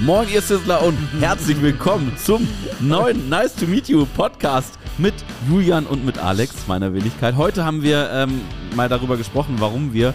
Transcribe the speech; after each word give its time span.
Moin, 0.00 0.28
ihr 0.28 0.42
Sizzler 0.42 0.82
und 0.82 0.96
herzlich 1.20 1.60
willkommen 1.62 2.12
zum 2.18 2.46
neuen 2.80 3.30
Nice 3.30 3.54
to 3.54 3.66
Meet 3.66 3.88
You 3.88 4.04
Podcast 4.04 4.78
mit 4.98 5.14
Julian 5.48 5.86
und 5.86 6.04
mit 6.04 6.18
Alex, 6.18 6.66
meiner 6.66 6.92
Wenigkeit. 6.92 7.34
Heute 7.34 7.64
haben 7.64 7.82
wir 7.82 8.10
ähm, 8.12 8.42
mal 8.74 8.90
darüber 8.90 9.16
gesprochen, 9.16 9.56
warum 9.58 9.94
wir 9.94 10.08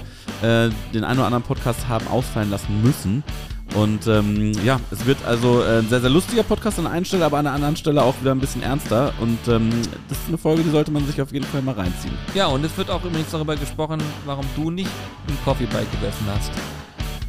äh, 0.43 0.69
den 0.93 1.03
einen 1.03 1.17
oder 1.17 1.25
anderen 1.25 1.43
Podcast 1.43 1.87
haben 1.87 2.07
ausfallen 2.09 2.51
lassen 2.51 2.81
müssen. 2.83 3.23
Und 3.73 4.05
ähm, 4.05 4.51
ja, 4.63 4.79
es 4.91 5.05
wird 5.07 5.17
also 5.25 5.63
äh, 5.63 5.79
ein 5.79 5.89
sehr, 5.89 6.01
sehr 6.01 6.09
lustiger 6.11 6.43
Podcast 6.43 6.77
an 6.77 6.85
einer 6.85 7.05
Stelle, 7.05 7.25
aber 7.25 7.39
an 7.39 7.45
der 7.45 7.53
anderen 7.53 7.75
Stelle 7.75 8.03
auch 8.03 8.13
wieder 8.21 8.31
ein 8.31 8.39
bisschen 8.39 8.61
ernster. 8.61 9.13
Und 9.19 9.39
ähm, 9.47 9.69
das 10.09 10.19
ist 10.19 10.27
eine 10.27 10.37
Folge, 10.37 10.61
die 10.61 10.69
sollte 10.69 10.91
man 10.91 11.07
sich 11.07 11.19
auf 11.21 11.31
jeden 11.33 11.45
Fall 11.45 11.63
mal 11.63 11.73
reinziehen. 11.73 12.13
Ja, 12.35 12.47
und 12.47 12.63
es 12.63 12.77
wird 12.77 12.91
auch 12.91 13.03
übrigens 13.03 13.31
darüber 13.31 13.55
gesprochen, 13.55 13.99
warum 14.25 14.45
du 14.55 14.69
nicht 14.69 14.91
im 15.27 15.37
Coffee 15.43 15.65
Break 15.65 15.89
gegessen 15.91 16.27
hast. 16.35 16.51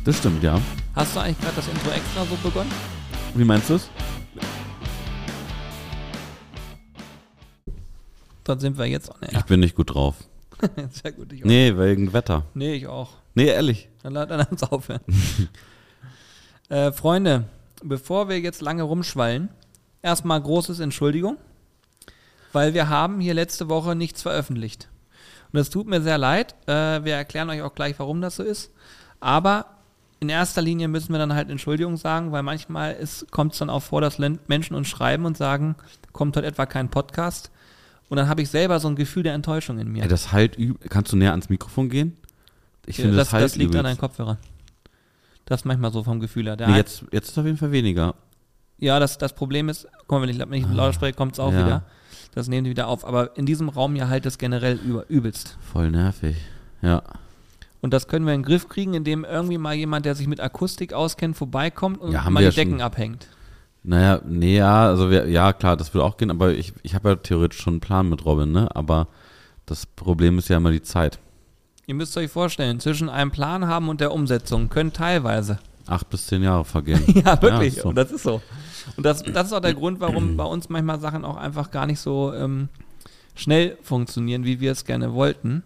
Das 0.05 0.19
stimmt, 0.19 0.43
ja. 0.43 0.61
Hast 0.95 1.15
du 1.15 1.21
eigentlich 1.21 1.39
gerade 1.41 1.57
das 1.57 1.69
Intro 1.69 1.91
extra 1.91 2.25
so 2.25 2.37
begonnen? 2.37 2.71
Wie 3.35 3.45
meinst 3.45 3.71
du 3.71 3.75
es? 3.75 3.89
Dann 8.45 8.59
sind 8.59 8.77
wir 8.77 8.87
jetzt 8.87 9.11
on 9.11 9.17
Ich 9.23 9.33
air. 9.35 9.45
bin 9.47 9.61
nicht 9.61 9.77
gut 9.77 9.95
drauf. 9.95 10.17
Sehr 10.91 11.13
gut, 11.13 11.33
ich 11.33 11.43
auch. 11.43 11.47
Nee, 11.47 11.77
wegen 11.77 12.13
Wetter. 12.13 12.45
Nee, 12.55 12.75
ich 12.75 12.87
auch. 12.89 13.11
Nee, 13.35 13.47
ehrlich. 13.47 13.89
Dann 14.03 14.15
lass 14.15 14.49
uns 14.51 14.63
aufhören. 14.65 15.01
äh, 16.69 16.91
Freunde, 16.93 17.45
bevor 17.83 18.29
wir 18.29 18.41
jetzt 18.41 18.61
lange 18.61 18.83
rumschwallen, 18.83 19.49
erstmal 20.03 20.41
großes 20.41 20.81
Entschuldigung, 20.81 21.37
weil 22.53 22.75
wir 22.75 22.89
haben 22.89 23.21
hier 23.21 23.35
letzte 23.35 23.69
Woche 23.69 23.95
nichts 23.95 24.23
veröffentlicht. 24.23 24.89
Und 25.53 25.59
das 25.59 25.71
tut 25.71 25.87
mir 25.87 26.03
sehr 26.03 26.19
leid. 26.19 26.55
Äh, 26.67 27.05
wir 27.05 27.15
erklären 27.15 27.49
euch 27.51 27.63
auch 27.63 27.75
gleich, 27.75 27.99
warum 27.99 28.21
das 28.21 28.37
so 28.37 28.43
ist. 28.43 28.73
Aber 29.21 29.67
in 30.23 30.29
erster 30.29 30.63
Linie 30.63 30.87
müssen 30.87 31.11
wir 31.13 31.19
dann 31.19 31.35
halt 31.35 31.51
Entschuldigung 31.51 31.97
sagen, 31.97 32.31
weil 32.31 32.45
manchmal 32.45 32.97
kommt 33.33 33.55
es 33.55 33.59
dann 33.59 33.69
auch 33.69 33.83
vor, 33.83 34.01
dass 34.01 34.19
Menschen 34.47 34.77
uns 34.77 34.87
schreiben 34.87 35.25
und 35.27 35.37
sagen, 35.37 35.75
kommt 36.13 36.37
heute 36.37 36.47
etwa 36.47 36.65
kein 36.65 36.89
Podcast. 36.91 37.51
Und 38.09 38.19
dann 38.19 38.29
habe 38.29 38.41
ich 38.41 38.49
selber 38.49 38.79
so 38.79 38.87
ein 38.87 38.95
Gefühl 38.95 39.25
der 39.25 39.35
Enttäuschung 39.35 39.81
in 39.81 39.91
mir. 39.91 40.05
Ey, 40.05 40.09
das 40.09 40.31
halt 40.33 40.57
Kannst 40.89 41.13
du 41.13 41.17
näher 41.17 41.33
ans 41.33 41.49
Mikrofon 41.49 41.89
gehen? 41.89 42.17
Ich 42.87 42.97
finde, 42.97 43.17
das, 43.17 43.29
das, 43.29 43.33
halt 43.33 43.45
das 43.45 43.57
liegt 43.57 43.75
an 43.75 43.81
übelst. 43.81 43.85
deinen 43.87 43.99
Kopfhörern. 43.99 44.39
Das 45.45 45.63
ist 45.63 45.65
manchmal 45.65 45.91
so 45.93 46.05
vom 46.05 46.21
Gefühl 46.21 46.47
her. 46.47 46.57
Nee, 46.69 46.77
jetzt, 46.77 47.05
jetzt 47.11 47.31
ist 47.31 47.39
auf 47.39 47.45
jeden 47.45 47.59
Fall 47.59 47.73
weniger. 47.73 48.15
Ja, 48.79 49.01
das, 49.01 49.19
das 49.19 49.33
Problem 49.35 49.69
ist, 49.69 49.89
guck 50.07 50.21
mal, 50.21 50.23
wenn 50.23 50.29
ich, 50.29 50.39
wenn 50.39 50.53
ich 50.53 50.69
lauter 50.69 50.93
spreche, 50.93 51.15
kommt 51.15 51.33
es 51.33 51.41
auch 51.41 51.53
Ah, 51.53 51.59
Ja. 51.59 51.67
wieder. 51.67 51.83
Das 52.35 52.47
nehmen 52.47 52.65
die 52.65 52.71
wieder 52.71 52.87
auf. 52.87 53.05
Aber 53.05 53.37
in 53.37 53.45
diesem 53.45 53.69
Raum 53.69 53.97
ja 53.97 54.07
halt 54.09 54.25
das 54.25 54.39
generell 54.39 54.77
über, 54.85 55.05
übelst. 55.09 55.59
Voll 55.73 55.91
nervig. 55.91 56.37
Ja. 56.81 57.03
Und 57.83 57.93
das 57.93 58.09
können 58.09 58.25
wir 58.25 58.33
in 58.33 58.41
den 58.41 58.47
Griff 58.47 58.69
kriegen, 58.69 58.95
indem 58.95 59.25
irgendwie 59.25 59.59
mal 59.59 59.75
jemand, 59.75 60.07
der 60.07 60.15
sich 60.15 60.27
mit 60.29 60.41
Akustik 60.41 60.95
auskennt, 60.95 61.37
vorbeikommt 61.37 62.01
und 62.01 62.13
Ja, 62.13 62.31
mal 62.31 62.41
die 62.41 62.45
ja 62.47 62.51
Decken 62.53 62.75
schon. 62.75 62.81
abhängt. 62.81 63.27
Naja, 63.83 64.21
nee, 64.25 64.57
ja, 64.59 64.87
also 64.87 65.11
wir, 65.11 65.29
ja, 65.29 65.53
klar, 65.53 65.77
das 65.77 65.93
würde 65.93 66.05
auch 66.05 66.17
gehen, 66.17 66.31
aber 66.31 66.53
ich, 66.53 66.73
ich 66.85 66.95
habe 66.95 67.11
ja 67.11 67.17
theoretisch 67.17 67.61
schon 67.61 67.75
einen 67.75 67.81
Plan 67.81 68.09
mit 68.09 68.25
Robin, 68.25 68.53
ne? 68.53 68.75
Aber 68.77 69.09
das 69.67 69.85
Problem 69.87 70.39
ist 70.39 70.49
ja 70.49 70.57
immer 70.59 70.71
die 70.71 70.83
Zeit. 70.83 71.19
Ihr 71.89 71.97
müsst 71.97 72.17
euch 72.17 72.31
vorstellen, 72.31 72.79
zwischen 72.79 73.09
einem 73.09 73.33
Plan 73.33 73.67
haben 73.67 73.89
und 73.89 74.01
der 74.01 74.13
Umsetzung 74.13 74.69
können 74.69 74.93
teilweise. 74.93 75.59
Acht 75.89 76.09
bis 76.11 76.27
zehn 76.29 76.45
Jahre 76.45 76.65
vergehen. 76.65 77.03
Ja, 77.25 77.43
wirklich. 77.43 77.77
ist 77.77 77.83
so. 77.83 77.89
Und 77.89 77.97
das 77.97 78.13
ist 78.13 78.23
so. 78.23 78.41
Und 78.97 79.05
das, 79.05 79.25
das 79.25 79.49
ist 79.49 79.53
auch 79.53 79.61
der 79.61 79.75
Grund, 79.81 79.99
warum 79.99 80.37
bei 80.37 80.45
uns 80.45 80.69
manchmal 80.69 81.01
Sachen 81.01 81.25
auch 81.25 81.37
einfach 81.37 81.73
gar 81.73 81.87
nicht 81.87 81.99
so 81.99 82.33
ähm, 82.33 82.69
schnell 83.35 83.77
funktionieren, 83.83 84.45
wie 84.45 84.61
wir 84.61 84.71
es 84.71 84.85
gerne 84.85 85.13
wollten. 85.13 85.65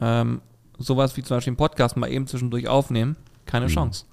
Ähm, 0.00 0.40
sowas 0.78 1.16
wie 1.16 1.22
zum 1.22 1.36
Beispiel 1.36 1.50
einen 1.52 1.56
Podcast 1.56 1.96
mal 1.96 2.10
eben 2.10 2.26
zwischendurch 2.26 2.68
aufnehmen, 2.68 3.16
keine 3.46 3.66
Mhm. 3.66 3.70
Chance. 3.70 4.04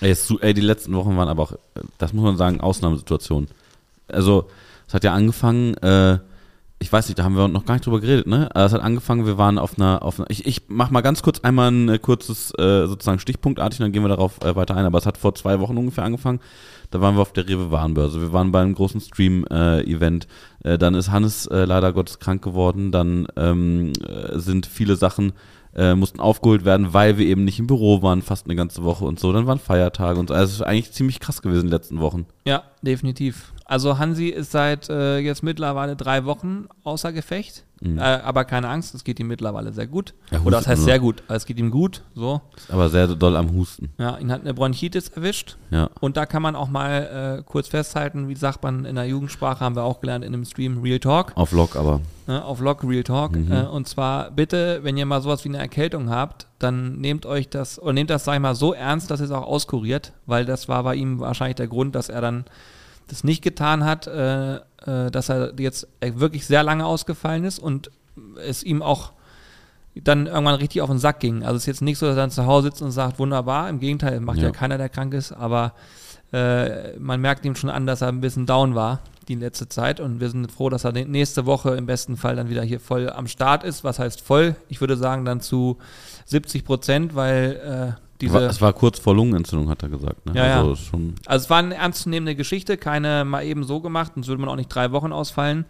Ey, 0.00 0.10
es, 0.10 0.30
ey, 0.40 0.52
die 0.54 0.60
letzten 0.60 0.94
Wochen 0.94 1.16
waren 1.16 1.28
aber 1.28 1.42
auch, 1.42 1.52
das 1.98 2.12
muss 2.12 2.24
man 2.24 2.36
sagen, 2.36 2.60
Ausnahmesituationen. 2.60 3.48
Also, 4.08 4.46
es 4.86 4.94
hat 4.94 5.04
ja 5.04 5.14
angefangen, 5.14 5.74
äh, 5.78 6.18
ich 6.78 6.92
weiß 6.92 7.08
nicht, 7.08 7.18
da 7.18 7.24
haben 7.24 7.36
wir 7.36 7.48
noch 7.48 7.64
gar 7.64 7.74
nicht 7.74 7.86
drüber 7.86 8.00
geredet, 8.00 8.26
ne? 8.26 8.50
Aber 8.54 8.66
Es 8.66 8.72
hat 8.74 8.82
angefangen, 8.82 9.24
wir 9.24 9.38
waren 9.38 9.58
auf 9.58 9.78
einer, 9.78 10.02
auf 10.02 10.20
einer 10.20 10.28
ich, 10.30 10.44
ich 10.46 10.62
mach 10.68 10.90
mal 10.90 11.00
ganz 11.00 11.22
kurz 11.22 11.40
einmal 11.40 11.70
ein 11.70 11.88
äh, 11.88 11.98
kurzes, 11.98 12.52
äh, 12.58 12.86
sozusagen 12.86 13.18
Stichpunktartig, 13.18 13.78
dann 13.78 13.92
gehen 13.92 14.02
wir 14.02 14.10
darauf 14.10 14.42
äh, 14.44 14.54
weiter 14.54 14.76
ein. 14.76 14.84
Aber 14.84 14.98
es 14.98 15.06
hat 15.06 15.16
vor 15.16 15.34
zwei 15.34 15.58
Wochen 15.60 15.78
ungefähr 15.78 16.04
angefangen. 16.04 16.40
Da 16.90 17.00
waren 17.00 17.16
wir 17.16 17.22
auf 17.22 17.32
der 17.32 17.48
Rewe 17.48 17.70
Warenbörse. 17.70 18.20
Wir 18.20 18.32
waren 18.34 18.52
bei 18.52 18.60
einem 18.60 18.74
großen 18.74 19.00
Stream-Event. 19.00 20.28
Äh, 20.62 20.76
dann 20.78 20.94
ist 20.94 21.10
Hannes 21.10 21.46
äh, 21.46 21.64
leider 21.64 21.92
Gottes 21.94 22.18
krank 22.18 22.42
geworden. 22.42 22.92
Dann 22.92 23.26
ähm, 23.36 23.92
äh, 24.06 24.38
sind 24.38 24.66
viele 24.66 24.96
Sachen 24.96 25.32
äh, 25.76 25.94
mussten 25.94 26.20
aufgeholt 26.20 26.64
werden, 26.64 26.94
weil 26.94 27.18
wir 27.18 27.26
eben 27.26 27.44
nicht 27.44 27.58
im 27.58 27.66
Büro 27.66 28.02
waren, 28.02 28.22
fast 28.22 28.46
eine 28.46 28.56
ganze 28.56 28.82
Woche 28.82 29.04
und 29.04 29.20
so. 29.20 29.32
Dann 29.32 29.46
waren 29.46 29.58
Feiertage 29.58 30.18
und 30.18 30.28
so. 30.28 30.34
Also 30.34 30.44
es 30.46 30.54
ist 30.56 30.62
eigentlich 30.62 30.92
ziemlich 30.92 31.20
krass 31.20 31.42
gewesen 31.42 31.66
die 31.66 31.72
letzten 31.72 32.00
Wochen. 32.00 32.26
Ja, 32.46 32.64
definitiv. 32.82 33.52
Also 33.66 33.98
Hansi 33.98 34.28
ist 34.28 34.52
seit 34.52 34.88
äh, 34.88 35.18
jetzt 35.18 35.42
mittlerweile 35.42 35.94
drei 35.94 36.24
Wochen 36.24 36.66
außer 36.82 37.12
Gefecht. 37.12 37.65
Mhm. 37.80 37.98
Äh, 37.98 38.02
aber 38.02 38.44
keine 38.46 38.68
Angst, 38.68 38.94
es 38.94 39.04
geht 39.04 39.20
ihm 39.20 39.26
mittlerweile 39.26 39.72
sehr 39.72 39.86
gut. 39.86 40.14
Er 40.30 40.44
Oder 40.46 40.58
das 40.58 40.66
heißt 40.66 40.84
sehr 40.84 40.98
gut, 40.98 41.22
es 41.28 41.44
geht 41.44 41.58
ihm 41.58 41.70
gut. 41.70 42.02
So. 42.14 42.40
Ist 42.56 42.70
aber 42.72 42.88
sehr 42.88 43.06
doll 43.08 43.36
am 43.36 43.52
Husten. 43.52 43.92
Ja, 43.98 44.16
ihn 44.16 44.32
hat 44.32 44.40
eine 44.40 44.54
Bronchitis 44.54 45.08
erwischt. 45.08 45.56
Ja. 45.70 45.90
Und 46.00 46.16
da 46.16 46.24
kann 46.24 46.40
man 46.40 46.56
auch 46.56 46.68
mal 46.68 47.38
äh, 47.38 47.42
kurz 47.44 47.68
festhalten, 47.68 48.28
wie 48.28 48.34
sagt 48.34 48.62
man 48.62 48.84
in 48.86 48.94
der 48.96 49.06
Jugendsprache, 49.06 49.60
haben 49.60 49.76
wir 49.76 49.82
auch 49.84 50.00
gelernt 50.00 50.24
in 50.24 50.32
einem 50.32 50.44
Stream 50.46 50.80
Real 50.80 50.98
Talk, 51.00 51.32
Auf 51.36 51.52
Lock 51.52 51.76
aber. 51.76 52.00
ne, 52.26 52.42
auf 52.42 52.60
Log 52.60 52.82
Real 52.82 53.04
Talk. 53.04 53.36
Mhm. 53.36 53.52
Äh, 53.52 53.62
und 53.66 53.86
zwar 53.86 54.30
bitte, 54.30 54.80
wenn 54.82 54.96
ihr 54.96 55.04
mal 55.04 55.20
sowas 55.20 55.44
wie 55.44 55.50
eine 55.50 55.58
Erkältung 55.58 56.08
habt, 56.08 56.46
dann 56.58 56.98
nehmt 57.00 57.26
euch 57.26 57.50
das, 57.50 57.78
oder 57.78 57.92
nehmt 57.92 58.08
das, 58.08 58.24
sag 58.24 58.34
ich 58.36 58.40
mal, 58.40 58.54
so 58.54 58.72
ernst, 58.72 59.10
dass 59.10 59.20
ihr 59.20 59.26
es 59.26 59.30
auch 59.32 59.46
auskuriert, 59.46 60.14
weil 60.24 60.46
das 60.46 60.66
war 60.68 60.82
bei 60.82 60.94
ihm 60.94 61.20
wahrscheinlich 61.20 61.56
der 61.56 61.68
Grund, 61.68 61.94
dass 61.94 62.08
er 62.08 62.22
dann 62.22 62.46
das 63.08 63.24
nicht 63.24 63.42
getan 63.42 63.84
hat, 63.84 64.06
äh, 64.06 64.56
äh, 64.56 65.10
dass 65.10 65.28
er 65.28 65.52
jetzt 65.58 65.88
wirklich 66.02 66.46
sehr 66.46 66.62
lange 66.62 66.84
ausgefallen 66.86 67.44
ist 67.44 67.58
und 67.58 67.90
es 68.44 68.62
ihm 68.62 68.82
auch 68.82 69.12
dann 69.94 70.26
irgendwann 70.26 70.56
richtig 70.56 70.82
auf 70.82 70.90
den 70.90 70.98
Sack 70.98 71.20
ging. 71.20 71.42
Also 71.42 71.56
es 71.56 71.62
ist 71.62 71.66
jetzt 71.66 71.82
nicht 71.82 71.98
so, 71.98 72.06
dass 72.06 72.16
er 72.16 72.22
dann 72.22 72.30
zu 72.30 72.46
Hause 72.46 72.68
sitzt 72.68 72.82
und 72.82 72.90
sagt, 72.90 73.18
wunderbar, 73.18 73.68
im 73.68 73.80
Gegenteil, 73.80 74.20
macht 74.20 74.38
ja, 74.38 74.44
Ja. 74.44 74.50
keiner, 74.50 74.76
der 74.76 74.88
krank 74.88 75.14
ist, 75.14 75.32
aber 75.32 75.72
äh, 76.32 76.96
man 76.98 77.20
merkt 77.20 77.44
ihm 77.46 77.54
schon 77.54 77.70
an, 77.70 77.86
dass 77.86 78.02
er 78.02 78.08
ein 78.08 78.20
bisschen 78.20 78.46
down 78.46 78.74
war 78.74 79.00
die 79.28 79.34
letzte 79.34 79.68
Zeit 79.68 79.98
und 80.00 80.20
wir 80.20 80.30
sind 80.30 80.50
froh, 80.52 80.68
dass 80.70 80.84
er 80.84 80.92
nächste 80.92 81.46
Woche 81.46 81.74
im 81.76 81.86
besten 81.86 82.16
Fall 82.16 82.36
dann 82.36 82.48
wieder 82.48 82.62
hier 82.62 82.78
voll 82.78 83.10
am 83.10 83.26
Start 83.26 83.64
ist. 83.64 83.82
Was 83.82 83.98
heißt 83.98 84.20
voll? 84.20 84.54
Ich 84.68 84.80
würde 84.80 84.96
sagen 84.96 85.24
dann 85.24 85.40
zu 85.40 85.78
70 86.26 86.64
Prozent, 86.64 87.14
weil 87.16 87.96
äh, 87.96 88.05
diese... 88.20 88.34
War, 88.34 88.42
es 88.42 88.60
war 88.60 88.72
kurz 88.72 88.98
vor 88.98 89.14
Lungenentzündung, 89.14 89.68
hat 89.68 89.82
er 89.82 89.88
gesagt. 89.88 90.26
Ne? 90.26 90.34
Ja, 90.34 90.60
also 90.60 90.74
ja. 90.96 90.98
Also 91.26 91.44
es 91.44 91.50
war 91.50 91.58
eine 91.58 91.74
ernstzunehmende 91.74 92.34
Geschichte, 92.34 92.76
keine 92.76 93.24
mal 93.24 93.44
eben 93.44 93.64
so 93.64 93.80
gemacht, 93.80 94.12
sonst 94.14 94.28
würde 94.28 94.40
man 94.40 94.50
auch 94.50 94.56
nicht 94.56 94.68
drei 94.68 94.92
Wochen 94.92 95.12
ausfallen. 95.12 95.64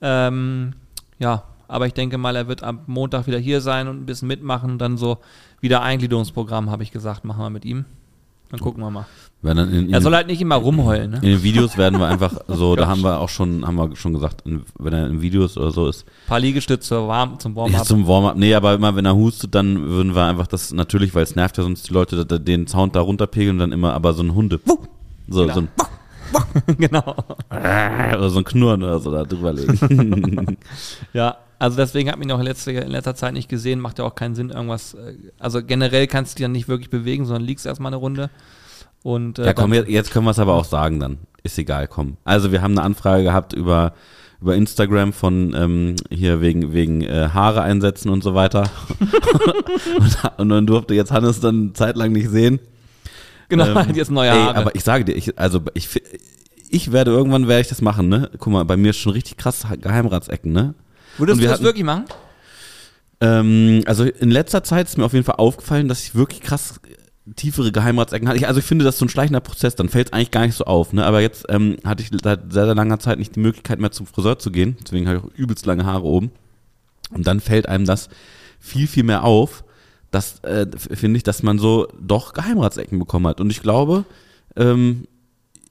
Ähm, 0.00 0.74
ja, 1.18 1.44
aber 1.68 1.86
ich 1.86 1.94
denke 1.94 2.18
mal, 2.18 2.34
er 2.34 2.48
wird 2.48 2.62
am 2.64 2.80
Montag 2.86 3.26
wieder 3.26 3.38
hier 3.38 3.60
sein 3.60 3.86
und 3.86 4.02
ein 4.02 4.06
bisschen 4.06 4.28
mitmachen. 4.28 4.78
Dann 4.78 4.96
so 4.96 5.18
wieder 5.60 5.82
Eingliederungsprogramm, 5.82 6.70
habe 6.70 6.82
ich 6.82 6.90
gesagt, 6.90 7.24
machen 7.24 7.42
wir 7.42 7.50
mit 7.50 7.64
ihm. 7.64 7.84
Dann 8.50 8.60
gucken 8.60 8.82
wir 8.82 8.90
mal. 8.90 9.06
Wenn 9.42 9.56
dann 9.56 9.72
in, 9.72 9.86
in, 9.86 9.92
Er 9.94 10.00
soll 10.02 10.14
halt 10.14 10.26
nicht 10.26 10.40
immer 10.42 10.56
rumheulen, 10.56 11.12
ne? 11.12 11.16
in 11.18 11.22
den 11.30 11.42
Videos 11.42 11.78
werden 11.78 11.98
wir 11.98 12.08
einfach 12.08 12.32
so, 12.48 12.76
da 12.76 12.88
haben 12.88 13.02
wir 13.02 13.20
auch 13.20 13.28
schon, 13.28 13.66
haben 13.66 13.76
wir 13.76 13.94
schon 13.96 14.12
gesagt, 14.12 14.42
in, 14.44 14.62
wenn 14.78 14.92
er 14.92 15.06
in 15.06 15.22
Videos 15.22 15.56
oder 15.56 15.70
so 15.70 15.88
ist, 15.88 16.04
Ein 16.06 16.28
paar 16.28 16.40
Liegestütze 16.40 17.06
warm, 17.08 17.38
zum 17.38 17.52
Ja, 17.52 17.62
Warm-up. 17.62 17.84
zum 17.86 18.06
Warm-up. 18.06 18.36
Nee, 18.36 18.54
aber 18.54 18.74
immer 18.74 18.94
wenn 18.96 19.06
er 19.06 19.14
hustet, 19.14 19.54
dann 19.54 19.88
würden 19.88 20.14
wir 20.14 20.24
einfach 20.24 20.46
das 20.46 20.72
natürlich, 20.72 21.14
weil 21.14 21.22
es 21.22 21.36
nervt 21.36 21.56
ja 21.58 21.62
sonst 21.64 21.88
die 21.88 21.92
Leute, 21.94 22.26
da- 22.26 22.38
den 22.38 22.66
Sound 22.66 22.96
da 22.96 23.00
runterpegeln 23.00 23.56
und 23.56 23.60
dann 23.60 23.72
immer 23.72 23.94
aber 23.94 24.12
so 24.12 24.22
ein 24.22 24.34
Hunde. 24.34 24.60
So, 25.28 25.42
Genau. 25.46 25.54
so 25.54 25.60
ein 25.60 25.68
genau. 26.78 27.14
oder 27.50 28.30
so 28.30 28.38
ein 28.38 28.44
Knurren 28.44 28.82
oder 28.82 28.98
so 28.98 29.10
da 29.10 29.24
drüber 29.24 29.52
legen. 29.52 30.56
Ja, 31.12 31.36
also 31.60 31.76
deswegen 31.76 32.10
hat 32.10 32.18
mich 32.18 32.26
noch 32.26 32.38
in 32.40 32.46
letzter, 32.46 32.72
in 32.72 32.90
letzter 32.90 33.14
Zeit 33.14 33.34
nicht 33.34 33.48
gesehen, 33.48 33.78
macht 33.78 33.98
ja 33.98 34.04
auch 34.04 34.14
keinen 34.14 34.34
Sinn, 34.34 34.50
irgendwas. 34.50 34.94
äh, 34.94 35.14
Also 35.38 35.62
generell 35.62 36.06
kannst 36.06 36.32
du 36.32 36.36
dich 36.38 36.44
dann 36.44 36.52
nicht 36.52 36.68
wirklich 36.68 36.90
bewegen, 36.90 37.26
sondern 37.26 37.44
liegst 37.44 37.66
erstmal 37.66 37.90
eine 37.90 37.96
Runde. 37.96 38.30
Und, 39.02 39.38
äh, 39.38 39.46
ja, 39.46 39.52
komm, 39.52 39.72
jetzt, 39.72 40.10
können 40.10 40.24
wir 40.24 40.30
es 40.30 40.38
aber 40.38 40.54
auch 40.54 40.64
sagen 40.64 40.98
dann. 41.00 41.18
Ist 41.42 41.58
egal, 41.58 41.86
komm. 41.86 42.16
Also 42.24 42.50
wir 42.50 42.60
haben 42.62 42.72
eine 42.72 42.82
Anfrage 42.82 43.22
gehabt 43.22 43.52
über 43.52 43.92
über 44.40 44.56
Instagram 44.56 45.12
von 45.12 45.54
ähm, 45.54 45.96
hier 46.10 46.40
wegen 46.40 46.72
wegen 46.72 47.02
äh, 47.02 47.28
Haare 47.32 47.60
einsetzen 47.60 48.08
und 48.08 48.22
so 48.22 48.34
weiter. 48.34 48.70
und, 49.98 50.38
und 50.38 50.48
dann 50.48 50.66
durfte 50.66 50.94
jetzt 50.94 51.12
Hannes 51.12 51.40
dann 51.40 51.74
zeitlang 51.74 52.12
nicht 52.12 52.30
sehen. 52.30 52.58
Genau, 53.50 53.66
Ähm, 53.66 53.90
jetzt 53.94 54.10
neue 54.10 54.30
ey, 54.30 54.38
Haare. 54.38 54.56
aber 54.56 54.74
ich 54.74 54.82
sage 54.82 55.04
dir, 55.04 55.14
ich, 55.14 55.38
also 55.38 55.60
ich, 55.74 55.88
ich 56.70 56.90
werde 56.92 57.10
irgendwann 57.10 57.48
werde 57.48 57.60
ich 57.60 57.68
das 57.68 57.82
machen, 57.82 58.08
ne? 58.08 58.30
Guck 58.38 58.52
mal, 58.52 58.64
bei 58.64 58.78
mir 58.78 58.90
ist 58.90 58.98
schon 58.98 59.12
richtig 59.12 59.36
krass 59.36 59.66
Geheimratsecken, 59.78 60.52
ne? 60.52 60.74
Würdest 61.20 61.40
du 61.40 61.44
das 61.44 61.52
hatten- 61.54 61.64
wirklich 61.64 61.84
machen? 61.84 62.04
Ähm, 63.20 63.82
also 63.86 64.04
in 64.04 64.30
letzter 64.30 64.64
Zeit 64.64 64.88
ist 64.88 64.96
mir 64.98 65.04
auf 65.04 65.12
jeden 65.12 65.24
Fall 65.24 65.36
aufgefallen, 65.36 65.88
dass 65.88 66.02
ich 66.02 66.14
wirklich 66.14 66.40
krass 66.40 66.80
tiefere 67.36 67.70
Geheimratsecken 67.70 68.26
hatte. 68.26 68.38
Ich, 68.38 68.48
also 68.48 68.58
ich 68.60 68.66
finde, 68.66 68.84
das 68.84 68.94
ist 68.94 68.98
so 68.98 69.04
ein 69.04 69.10
schleichender 69.10 69.40
Prozess, 69.40 69.76
dann 69.76 69.88
fällt 69.88 70.08
es 70.08 70.12
eigentlich 70.12 70.30
gar 70.30 70.46
nicht 70.46 70.56
so 70.56 70.64
auf, 70.64 70.92
ne? 70.92 71.04
Aber 71.04 71.20
jetzt 71.20 71.44
ähm, 71.48 71.76
hatte 71.84 72.02
ich 72.02 72.10
seit 72.22 72.52
sehr, 72.52 72.64
sehr 72.64 72.74
langer 72.74 72.98
Zeit 72.98 73.18
nicht 73.18 73.36
die 73.36 73.40
Möglichkeit 73.40 73.78
mehr 73.78 73.92
zum 73.92 74.06
Friseur 74.06 74.38
zu 74.38 74.50
gehen, 74.50 74.76
deswegen 74.82 75.06
habe 75.06 75.18
ich 75.18 75.24
auch 75.24 75.38
übelst 75.38 75.66
lange 75.66 75.84
Haare 75.84 76.02
oben. 76.04 76.32
Und 77.12 77.26
dann 77.26 77.40
fällt 77.40 77.68
einem 77.68 77.84
das 77.84 78.08
viel, 78.58 78.86
viel 78.86 79.04
mehr 79.04 79.22
auf, 79.24 79.64
dass, 80.10 80.40
äh, 80.40 80.66
finde 80.78 81.18
ich, 81.18 81.22
dass 81.22 81.42
man 81.42 81.58
so 81.58 81.88
doch 82.00 82.32
Geheimratsecken 82.32 82.98
bekommen 82.98 83.26
hat. 83.26 83.40
Und 83.40 83.50
ich 83.50 83.62
glaube, 83.62 84.04
ähm, 84.56 85.06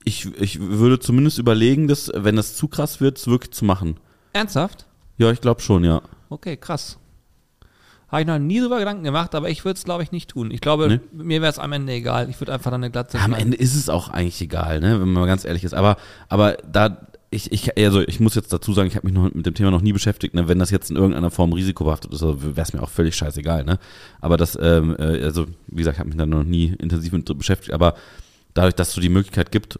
ich, 0.05 0.27
ich 0.39 0.59
würde 0.61 0.99
zumindest 0.99 1.39
überlegen, 1.39 1.87
das, 1.87 2.11
wenn 2.15 2.35
das 2.35 2.55
zu 2.55 2.67
krass 2.67 3.01
wird, 3.01 3.17
es 3.17 3.27
wirklich 3.27 3.51
zu 3.51 3.65
machen. 3.65 3.97
Ernsthaft? 4.33 4.85
Ja, 5.19 5.31
ich 5.31 5.41
glaube 5.41 5.61
schon, 5.61 5.83
ja. 5.83 6.01
Okay, 6.29 6.57
krass. 6.57 6.97
Habe 8.07 8.21
ich 8.21 8.27
noch 8.27 8.39
nie 8.39 8.59
drüber 8.59 8.79
Gedanken 8.79 9.03
gemacht, 9.03 9.35
aber 9.35 9.49
ich 9.49 9.65
würde 9.65 9.77
es, 9.77 9.83
glaube 9.83 10.01
ich, 10.01 10.11
nicht 10.11 10.31
tun. 10.31 10.49
Ich 10.49 10.61
glaube, 10.61 10.87
Nee? 10.87 10.99
mir 11.23 11.41
wäre 11.41 11.51
es 11.51 11.59
am 11.59 11.71
Ende 11.73 11.93
egal. 11.93 12.29
Ich 12.29 12.39
würde 12.41 12.53
einfach 12.53 12.71
dann 12.71 12.83
eine 12.83 12.89
Glatze 12.89 13.19
Am. 13.19 13.33
Ende 13.33 13.55
ist 13.57 13.75
es 13.75 13.87
auch 13.89 14.09
eigentlich 14.09 14.41
egal, 14.41 14.79
ne, 14.79 14.93
wenn 14.99 15.11
man 15.11 15.21
mal 15.21 15.27
ganz 15.27 15.45
ehrlich 15.45 15.63
ist. 15.63 15.73
Aber, 15.75 15.97
aber 16.27 16.53
da, 16.71 17.05
ich, 17.29 17.51
ich, 17.51 17.77
also 17.77 18.01
ich 18.01 18.19
muss 18.19 18.33
jetzt 18.33 18.51
dazu 18.51 18.73
sagen, 18.73 18.87
ich 18.87 18.95
habe 18.95 19.05
mich 19.05 19.13
noch 19.13 19.31
mit 19.31 19.45
dem 19.45 19.53
Thema 19.53 19.69
noch 19.69 19.81
nie 19.81 19.93
beschäftigt. 19.93 20.33
Ne? 20.33 20.47
Wenn 20.47 20.57
das 20.57 20.71
jetzt 20.71 20.89
in 20.89 20.95
irgendeiner 20.95 21.29
Form 21.29 21.53
risikobehaftet 21.53 22.11
ist, 22.11 22.21
wäre 22.23 22.61
es 22.61 22.73
mir 22.73 22.81
auch 22.81 22.89
völlig 22.89 23.15
scheißegal. 23.15 23.63
Ne? 23.63 23.77
Aber 24.21 24.37
das, 24.37 24.57
ähm, 24.59 24.95
äh, 24.97 25.23
also 25.23 25.45
wie 25.67 25.75
gesagt, 25.77 25.97
ich 25.97 25.99
habe 25.99 26.09
mich 26.09 26.17
da 26.17 26.25
noch 26.25 26.43
nie 26.43 26.73
intensiv 26.79 27.11
mit 27.11 27.37
beschäftigt. 27.37 27.73
Aber 27.73 27.93
dadurch, 28.55 28.73
dass 28.73 28.87
es 28.87 28.93
so 28.95 29.01
die 29.01 29.09
Möglichkeit 29.09 29.51
gibt, 29.51 29.79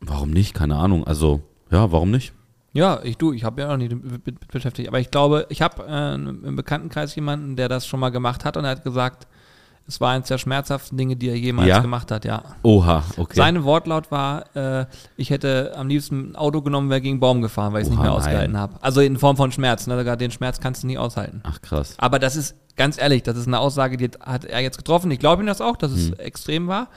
warum 0.00 0.30
nicht? 0.30 0.54
Keine 0.54 0.76
Ahnung. 0.76 1.04
Also 1.04 1.42
ja, 1.72 1.90
warum 1.90 2.12
nicht? 2.12 2.32
Ja, 2.76 3.00
ich 3.02 3.16
du, 3.16 3.32
ich 3.32 3.44
habe 3.44 3.62
ja 3.62 3.72
auch 3.72 3.76
nicht 3.76 3.92
mit, 3.92 4.48
beschäftigt. 4.48 4.88
Aber 4.88 5.00
ich 5.00 5.10
glaube, 5.10 5.46
ich 5.48 5.62
habe 5.62 5.84
äh, 5.88 6.14
im 6.14 6.56
Bekanntenkreis 6.56 7.14
jemanden, 7.14 7.56
der 7.56 7.68
das 7.68 7.86
schon 7.86 8.00
mal 8.00 8.10
gemacht 8.10 8.44
hat 8.44 8.56
und 8.56 8.64
er 8.64 8.70
hat 8.72 8.84
gesagt, 8.84 9.26
es 9.88 10.00
war 10.00 10.10
eines 10.10 10.26
der 10.26 10.38
schmerzhaften 10.38 10.98
Dinge, 10.98 11.14
die 11.14 11.28
er 11.28 11.36
jemals 11.38 11.68
Ja? 11.68 11.78
gemacht 11.78 12.10
hat, 12.10 12.24
ja. 12.24 12.42
Oha, 12.64 13.04
okay. 13.16 13.36
Sein 13.36 13.62
Wortlaut 13.62 14.10
war, 14.10 14.44
äh, 14.56 14.86
ich 15.16 15.30
hätte 15.30 15.74
am 15.76 15.86
liebsten 15.86 16.32
ein 16.32 16.36
Auto 16.36 16.60
genommen, 16.60 16.90
wäre 16.90 17.00
gegen 17.00 17.14
einen 17.14 17.20
Baum 17.20 17.40
gefahren, 17.40 17.72
weil 17.72 17.82
ich 17.82 17.86
es 17.86 17.90
nicht 17.90 18.02
mehr 18.02 18.12
ausgehalten 18.12 18.58
habe. 18.58 18.74
Also 18.80 19.00
in 19.00 19.16
Form 19.16 19.36
von 19.36 19.52
Schmerz, 19.52 19.86
ne? 19.86 20.16
Den 20.16 20.32
Schmerz 20.32 20.58
kannst 20.60 20.82
du 20.82 20.88
nie 20.88 20.98
aushalten. 20.98 21.40
Ach 21.44 21.62
krass. 21.62 21.94
Aber 21.98 22.18
das 22.18 22.34
ist, 22.34 22.56
ganz 22.74 23.00
ehrlich, 23.00 23.22
das 23.22 23.36
ist 23.36 23.46
eine 23.46 23.60
Aussage, 23.60 23.96
die 23.96 24.10
hat 24.20 24.44
er 24.44 24.60
jetzt 24.60 24.76
getroffen. 24.76 25.08
Ich 25.12 25.20
glaube 25.20 25.44
ihm 25.44 25.46
das 25.46 25.60
auch, 25.60 25.76
dass 25.76 25.92
es 25.92 26.08
Hm. 26.08 26.14
extrem 26.18 26.66
war. 26.66 26.88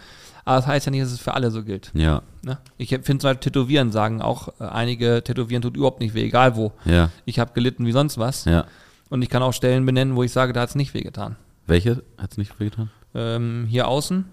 Aber 0.49 0.57
das 0.57 0.67
heißt 0.67 0.85
ja 0.87 0.91
nicht, 0.91 1.03
dass 1.03 1.11
es 1.11 1.19
für 1.19 1.33
alle 1.35 1.51
so 1.51 1.63
gilt. 1.63 1.91
Ja, 1.93 2.21
Ne? 2.41 2.57
Ich 2.77 2.89
finde 2.89 3.03
zum 3.19 3.19
Beispiel 3.29 3.51
Tätowieren, 3.51 3.91
sagen 3.91 4.21
auch 4.21 4.47
äh, 4.59 4.63
einige, 4.63 5.21
Tätowieren 5.23 5.61
tut 5.61 5.75
überhaupt 5.77 5.99
nicht 5.99 6.13
weh, 6.15 6.23
egal 6.23 6.55
wo. 6.55 6.71
ja, 6.85 7.09
Ich 7.25 7.37
habe 7.37 7.51
gelitten 7.53 7.85
wie 7.85 7.91
sonst 7.91 8.17
was. 8.17 8.45
ja. 8.45 8.65
Und 9.09 9.21
ich 9.21 9.29
kann 9.29 9.43
auch 9.43 9.53
Stellen 9.53 9.85
benennen, 9.85 10.15
wo 10.15 10.23
ich 10.23 10.31
sage, 10.31 10.53
da 10.53 10.61
hat 10.61 10.69
es 10.69 10.75
nicht 10.75 10.93
wehgetan. 10.93 11.35
Welche 11.67 12.01
hat's 12.17 12.37
nicht 12.37 12.59
wehgetan? 12.59 12.89
Ähm, 13.13 13.65
hier 13.69 13.87
außen, 13.87 14.25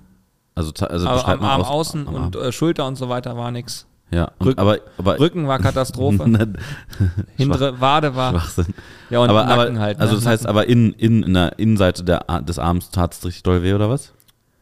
Also, 0.55 0.73
also 0.87 1.09
aber 1.09 1.29
am 1.29 1.43
Arm 1.45 1.61
aus- 1.63 1.69
außen 1.69 2.09
am 2.09 2.15
und 2.15 2.37
Arm. 2.37 2.45
äh, 2.45 2.53
Schulter 2.53 2.87
und 2.87 2.97
so 2.97 3.09
weiter 3.09 3.37
war 3.37 3.51
nix. 3.51 3.87
ja, 4.11 4.31
und, 4.39 4.47
Rücken- 4.49 4.61
aber, 4.61 4.79
aber 4.99 5.19
Rücken 5.19 5.49
war 5.49 5.59
Katastrophe, 5.59 6.25
hintere 7.37 7.81
Wade 7.81 8.15
war, 8.15 8.33
Schwachsinn. 8.33 8.75
ja 9.11 9.19
und 9.21 9.31
aber, 9.31 9.45
Nacken 9.45 9.77
aber, 9.77 9.81
halt. 9.85 10.01
also 10.01 10.15
ne? 10.15 10.21
das 10.21 10.27
heißt, 10.27 10.47
aber 10.47 10.67
in, 10.69 10.93
in, 10.93 11.23
in 11.25 11.35
der 11.35 11.59
Innenseite 11.59 12.05
der, 12.05 12.21
des 12.43 12.59
Arms 12.59 12.91
tat 12.91 13.13
es 13.15 13.25
richtig 13.25 13.43
doll 13.43 13.63
weh, 13.63 13.73
oder 13.75 13.91
was? 13.91 14.13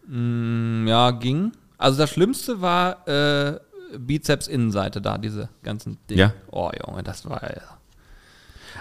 Mm, 0.09 0.87
Ja, 0.87 1.11
ging. 1.13 1.53
Also 1.79 1.99
das 1.99 2.11
Schlimmste 2.11 2.61
war 2.61 3.07
äh, 3.09 3.59
Bizeps-Innenseite 3.99 5.01
da, 5.01 5.19
diese 5.19 5.49
ganzen 5.63 5.99
Dinge. 6.09 6.21
Ja. 6.21 6.33
Oh 6.51 6.71
Junge, 6.87 7.03
das 7.03 7.29
war 7.29 7.43
ja. 7.43 7.63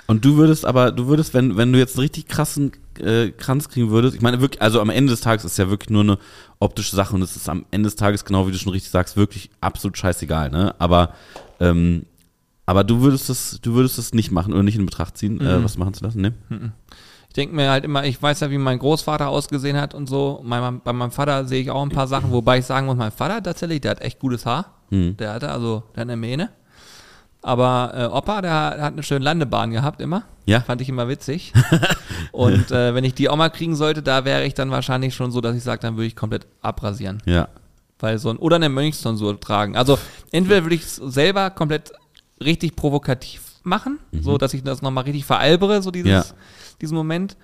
Und 0.07 0.25
du 0.25 0.35
würdest 0.37 0.65
aber, 0.65 0.91
du 0.91 1.07
würdest, 1.07 1.33
wenn, 1.33 1.55
wenn 1.55 1.71
du 1.71 1.79
jetzt 1.79 1.95
einen 1.95 2.01
richtig 2.01 2.27
krassen 2.27 2.71
äh, 2.99 3.29
Kranz 3.31 3.69
kriegen 3.69 3.89
würdest, 3.89 4.15
ich 4.15 4.21
meine 4.21 4.41
wirklich, 4.41 4.61
also 4.61 4.81
am 4.81 4.89
Ende 4.89 5.11
des 5.11 5.21
Tages 5.21 5.45
ist 5.45 5.53
es 5.53 5.57
ja 5.57 5.69
wirklich 5.69 5.89
nur 5.91 6.01
eine 6.01 6.17
optische 6.59 6.95
Sache 6.95 7.15
und 7.15 7.21
es 7.21 7.35
ist 7.35 7.47
am 7.47 7.65
Ende 7.71 7.87
des 7.87 7.95
Tages, 7.95 8.25
genau 8.25 8.47
wie 8.47 8.51
du 8.51 8.57
schon 8.57 8.71
richtig 8.73 8.91
sagst, 8.91 9.15
wirklich 9.17 9.49
absolut 9.61 9.97
scheißegal, 9.97 10.49
ne? 10.49 10.75
Aber, 10.79 11.13
ähm, 11.59 12.05
aber 12.65 12.83
du 12.83 13.01
würdest 13.01 13.29
es, 13.29 13.59
du 13.61 13.75
würdest 13.75 13.97
es 13.97 14.13
nicht 14.13 14.31
machen 14.31 14.53
oder 14.53 14.63
nicht 14.63 14.75
in 14.77 14.85
Betracht 14.85 15.17
ziehen, 15.17 15.39
äh, 15.41 15.59
Mhm. 15.59 15.63
was 15.63 15.77
machen 15.77 15.93
zu 15.93 16.03
lassen, 16.03 16.21
ne? 16.21 16.33
Ich 17.33 17.35
denke 17.35 17.55
mir 17.55 17.71
halt 17.71 17.83
immer, 17.83 18.05
ich 18.05 18.21
weiß 18.21 18.41
ja, 18.41 18.51
wie 18.51 18.59
mein 18.59 18.77
Großvater 18.77 19.27
ausgesehen 19.27 19.75
hat 19.75 19.95
und 19.95 20.07
so. 20.07 20.39
Mein, 20.43 20.81
bei 20.81 20.93
meinem 20.93 21.09
Vater 21.09 21.45
sehe 21.45 21.63
ich 21.63 21.71
auch 21.71 21.81
ein 21.81 21.89
paar 21.89 22.05
Sachen, 22.05 22.31
wobei 22.31 22.59
ich 22.59 22.65
sagen 22.67 22.85
muss, 22.85 22.95
mein 22.95 23.11
Vater 23.11 23.41
tatsächlich, 23.41 23.81
der 23.81 23.89
hat 23.89 24.01
echt 24.01 24.19
gutes 24.19 24.45
Haar. 24.45 24.65
Hm. 24.89 25.17
Der 25.17 25.33
hatte 25.33 25.49
also, 25.49 25.81
der 25.95 26.01
hat 26.01 26.09
eine 26.09 26.15
Mähne. 26.15 26.51
Aber 27.41 27.91
äh, 27.95 28.05
Opa, 28.05 28.43
der, 28.43 28.75
der 28.75 28.85
hat 28.85 28.93
eine 28.93 29.01
schöne 29.01 29.25
Landebahn 29.25 29.71
gehabt 29.71 29.99
immer. 29.99 30.25
Ja. 30.45 30.61
Fand 30.61 30.81
ich 30.81 30.89
immer 30.89 31.09
witzig. 31.09 31.53
und 32.31 32.69
äh, 32.69 32.93
wenn 32.93 33.03
ich 33.03 33.15
die 33.15 33.27
auch 33.29 33.35
mal 33.35 33.49
kriegen 33.49 33.75
sollte, 33.75 34.03
da 34.03 34.25
wäre 34.25 34.45
ich 34.45 34.53
dann 34.53 34.69
wahrscheinlich 34.69 35.15
schon 35.15 35.31
so, 35.31 35.41
dass 35.41 35.55
ich 35.55 35.63
sage, 35.63 35.81
dann 35.81 35.95
würde 35.95 36.05
ich 36.05 36.15
komplett 36.15 36.45
abrasieren. 36.61 37.23
Ja. 37.25 37.47
Weil 37.97 38.19
so 38.19 38.29
ein, 38.29 38.37
oder 38.37 38.57
eine 38.57 38.69
Mönchstonsur 38.69 39.39
tragen. 39.39 39.75
Also 39.75 39.97
entweder 40.31 40.61
würde 40.61 40.75
ich 40.75 40.83
es 40.83 40.97
selber 40.97 41.49
komplett 41.49 41.93
richtig 42.39 42.75
provokativ 42.75 43.52
machen, 43.63 43.99
so 44.21 44.37
dass 44.37 44.53
ich 44.53 44.63
das 44.63 44.81
nochmal 44.81 45.05
richtig 45.05 45.25
veralbere, 45.25 45.81
so 45.81 45.89
dieses, 45.91 46.05
Mhm. 46.07 46.11
Ja. 46.11 46.25
diesen 46.81 46.95
Moment. 46.95 47.37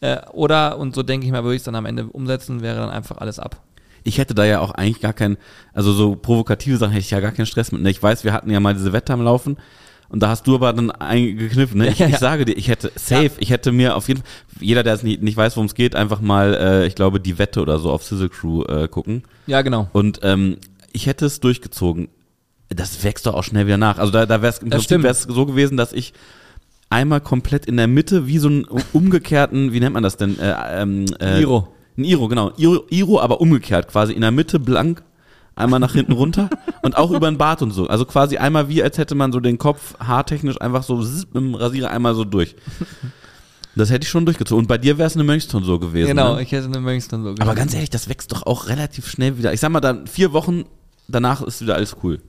Äh, 0.00 0.18
oder, 0.32 0.78
und 0.78 0.94
so 0.94 1.02
denke 1.02 1.26
ich 1.26 1.32
mal, 1.32 1.44
würde 1.44 1.54
ich 1.54 1.60
es 1.60 1.64
dann 1.64 1.74
am 1.76 1.86
Ende 1.86 2.04
umsetzen, 2.06 2.60
wäre 2.60 2.76
dann 2.76 2.90
einfach 2.90 3.18
alles 3.18 3.38
ab. 3.38 3.62
Ich 4.04 4.18
hätte 4.18 4.34
da 4.34 4.44
ja 4.44 4.58
auch 4.60 4.72
eigentlich 4.72 5.00
gar 5.00 5.12
keinen, 5.12 5.36
also 5.72 5.92
so 5.92 6.16
provokative 6.16 6.76
Sachen 6.76 6.90
hätte 6.92 7.04
ich 7.04 7.10
ja 7.12 7.20
gar 7.20 7.30
keinen 7.30 7.46
Stress 7.46 7.70
mit. 7.70 7.82
Ne? 7.82 7.90
Ich 7.90 8.02
weiß, 8.02 8.24
wir 8.24 8.32
hatten 8.32 8.50
ja 8.50 8.58
mal 8.58 8.74
diese 8.74 8.92
Wette 8.92 9.12
am 9.12 9.22
Laufen 9.22 9.58
und 10.08 10.20
da 10.24 10.28
hast 10.28 10.44
du 10.48 10.56
aber 10.56 10.72
dann 10.72 10.90
eingekniffen. 10.90 11.78
Ne? 11.78 11.88
Ich, 11.90 11.98
Ja, 12.00 12.06
ja. 12.08 12.14
ich 12.14 12.18
sage 12.18 12.44
dir, 12.44 12.56
ich 12.56 12.66
hätte 12.66 12.90
safe, 12.96 13.26
Ja. 13.26 13.30
ich 13.38 13.50
hätte 13.50 13.70
mir 13.70 13.94
auf 13.96 14.08
jeden 14.08 14.20
Fall, 14.22 14.28
jeder, 14.60 14.82
der 14.82 14.94
es 14.94 15.04
nicht, 15.04 15.22
nicht 15.22 15.36
weiß, 15.36 15.56
worum 15.56 15.66
es 15.66 15.74
geht, 15.76 15.94
einfach 15.94 16.20
mal, 16.20 16.52
äh, 16.54 16.86
ich 16.88 16.96
glaube, 16.96 17.20
die 17.20 17.38
Wette 17.38 17.62
oder 17.62 17.78
so 17.78 17.92
auf 17.92 18.02
Sizzle 18.02 18.28
Crew 18.28 18.64
äh, 18.64 18.88
gucken. 18.88 19.22
Ja, 19.46 19.62
genau. 19.62 19.88
Und 19.92 20.18
ähm, 20.24 20.56
ich 20.92 21.06
hätte 21.06 21.24
es 21.26 21.38
durchgezogen. 21.38 22.08
Das 22.74 23.02
wächst 23.04 23.26
doch 23.26 23.34
auch 23.34 23.44
schnell 23.44 23.66
wieder 23.66 23.76
nach. 23.78 23.98
Also 23.98 24.12
da, 24.12 24.26
da 24.26 24.42
wäre 24.42 24.52
es 24.52 24.58
im 24.58 24.70
Das 24.70 24.86
Prinzip 24.86 25.02
wär's 25.02 25.22
so 25.22 25.46
gewesen, 25.46 25.76
dass 25.76 25.92
ich 25.92 26.12
einmal 26.90 27.20
komplett 27.20 27.66
in 27.66 27.76
der 27.76 27.86
Mitte, 27.86 28.26
wie 28.26 28.38
so 28.38 28.48
einen 28.48 28.64
umgekehrten, 28.92 29.72
wie 29.72 29.80
nennt 29.80 29.94
man 29.94 30.02
das 30.02 30.16
denn? 30.16 30.38
Äh, 30.38 30.54
ähm, 30.82 31.06
äh, 31.20 31.40
Iro. 31.40 31.68
Ein 31.96 32.04
Iro, 32.04 32.28
genau. 32.28 32.52
Iro, 32.56 32.84
Iro, 32.90 33.20
aber 33.20 33.40
umgekehrt, 33.40 33.88
quasi 33.88 34.12
in 34.12 34.20
der 34.22 34.30
Mitte 34.30 34.58
blank, 34.58 35.02
einmal 35.54 35.80
nach 35.80 35.92
hinten 35.92 36.12
runter 36.12 36.48
und 36.82 36.96
auch 36.96 37.10
über 37.10 37.30
den 37.30 37.38
Bart 37.38 37.60
und 37.62 37.70
so. 37.72 37.86
Also 37.86 38.04
quasi 38.04 38.36
einmal 38.38 38.68
wie, 38.68 38.82
als 38.82 38.96
hätte 38.98 39.14
man 39.14 39.32
so 39.32 39.40
den 39.40 39.58
Kopf 39.58 39.94
haartechnisch 39.98 40.60
einfach 40.60 40.82
so 40.82 40.96
mit 40.96 41.34
dem 41.34 41.54
Rasierer 41.54 41.90
einmal 41.90 42.14
so 42.14 42.24
durch. 42.24 42.56
Das 43.74 43.90
hätte 43.90 44.04
ich 44.04 44.10
schon 44.10 44.26
durchgezogen. 44.26 44.64
Und 44.64 44.68
bei 44.68 44.76
dir 44.78 44.98
wäre 44.98 45.06
es 45.06 45.14
eine 45.14 45.24
Mönchstonsur 45.24 45.80
gewesen. 45.80 46.08
Genau, 46.08 46.34
Ne? 46.36 46.42
ich 46.42 46.52
hätte 46.52 46.66
eine 46.66 46.80
Mönchstonsur 46.80 47.30
Aber 47.30 47.38
gemacht. 47.38 47.56
ganz 47.56 47.74
ehrlich, 47.74 47.90
das 47.90 48.08
wächst 48.08 48.32
doch 48.32 48.44
auch 48.46 48.68
relativ 48.68 49.08
schnell 49.08 49.38
wieder. 49.38 49.52
Ich 49.54 49.60
sag 49.60 49.70
mal, 49.70 49.80
dann 49.80 50.06
vier 50.06 50.32
Wochen 50.34 50.64
danach 51.08 51.40
ist 51.42 51.62
wieder 51.62 51.74
alles 51.74 51.96
cool. 52.02 52.20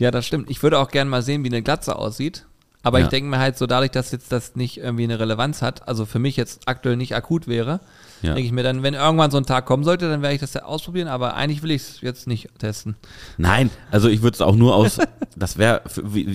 Ja, 0.00 0.10
das 0.10 0.26
stimmt. 0.26 0.50
Ich 0.50 0.62
würde 0.62 0.78
auch 0.80 0.88
gerne 0.90 1.08
mal 1.10 1.22
sehen, 1.22 1.44
wie 1.44 1.48
eine 1.48 1.62
Glatze 1.62 1.94
aussieht. 1.96 2.46
Aber 2.82 2.98
Ja. 2.98 3.04
ich 3.04 3.10
denke 3.10 3.28
mir 3.28 3.38
halt 3.38 3.58
so, 3.58 3.66
dadurch, 3.66 3.90
dass 3.90 4.10
jetzt 4.10 4.32
das 4.32 4.56
nicht 4.56 4.78
irgendwie 4.78 5.04
eine 5.04 5.20
Relevanz 5.20 5.60
hat, 5.60 5.86
also 5.86 6.06
für 6.06 6.18
mich 6.18 6.36
jetzt 6.38 6.62
aktuell 6.64 6.96
nicht 6.96 7.14
akut 7.14 7.46
wäre, 7.46 7.80
Ja. 8.22 8.32
denke 8.32 8.46
ich 8.46 8.52
mir 8.52 8.62
dann, 8.62 8.82
wenn 8.82 8.94
irgendwann 8.94 9.30
so 9.30 9.36
ein 9.36 9.44
Tag 9.44 9.66
kommen 9.66 9.84
sollte, 9.84 10.08
dann 10.08 10.22
werde 10.22 10.34
ich 10.34 10.40
das 10.40 10.54
ja 10.54 10.62
ausprobieren, 10.64 11.06
aber 11.06 11.34
eigentlich 11.34 11.62
will 11.62 11.72
ich 11.72 11.82
es 11.82 12.00
jetzt 12.00 12.26
nicht 12.26 12.48
testen. 12.58 12.96
Nein, 13.36 13.68
also 13.90 14.08
ich 14.08 14.22
würde 14.22 14.34
es 14.36 14.40
auch 14.40 14.56
nur 14.56 14.74
aus, 14.74 14.96
das 15.36 15.58
wäre, 15.58 15.82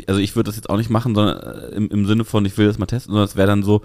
also 0.06 0.20
ich 0.20 0.36
würde 0.36 0.48
das 0.50 0.56
jetzt 0.56 0.70
auch 0.70 0.78
nicht 0.78 0.92
machen, 0.92 1.16
sondern 1.16 1.40
äh, 1.40 1.76
im, 1.76 1.90
im 1.90 2.06
Sinne 2.06 2.26
von, 2.26 2.46
ich 2.46 2.56
will 2.60 2.68
das 2.68 2.78
mal 2.78 2.86
testen, 2.86 3.12
sondern 3.12 3.28
es 3.28 3.36
wäre 3.36 3.48
dann 3.48 3.64
so, 3.64 3.82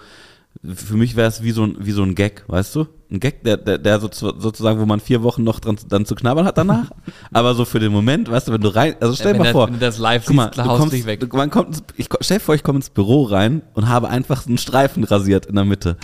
für 0.75 0.97
mich 0.97 1.17
wäre 1.17 1.29
es 1.29 1.43
wie 1.43 1.53
so 1.53 1.65
ein, 1.65 1.77
wie 1.79 1.93
so 1.93 2.03
ein 2.03 2.15
Gag, 2.15 2.45
weißt 2.49 2.75
du? 2.77 2.87
Ein 3.11 3.19
Gag, 3.19 3.43
der, 3.45 3.57
der, 3.57 3.79
der 3.79 3.99
sozu- 4.01 4.39
sozusagen, 4.39 4.79
wo 4.81 4.87
man 4.87 5.01
vier 5.01 5.23
Wochen 5.23 5.43
noch 5.43 5.59
dran, 5.59 5.77
dann 5.89 6.05
zu 6.05 6.15
knabbern 6.15 6.45
hat 6.47 6.59
danach. 6.59 6.91
Aber 7.33 7.55
so 7.55 7.65
für 7.65 7.81
den 7.81 7.91
Moment, 7.93 8.31
weißt 8.31 8.49
du, 8.49 8.53
wenn 8.53 8.61
du 8.61 8.69
rein, 8.75 8.95
also 9.01 9.15
stell 9.15 9.33
dir 9.33 9.39
mal 9.39 9.45
das- 9.45 9.53
vor. 9.53 9.67
wenn 9.69 9.75
du 9.75 9.81
das 9.81 9.99
live 9.99 10.25
guck 10.27 10.37
mal, 10.37 10.51
siehst, 10.55 10.59
du 10.59 10.63
kommst, 10.77 10.93
dich 10.95 11.07
weg. 11.07 11.21
Du, 11.21 11.27
man 11.37 11.51
kommt, 11.51 11.83
ich, 11.97 12.09
stell 12.21 12.39
dir 12.39 12.45
vor, 12.45 12.55
ich 12.55 12.63
komme 12.63 12.77
ins 12.79 12.91
Büro 12.91 13.23
rein 13.25 13.63
und 13.75 13.89
habe 13.89 14.09
einfach 14.09 14.43
so 14.43 14.49
einen 14.49 14.59
Streifen 14.59 15.03
rasiert 15.05 15.47
in 15.47 15.55
der 15.57 15.65
Mitte. 15.65 15.97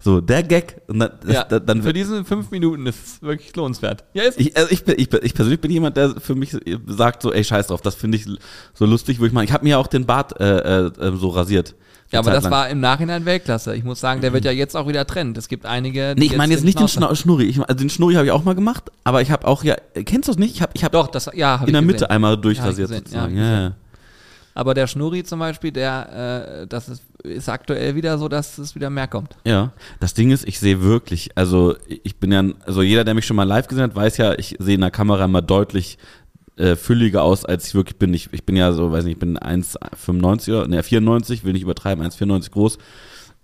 So, 0.00 0.20
der 0.20 0.44
Gag, 0.44 0.80
dann, 0.86 1.10
Ja, 1.26 1.42
dann, 1.42 1.66
dann 1.66 1.82
für 1.82 1.92
diese 1.92 2.24
fünf 2.24 2.52
Minuten 2.52 2.86
ist 2.86 3.04
es 3.04 3.22
wirklich 3.22 3.54
lohnenswert. 3.56 4.04
Ja, 4.14 4.22
ist 4.22 4.38
ich, 4.38 4.56
also 4.56 4.70
ich, 4.70 4.84
bin, 4.84 4.94
ich, 4.96 5.08
bin, 5.10 5.20
ich 5.24 5.34
persönlich 5.34 5.60
bin 5.60 5.72
jemand, 5.72 5.96
der 5.96 6.10
für 6.20 6.36
mich 6.36 6.56
sagt 6.86 7.22
so, 7.22 7.32
ey, 7.32 7.42
scheiß 7.42 7.66
drauf, 7.66 7.80
das 7.80 7.96
finde 7.96 8.16
ich 8.16 8.26
so 8.74 8.86
lustig, 8.86 9.18
wo 9.18 9.24
ich 9.24 9.32
meine, 9.32 9.46
ich 9.46 9.52
habe 9.52 9.64
mir 9.64 9.70
ja 9.70 9.78
auch 9.78 9.88
den 9.88 10.06
Bart 10.06 10.40
äh, 10.40 10.86
äh, 10.86 11.16
so 11.16 11.30
rasiert. 11.30 11.74
Ja, 12.10 12.20
aber 12.20 12.30
das 12.30 12.44
lang. 12.44 12.52
war 12.52 12.68
im 12.70 12.80
Nachhinein 12.80 13.26
Weltklasse. 13.26 13.74
Ich 13.76 13.84
muss 13.84 14.00
sagen, 14.00 14.22
der 14.22 14.32
wird 14.32 14.44
ja 14.44 14.50
jetzt 14.50 14.74
auch 14.76 14.88
wieder 14.88 15.06
Trend. 15.06 15.36
Es 15.36 15.48
gibt 15.48 15.66
einige. 15.66 16.14
die 16.14 16.20
Nee, 16.20 16.26
ich 16.26 16.36
meine 16.38 16.54
jetzt 16.54 16.64
nicht 16.64 16.80
den 16.80 16.88
Schna 16.88 17.14
Schnurri. 17.14 17.44
Ich, 17.44 17.60
also 17.60 17.74
den 17.74 17.90
Schnurri 17.90 18.14
habe 18.14 18.24
ich 18.24 18.32
auch 18.32 18.44
mal 18.44 18.54
gemacht, 18.54 18.84
aber 19.04 19.20
ich 19.20 19.30
habe 19.30 19.46
auch 19.46 19.62
ja, 19.62 19.76
kennst 19.92 20.28
du 20.28 20.32
das 20.32 20.38
nicht? 20.38 20.54
Ich 20.54 20.62
habe 20.62 20.72
ich 20.74 20.84
hab 20.84 20.92
Doch, 20.92 21.08
das, 21.08 21.28
ja, 21.34 21.60
hab 21.60 21.66
in 21.66 21.74
der 21.74 21.82
Mitte 21.82 21.98
gesehen. 21.98 22.10
einmal 22.10 22.32
Ja, 22.32 22.36
durchrasiert 22.36 22.88
gesehen, 22.88 23.04
sozusagen. 23.04 23.36
ja, 23.36 23.42
hab 23.42 23.48
ich 23.50 23.52
Ja, 23.52 23.60
ja. 23.68 23.72
Aber 24.58 24.74
der 24.74 24.88
Schnurri 24.88 25.22
zum 25.22 25.38
Beispiel, 25.38 25.70
der, 25.70 26.62
äh, 26.62 26.66
das 26.66 26.88
ist, 26.88 27.04
ist 27.22 27.48
aktuell 27.48 27.94
wieder 27.94 28.18
so, 28.18 28.26
dass 28.26 28.58
es 28.58 28.74
wieder 28.74 28.90
mehr 28.90 29.06
kommt. 29.06 29.36
Ja, 29.44 29.70
das 30.00 30.14
Ding 30.14 30.32
ist, 30.32 30.48
ich 30.48 30.58
sehe 30.58 30.82
wirklich, 30.82 31.30
also 31.36 31.76
ich 31.86 32.16
bin 32.16 32.32
ja, 32.32 32.42
also 32.66 32.82
jeder, 32.82 33.04
der 33.04 33.14
mich 33.14 33.24
schon 33.24 33.36
mal 33.36 33.44
live 33.44 33.68
gesehen 33.68 33.84
hat, 33.84 33.94
weiß 33.94 34.16
ja, 34.16 34.36
ich 34.36 34.56
sehe 34.58 34.74
in 34.74 34.80
der 34.80 34.90
Kamera 34.90 35.26
immer 35.26 35.42
deutlich 35.42 35.96
äh, 36.56 36.74
fülliger 36.74 37.22
aus, 37.22 37.44
als 37.44 37.68
ich 37.68 37.74
wirklich 37.76 38.00
bin. 38.00 38.12
Ich, 38.12 38.30
ich 38.32 38.44
bin 38.44 38.56
ja 38.56 38.72
so, 38.72 38.90
weiß 38.90 39.04
nicht, 39.04 39.12
ich 39.12 39.18
bin 39.20 39.38
1,95 39.38 40.50
oder, 40.50 40.66
ne, 40.66 40.82
94, 40.82 41.44
will 41.44 41.52
nicht 41.52 41.62
übertreiben, 41.62 42.04
1,94 42.04 42.50
groß. 42.50 42.78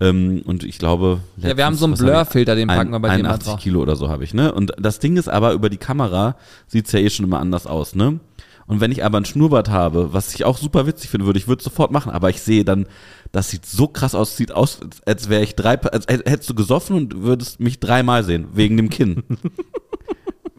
Ähm, 0.00 0.42
und 0.44 0.64
ich 0.64 0.78
glaube, 0.80 1.21
Ja, 1.37 1.56
wir 1.56 1.64
haben 1.64 1.76
so 1.76 1.85
einen? 1.85 1.94
Blurfilter, 1.94 2.56
den 2.56 2.66
packen 2.66 2.90
wir 2.90 2.99
bei 2.99 3.16
dir 3.16 3.23
mal 3.23 3.28
81 3.28 3.49
drauf. 3.52 3.61
Kilo 3.61 3.83
oder 3.83 3.94
so 3.94 4.09
habe 4.09 4.25
ich, 4.25 4.35
ne? 4.35 4.52
Und 4.52 4.73
das 4.80 4.99
Ding 4.99 5.16
ist 5.16 5.28
aber, 5.28 5.52
über 5.52 5.71
die 5.71 5.76
Kamera 5.76 6.35
sieht's 6.66 6.90
ja 6.90 6.99
eh 6.99 7.09
schon 7.09 7.25
immer 7.25 7.38
anders 7.38 7.68
aus, 7.68 7.94
ne? 7.94 8.18
Und 8.66 8.80
wenn 8.80 8.90
ich 8.92 9.04
aber 9.04 9.18
ein 9.18 9.25
Schnurrbart 9.26 9.68
habe, 9.68 10.12
was 10.12 10.35
ich 10.35 10.44
auch 10.44 10.56
super 10.59 10.87
witzig 10.87 11.11
finden 11.11 11.26
würde, 11.26 11.38
ich 11.38 11.49
würde 11.49 11.59
es 11.61 11.64
sofort 11.64 11.90
machen, 11.90 12.11
aber 12.12 12.30
ich 12.30 12.40
sehe 12.40 12.64
dann, 12.64 12.87
das 13.33 13.50
sieht 13.50 13.66
so 13.66 13.88
krass 13.88 14.14
aus, 14.14 14.37
sieht 14.37 14.52
aus, 14.52 14.80
als- 15.04 15.28
wäre 15.28 15.42
ich 15.42 15.54
drei, 15.54 15.78
als 15.80 16.06
hätt- 16.09 16.28
hättest 16.28 16.49
du 16.50 16.54
gesoffen 16.54 16.97
und 16.97 17.23
würdest 17.23 17.61
mich 17.61 17.78
dreimal 17.80 18.25
sehen, 18.25 18.49
wegen 18.54 18.76
dem 18.76 18.90
Kinn. 18.90 19.23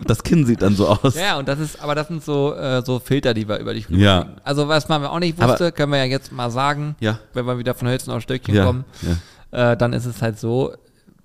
Das 0.07 0.23
Kinn 0.23 0.45
sieht 0.45 0.61
dann 0.61 0.75
so 0.75 0.87
aus. 0.89 1.15
Ja, 1.15 1.39
und 1.39 1.47
das 1.47 1.57
ist, 1.59 1.81
aber 1.81 1.95
das 1.95 2.09
sind 2.09 2.21
so, 2.23 2.53
äh, 2.53 2.83
so 2.85 2.99
Filter, 2.99 3.33
die 3.33 3.47
wir 3.47 3.57
über 3.59 3.73
dich 3.73 3.87
Ja. 3.89 4.19
rüberlegen. 4.19 4.41
Also 4.43 4.67
was 4.67 4.87
man 4.89 5.03
auch 5.05 5.19
nicht 5.19 5.41
wusste, 5.41 5.71
können 5.71 5.91
wir 5.93 5.99
ja 5.99 6.03
jetzt 6.05 6.31
mal 6.31 6.51
sagen, 6.51 6.95
Ja. 6.99 7.17
wenn 7.33 7.45
wir 7.45 7.57
wieder 7.57 7.73
von 7.73 7.87
Hölzen 7.87 8.11
auf 8.11 8.21
Stöckchen 8.21 8.53
Ja, 8.53 8.65
kommen, 8.65 8.83
ja. 9.51 9.71
äh, 9.71 9.77
dann 9.77 9.93
ist 9.93 10.05
es 10.05 10.21
halt 10.21 10.37
so, 10.37 10.73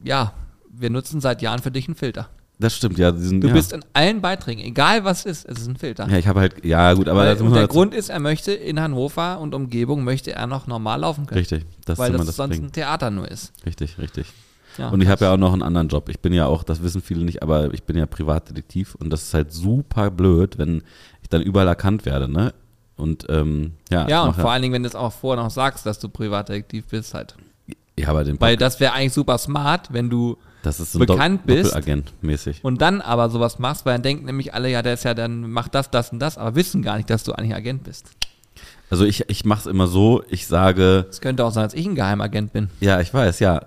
ja, 0.03 0.33
wir 0.73 0.89
nutzen 0.89 1.21
seit 1.21 1.43
Jahren 1.43 1.59
für 1.61 1.71
dich 1.73 1.89
einen 1.89 1.97
Filter. 1.97 2.29
Das 2.61 2.77
stimmt, 2.77 2.99
ja. 2.99 3.11
Diesen, 3.11 3.41
Du 3.41 3.49
ja. 3.49 3.55
bist 3.55 3.73
in 3.73 3.83
allen 3.95 4.21
Beiträgen, 4.21 4.61
egal 4.61 5.03
was 5.05 5.25
ist, 5.25 5.49
es 5.49 5.61
ist 5.61 5.67
ein 5.67 5.77
Filter. 5.77 6.07
Ja, 6.11 6.19
ich 6.19 6.27
habe 6.27 6.41
halt, 6.41 6.63
ja 6.65 6.93
gut, 6.93 7.09
aber 7.09 7.21
Weil, 7.21 7.35
der 7.35 7.45
dazu- 7.47 7.69
Grund 7.69 7.95
ist, 7.95 8.11
er 8.11 8.21
möchte 8.21 8.53
in 8.53 8.79
Hannover 8.79 9.41
und 9.41 9.55
Umgebung 9.55 10.05
möchte 10.05 10.33
er 10.33 10.47
noch 10.47 10.67
normal 10.67 11.01
laufen 11.01 11.27
können. 11.27 11.39
Richtig, 11.39 11.65
das 11.87 11.99
weil 11.99 12.13
das, 12.13 12.27
das 12.27 12.37
sonst 12.37 12.57
Ding. 12.57 12.67
ein 12.67 12.73
Theater 12.73 13.11
nur 13.11 13.29
ist. 13.31 13.53
Richtig, 13.65 13.99
richtig. 13.99 14.27
Ja, 14.79 14.91
und 14.91 15.01
ich 15.01 15.09
habe 15.09 15.25
ja 15.25 15.33
auch 15.33 15.37
noch 15.39 15.53
einen 15.53 15.63
anderen 15.63 15.89
Job. 15.89 16.09
Ich 16.11 16.21
bin 16.21 16.33
ja 16.33 16.47
auch, 16.47 16.63
das 16.63 16.83
wissen 16.83 17.01
viele 17.03 17.25
nicht, 17.25 17.43
aber 17.43 17.73
ich 17.75 17.83
bin 17.85 17.97
ja 17.97 18.07
Privatdetektiv 18.07 18.95
und 18.95 19.11
das 19.11 19.23
ist 19.25 19.35
halt 19.35 19.53
super 19.53 20.11
blöd, 20.11 20.59
wenn 20.59 20.83
ich 21.23 21.29
dann 21.29 21.43
überall 21.43 21.67
erkannt 21.67 22.05
werde, 22.07 22.29
ne? 22.29 22.53
Und 22.97 23.27
ähm, 23.31 23.73
ja, 23.91 24.07
ja, 24.07 24.23
und 24.25 24.37
vor 24.37 24.51
allen 24.51 24.61
Dingen, 24.61 24.75
wenn 24.75 24.83
du 24.83 24.89
es 24.89 24.95
auch 24.95 25.13
vorher 25.13 25.43
noch 25.43 25.51
sagst, 25.51 25.87
dass 25.87 25.99
du 25.99 26.11
Privatdetektiv 26.11 26.87
bist, 26.89 27.15
halt. 27.15 27.35
ja, 27.99 28.09
aber 28.09 28.25
den 28.25 28.39
Weil 28.41 28.57
das 28.59 28.79
wäre 28.79 28.93
eigentlich 28.93 29.15
super 29.15 29.39
smart, 29.39 29.93
wenn 29.93 30.11
du 30.11 30.37
das 30.63 30.81
ist 30.81 30.93
so 30.93 30.99
bekannt 30.99 31.47
bist. 31.47 31.75
Doppelagent 31.75 32.13
mäßig. 32.23 32.63
und 32.63 32.81
dann 32.81 33.01
aber 33.01 33.31
sowas 33.31 33.59
machst, 33.59 33.87
weil 33.87 33.95
dann 33.95 34.03
denken 34.03 34.27
nämlich 34.27 34.55
alle, 34.55 34.71
ja, 34.71 34.83
der 34.83 34.95
ist 34.95 35.05
ja 35.05 35.15
dann, 35.15 35.51
macht 35.51 35.75
das, 35.75 35.91
das 35.91 36.13
und 36.13 36.19
das, 36.19 36.39
aber 36.39 36.55
wissen 36.55 36.83
gar 36.83 36.97
nicht, 36.97 37.09
dass 37.11 37.25
du 37.25 37.33
eigentlich 37.33 37.55
Agent 37.55 37.85
bist. 37.85 38.11
Also 38.91 39.05
ich, 39.05 39.29
ich 39.29 39.45
mache 39.45 39.61
es 39.61 39.67
immer 39.67 39.87
so, 39.87 40.23
ich 40.29 40.47
sage, 40.47 41.07
Es 41.09 41.21
könnte 41.21 41.45
auch 41.45 41.53
sein, 41.53 41.65
dass 41.65 41.75
ich 41.75 41.87
ein 41.87 41.95
Geheimagent 41.95 42.53
bin. 42.53 42.69
ja, 42.81 43.01
ich 43.01 43.15
weiß, 43.15 43.39
ja. 43.39 43.63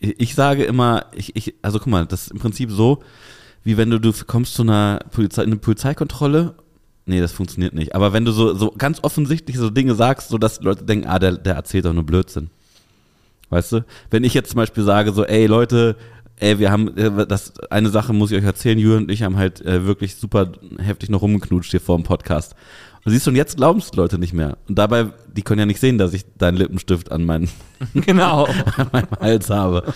Ich 0.00 0.34
sage 0.34 0.64
immer, 0.64 1.06
ich, 1.14 1.36
ich, 1.36 1.54
also 1.62 1.78
guck 1.78 1.86
mal, 1.86 2.06
das 2.06 2.22
ist 2.24 2.32
im 2.32 2.40
Prinzip 2.40 2.70
so, 2.72 3.02
wie 3.62 3.76
wenn 3.76 3.88
du, 3.88 4.00
du 4.00 4.12
kommst 4.26 4.54
zu 4.54 4.62
einer 4.62 4.98
Polizei, 5.12 5.42
eine 5.42 5.56
Polizeikontrolle. 5.56 6.54
Nee, 7.06 7.20
das 7.20 7.30
funktioniert 7.30 7.72
nicht. 7.74 7.94
Aber 7.94 8.12
wenn 8.12 8.24
du 8.24 8.32
so, 8.32 8.54
so 8.54 8.72
ganz 8.76 8.98
offensichtlich 9.02 9.56
so 9.58 9.70
Dinge 9.70 9.94
sagst, 9.94 10.28
so 10.28 10.38
dass 10.38 10.60
Leute 10.60 10.84
denken, 10.84 11.06
ah, 11.06 11.20
der, 11.20 11.36
der 11.36 11.54
erzählt 11.54 11.84
doch 11.84 11.92
nur 11.92 12.04
Blödsinn. 12.04 12.50
Weißt 13.52 13.70
du? 13.72 13.84
Wenn 14.10 14.24
ich 14.24 14.32
jetzt 14.32 14.50
zum 14.50 14.56
Beispiel 14.56 14.82
sage, 14.82 15.12
so, 15.12 15.26
ey 15.26 15.44
Leute, 15.44 15.96
ey, 16.36 16.58
wir 16.58 16.70
haben, 16.70 16.96
äh, 16.96 17.26
das, 17.26 17.52
eine 17.70 17.90
Sache 17.90 18.14
muss 18.14 18.30
ich 18.30 18.38
euch 18.38 18.44
erzählen, 18.44 18.78
Jürgen 18.78 19.04
und 19.04 19.10
ich 19.10 19.22
haben 19.22 19.36
halt 19.36 19.60
äh, 19.60 19.84
wirklich 19.84 20.16
super 20.16 20.52
heftig 20.78 21.10
noch 21.10 21.20
rumgeknutscht 21.20 21.70
hier 21.70 21.80
vor 21.82 21.98
dem 21.98 22.02
Podcast. 22.02 22.54
Und 23.04 23.12
siehst 23.12 23.26
du, 23.26 23.30
und 23.30 23.36
jetzt 23.36 23.58
glauben 23.58 23.80
es 23.80 23.92
Leute 23.94 24.16
nicht 24.16 24.32
mehr. 24.32 24.56
Und 24.68 24.78
dabei, 24.78 25.08
die 25.36 25.42
können 25.42 25.58
ja 25.58 25.66
nicht 25.66 25.80
sehen, 25.80 25.98
dass 25.98 26.14
ich 26.14 26.24
deinen 26.38 26.56
Lippenstift 26.56 27.12
an, 27.12 27.24
meinen, 27.26 27.50
genau. 27.94 28.46
an 28.46 28.88
meinem 28.90 29.08
Hals 29.20 29.50
habe. 29.50 29.92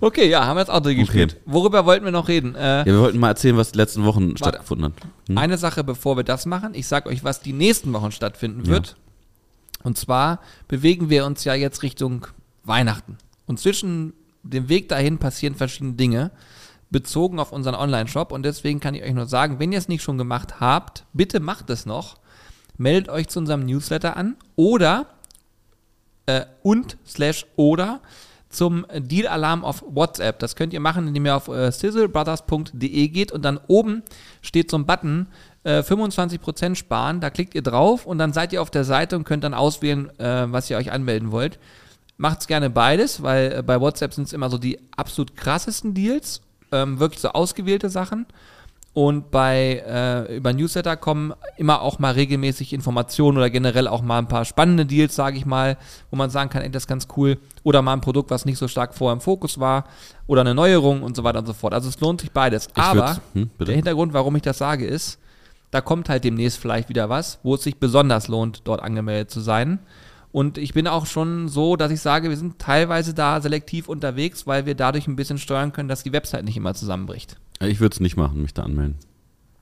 Okay, 0.00 0.28
ja, 0.28 0.44
haben 0.44 0.56
wir 0.56 0.62
jetzt 0.62 0.70
auch 0.70 0.80
durchgespielt. 0.80 1.36
Worüber 1.46 1.86
wollten 1.86 2.04
wir 2.04 2.10
noch 2.10 2.26
reden? 2.26 2.56
Äh, 2.56 2.80
Ja, 2.80 2.86
wir 2.86 2.98
wollten 2.98 3.20
mal 3.20 3.28
erzählen, 3.28 3.56
was 3.56 3.70
die 3.70 3.78
letzten 3.78 4.04
Wochen 4.04 4.36
stattgefunden 4.36 4.86
hat. 4.86 4.94
Hm? 5.28 5.38
Eine 5.38 5.56
Sache, 5.56 5.84
bevor 5.84 6.16
wir 6.16 6.24
das 6.24 6.46
machen. 6.46 6.70
Ich 6.74 6.88
sage 6.88 7.08
euch, 7.08 7.22
was 7.22 7.42
die 7.42 7.52
nächsten 7.52 7.92
Wochen 7.92 8.10
stattfinden 8.10 8.66
wird. 8.66 8.96
Und 9.84 9.96
zwar 9.98 10.40
bewegen 10.66 11.10
wir 11.10 11.26
uns 11.26 11.44
ja 11.44 11.54
jetzt 11.54 11.82
Richtung 11.84 12.26
Weihnachten. 12.64 13.18
Und 13.46 13.58
zwischen 13.58 14.12
dem 14.42 14.68
Weg 14.68 14.88
dahin 14.88 15.18
passieren 15.18 15.54
verschiedene 15.54 15.94
Dinge, 15.94 16.30
bezogen 16.90 17.38
auf 17.38 17.52
unseren 17.52 17.74
Online-Shop. 17.74 18.32
Und 18.32 18.44
deswegen 18.44 18.80
kann 18.80 18.94
ich 18.94 19.02
euch 19.02 19.14
nur 19.14 19.26
sagen, 19.26 19.58
wenn 19.58 19.72
ihr 19.72 19.78
es 19.78 19.88
nicht 19.88 20.02
schon 20.02 20.18
gemacht 20.18 20.60
habt, 20.60 21.04
bitte 21.12 21.40
macht 21.40 21.70
es 21.70 21.86
noch. 21.86 22.18
Meldet 22.76 23.08
euch 23.08 23.28
zu 23.28 23.38
unserem 23.38 23.64
Newsletter 23.64 24.16
an 24.16 24.36
oder 24.56 25.06
äh, 26.26 26.44
und 26.62 26.96
slash 27.06 27.46
oder 27.56 28.00
zum 28.48 28.86
Deal-Alarm 28.94 29.64
auf 29.64 29.82
WhatsApp. 29.88 30.38
Das 30.38 30.56
könnt 30.56 30.72
ihr 30.72 30.80
machen, 30.80 31.08
indem 31.08 31.26
ihr 31.26 31.36
auf 31.36 31.48
äh, 31.48 31.72
sizzlebrothers.de 31.72 33.08
geht 33.08 33.32
und 33.32 33.44
dann 33.44 33.58
oben 33.66 34.02
steht 34.42 34.70
so 34.70 34.76
ein 34.76 34.84
Button, 34.84 35.26
äh, 35.64 35.80
25% 35.80 36.74
sparen. 36.74 37.20
Da 37.20 37.30
klickt 37.30 37.54
ihr 37.54 37.62
drauf 37.62 38.06
und 38.06 38.18
dann 38.18 38.32
seid 38.32 38.52
ihr 38.52 38.60
auf 38.60 38.70
der 38.70 38.84
Seite 38.84 39.16
und 39.16 39.24
könnt 39.24 39.44
dann 39.44 39.54
auswählen, 39.54 40.10
äh, 40.18 40.52
was 40.52 40.68
ihr 40.68 40.76
euch 40.76 40.92
anmelden 40.92 41.32
wollt. 41.32 41.58
Macht's 42.16 42.46
gerne 42.46 42.70
beides, 42.70 43.22
weil 43.22 43.52
äh, 43.58 43.62
bei 43.62 43.80
WhatsApp 43.80 44.14
sind 44.14 44.24
es 44.24 44.32
immer 44.32 44.50
so 44.50 44.58
die 44.58 44.78
absolut 44.96 45.36
krassesten 45.36 45.94
Deals, 45.94 46.40
ähm, 46.70 47.00
wirklich 47.00 47.20
so 47.20 47.30
ausgewählte 47.30 47.90
Sachen. 47.90 48.26
Und 48.94 49.30
bei 49.30 49.82
äh, 49.86 50.36
über 50.36 50.52
Newsletter 50.52 50.98
kommen 50.98 51.32
immer 51.56 51.80
auch 51.80 51.98
mal 51.98 52.12
regelmäßig 52.12 52.74
Informationen 52.74 53.38
oder 53.38 53.48
generell 53.48 53.88
auch 53.88 54.02
mal 54.02 54.18
ein 54.18 54.28
paar 54.28 54.44
spannende 54.44 54.84
Deals, 54.84 55.16
sage 55.16 55.38
ich 55.38 55.46
mal, 55.46 55.78
wo 56.10 56.16
man 56.16 56.28
sagen 56.28 56.50
kann, 56.50 56.60
ey, 56.60 56.70
das 56.70 56.82
ist 56.82 56.88
ganz 56.88 57.08
cool. 57.16 57.38
Oder 57.62 57.80
mal 57.80 57.94
ein 57.94 58.02
Produkt, 58.02 58.30
was 58.30 58.44
nicht 58.44 58.58
so 58.58 58.68
stark 58.68 58.94
vorher 58.94 59.14
im 59.14 59.22
Fokus 59.22 59.58
war. 59.58 59.84
Oder 60.26 60.42
eine 60.42 60.54
Neuerung 60.54 61.02
und 61.02 61.16
so 61.16 61.24
weiter 61.24 61.38
und 61.38 61.46
so 61.46 61.54
fort. 61.54 61.72
Also 61.72 61.88
es 61.88 61.98
lohnt 62.00 62.20
sich 62.20 62.32
beides. 62.32 62.66
Ich 62.66 62.82
Aber 62.82 63.16
hm, 63.32 63.48
der 63.58 63.74
Hintergrund, 63.74 64.12
warum 64.12 64.36
ich 64.36 64.42
das 64.42 64.58
sage, 64.58 64.84
ist, 64.84 65.18
da 65.70 65.80
kommt 65.80 66.10
halt 66.10 66.24
demnächst 66.24 66.58
vielleicht 66.58 66.90
wieder 66.90 67.08
was, 67.08 67.38
wo 67.42 67.54
es 67.54 67.62
sich 67.62 67.78
besonders 67.78 68.28
lohnt, 68.28 68.60
dort 68.64 68.82
angemeldet 68.82 69.30
zu 69.30 69.40
sein. 69.40 69.78
Und 70.32 70.56
ich 70.56 70.72
bin 70.72 70.86
auch 70.88 71.04
schon 71.06 71.48
so, 71.48 71.76
dass 71.76 71.92
ich 71.92 72.00
sage, 72.00 72.30
wir 72.30 72.36
sind 72.38 72.58
teilweise 72.58 73.12
da 73.12 73.40
selektiv 73.40 73.86
unterwegs, 73.88 74.46
weil 74.46 74.64
wir 74.64 74.74
dadurch 74.74 75.06
ein 75.06 75.14
bisschen 75.16 75.36
steuern 75.38 75.72
können, 75.72 75.88
dass 75.90 76.02
die 76.02 76.12
Website 76.12 76.44
nicht 76.44 76.56
immer 76.56 76.72
zusammenbricht. 76.74 77.36
Ich 77.60 77.80
würde 77.80 77.92
es 77.94 78.00
nicht 78.00 78.16
machen, 78.16 78.40
mich 78.42 78.54
da 78.54 78.62
anmelden. 78.62 78.96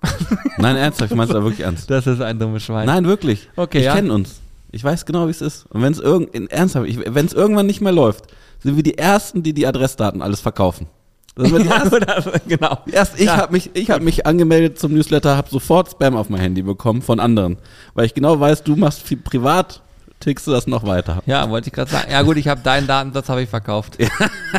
Nein, 0.59 0.77
ernsthaft, 0.77 1.11
ich 1.11 1.17
meine 1.17 1.29
es 1.31 1.35
da 1.37 1.43
wirklich 1.43 1.61
ernst. 1.61 1.91
Das 1.91 2.07
ist 2.07 2.21
ein 2.21 2.39
dummes 2.39 2.62
Schwein. 2.62 2.87
Nein, 2.87 3.05
wirklich. 3.05 3.49
Okay, 3.57 3.79
ich 3.79 3.85
ja. 3.85 3.95
kenne 3.95 4.12
uns. 4.12 4.41
Ich 4.71 4.85
weiß 4.85 5.05
genau, 5.05 5.27
wie 5.27 5.31
es 5.33 5.41
ist. 5.41 5.67
Und 5.71 5.83
wenn 5.83 5.93
es 5.93 5.99
irgend, 5.99 6.33
in- 6.35 6.47
ernsthaft, 6.49 6.89
ich- 6.89 6.99
wenn 7.15 7.27
es 7.27 7.33
irgendwann 7.33 7.67
nicht 7.67 7.81
mehr 7.81 7.93
läuft, 7.93 8.27
sind 8.62 8.77
wir 8.77 8.83
die 8.85 8.97
Ersten, 8.97 9.43
die 9.43 9.53
die 9.53 9.67
Adressdaten 9.67 10.23
alles 10.23 10.41
verkaufen. 10.41 10.87
Das 11.35 11.49
sind 11.49 11.59
wir 11.59 11.65
die 11.65 11.69
Ersten. 11.71 11.95
Oder- 11.97 12.41
genau. 12.49 12.79
Erst 12.91 13.19
ich 13.19 13.27
Ja. 13.27 13.37
habe 13.39 13.53
mich, 13.53 13.71
ich 13.75 13.91
habe 13.91 14.05
mich 14.05 14.27
angemeldet 14.27 14.79
zum 14.79 14.93
Newsletter, 14.95 15.37
habe 15.37 15.50
sofort 15.50 15.91
Spam 15.91 16.17
auf 16.17 16.29
mein 16.31 16.41
Handy 16.41 16.62
bekommen 16.62 17.03
von 17.03 17.19
anderen, 17.21 17.57
weil 17.95 18.07
ich 18.07 18.15
genau 18.15 18.39
weiß, 18.39 18.62
du 18.62 18.77
machst 18.77 19.03
viel 19.03 19.17
privat, 19.19 19.83
tickst 20.21 20.47
du 20.47 20.53
das 20.53 20.67
noch 20.67 20.87
weiter. 20.87 21.23
Ja, 21.27 21.49
wollte 21.50 21.69
ich 21.69 21.73
gerade 21.73 21.91
sagen. 21.91 22.11
Ja 22.11 22.23
gut, 22.23 22.37
ich 22.37 22.49
habe 22.49 22.61
deinen 22.61 22.87
Datensatz 22.87 23.29
habe 23.29 23.43
ich 23.43 23.49
verkauft. 23.49 23.99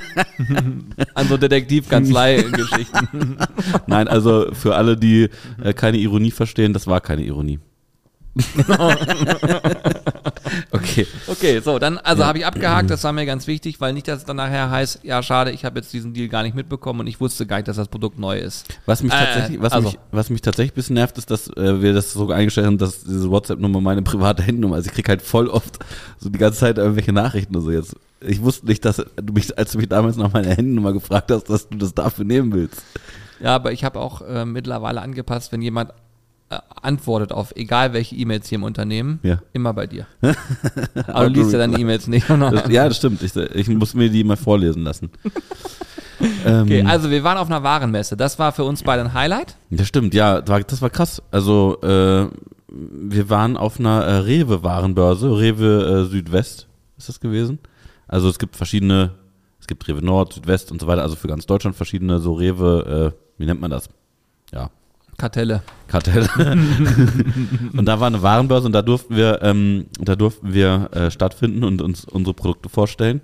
An 1.13 1.27
so 1.27 1.37
Detektivkanzlei-Geschichten. 1.37 3.37
Nein, 3.87 4.07
also 4.07 4.47
für 4.53 4.75
alle, 4.75 4.97
die 4.97 5.29
äh, 5.63 5.73
keine 5.73 5.97
Ironie 5.97 6.31
verstehen, 6.31 6.73
das 6.73 6.87
war 6.87 6.99
keine 6.99 7.23
Ironie. 7.23 7.59
okay. 10.71 11.07
Okay, 11.27 11.59
so, 11.59 11.79
dann, 11.79 11.97
also 11.97 12.21
Ja. 12.21 12.27
habe 12.27 12.39
ich 12.39 12.45
abgehakt, 12.45 12.89
das 12.89 13.03
war 13.03 13.13
mir 13.13 13.25
ganz 13.25 13.47
wichtig, 13.47 13.79
weil 13.81 13.93
nicht, 13.93 14.07
dass 14.07 14.19
es 14.19 14.25
dann 14.25 14.37
nachher 14.37 14.69
heißt, 14.69 14.99
ja 15.03 15.21
schade, 15.23 15.51
ich 15.51 15.65
habe 15.65 15.79
jetzt 15.79 15.91
diesen 15.93 16.13
Deal 16.13 16.27
gar 16.29 16.43
nicht 16.43 16.55
mitbekommen 16.55 17.01
und 17.01 17.07
ich 17.07 17.19
wusste 17.19 17.45
gar 17.45 17.57
nicht, 17.57 17.67
dass 17.67 17.77
das 17.77 17.87
Produkt 17.87 18.19
neu 18.19 18.37
ist. 18.39 18.67
Was 18.85 19.03
mich 19.03 19.13
Äh, 19.13 19.17
tatsächlich, 19.17 19.61
was, 19.61 19.73
also. 19.73 19.89
mich, 19.89 19.99
was 20.11 20.29
mich 20.29 20.41
tatsächlich 20.41 20.73
ein 20.73 20.75
bisschen 20.75 20.93
nervt, 20.95 21.17
ist, 21.17 21.29
dass 21.31 21.47
äh, 21.49 21.81
wir 21.81 21.93
das 21.93 22.13
so 22.13 22.29
eingestellt 22.29 22.67
haben, 22.67 22.77
dass 22.77 23.03
diese 23.03 23.29
WhatsApp-Nummer 23.29 23.81
meine 23.81 24.01
private 24.01 24.43
Handynummer 24.43 24.77
ist. 24.77 24.87
Ich 24.87 24.93
krieg 24.93 25.07
halt 25.09 25.21
voll 25.21 25.47
oft 25.47 25.79
so 26.19 26.29
die 26.29 26.39
ganze 26.39 26.59
Zeit 26.59 26.77
irgendwelche 26.77 27.13
Nachrichten 27.13 27.55
und 27.55 27.63
so 27.63 27.71
jetzt. 27.71 27.95
Ich 28.21 28.41
wusste 28.41 28.67
nicht, 28.67 28.85
dass 28.85 28.97
du 28.97 29.33
mich, 29.33 29.57
als 29.57 29.71
du 29.71 29.77
mich 29.79 29.89
damals 29.89 30.15
nach 30.15 30.31
meiner 30.31 30.49
Handynummer 30.49 30.93
gefragt 30.93 31.31
hast, 31.31 31.49
dass 31.49 31.67
du 31.69 31.77
das 31.77 31.93
dafür 31.93 32.25
nehmen 32.25 32.53
willst. 32.53 32.81
Ja, 33.39 33.55
aber 33.55 33.71
ich 33.71 33.83
habe 33.83 33.99
auch 33.99 34.21
äh, 34.21 34.45
mittlerweile 34.45 35.01
angepasst, 35.01 35.51
wenn 35.51 35.63
jemand 35.63 35.91
antwortet 36.81 37.31
auf 37.31 37.55
egal 37.55 37.93
welche 37.93 38.15
E-Mails 38.15 38.47
hier 38.47 38.57
im 38.57 38.63
Unternehmen, 38.63 39.19
Ja. 39.23 39.41
immer 39.53 39.73
bei 39.73 39.87
dir. 39.87 40.05
aber 41.07 41.29
du 41.29 41.39
liest 41.39 41.53
ja 41.53 41.59
deine 41.59 41.77
E-Mails 41.77 42.07
nicht. 42.07 42.29
Das, 42.29 42.69
ja, 42.69 42.87
das 42.87 42.97
stimmt. 42.97 43.21
Ich, 43.21 43.35
ich 43.35 43.69
muss 43.69 43.93
mir 43.93 44.09
die 44.09 44.23
mal 44.23 44.37
vorlesen 44.37 44.83
lassen. 44.83 45.09
ähm, 46.45 46.63
Okay, 46.63 46.83
also 46.83 47.09
wir 47.09 47.23
waren 47.23 47.37
auf 47.37 47.47
einer 47.47 47.63
Warenmesse. 47.63 48.17
Das 48.17 48.37
war 48.39 48.51
für 48.51 48.63
uns 48.63 48.83
beide 48.83 49.01
ein 49.03 49.13
Highlight. 49.13 49.55
Das 49.69 49.87
stimmt, 49.87 50.13
ja, 50.13 50.41
das 50.41 50.49
war, 50.49 50.61
das 50.61 50.81
war 50.81 50.89
krass. 50.89 51.21
Also, 51.31 51.77
äh, 51.81 52.27
wir 52.73 53.29
waren 53.29 53.57
auf 53.57 53.79
einer 53.79 54.03
äh, 54.03 54.17
Rewe-Warenbörse, 54.17 55.37
Rewe 55.37 56.05
äh, 56.05 56.09
Südwest 56.09 56.67
ist 56.97 57.09
das 57.09 57.19
gewesen. 57.19 57.59
Also 58.07 58.29
es 58.29 58.39
gibt 58.39 58.55
verschiedene, 58.55 59.11
es 59.59 59.67
gibt 59.67 59.87
Rewe 59.87 60.03
Nord, 60.03 60.33
Südwest 60.33 60.71
und 60.71 60.79
so 60.79 60.87
weiter, 60.87 61.01
also 61.01 61.15
für 61.15 61.27
ganz 61.27 61.45
Deutschland 61.45 61.75
verschiedene 61.75 62.19
so 62.19 62.33
Rewe, 62.33 63.13
äh, 63.13 63.39
wie 63.39 63.45
nennt 63.45 63.59
man 63.61 63.71
das? 63.71 63.89
Ja, 64.53 64.69
Kartelle. 65.17 65.61
Kartell. 65.87 66.27
und 67.77 67.85
da 67.85 67.99
war 67.99 68.07
eine 68.07 68.21
Warenbörse 68.21 68.65
und 68.65 68.73
da 68.73 68.81
durften 68.81 69.15
wir, 69.15 69.39
ähm, 69.43 69.85
da 69.99 70.15
durften 70.15 70.53
wir 70.53 70.89
äh, 70.93 71.11
stattfinden 71.11 71.63
und 71.63 71.81
uns 71.81 72.05
unsere 72.05 72.33
Produkte 72.33 72.69
vorstellen. 72.69 73.21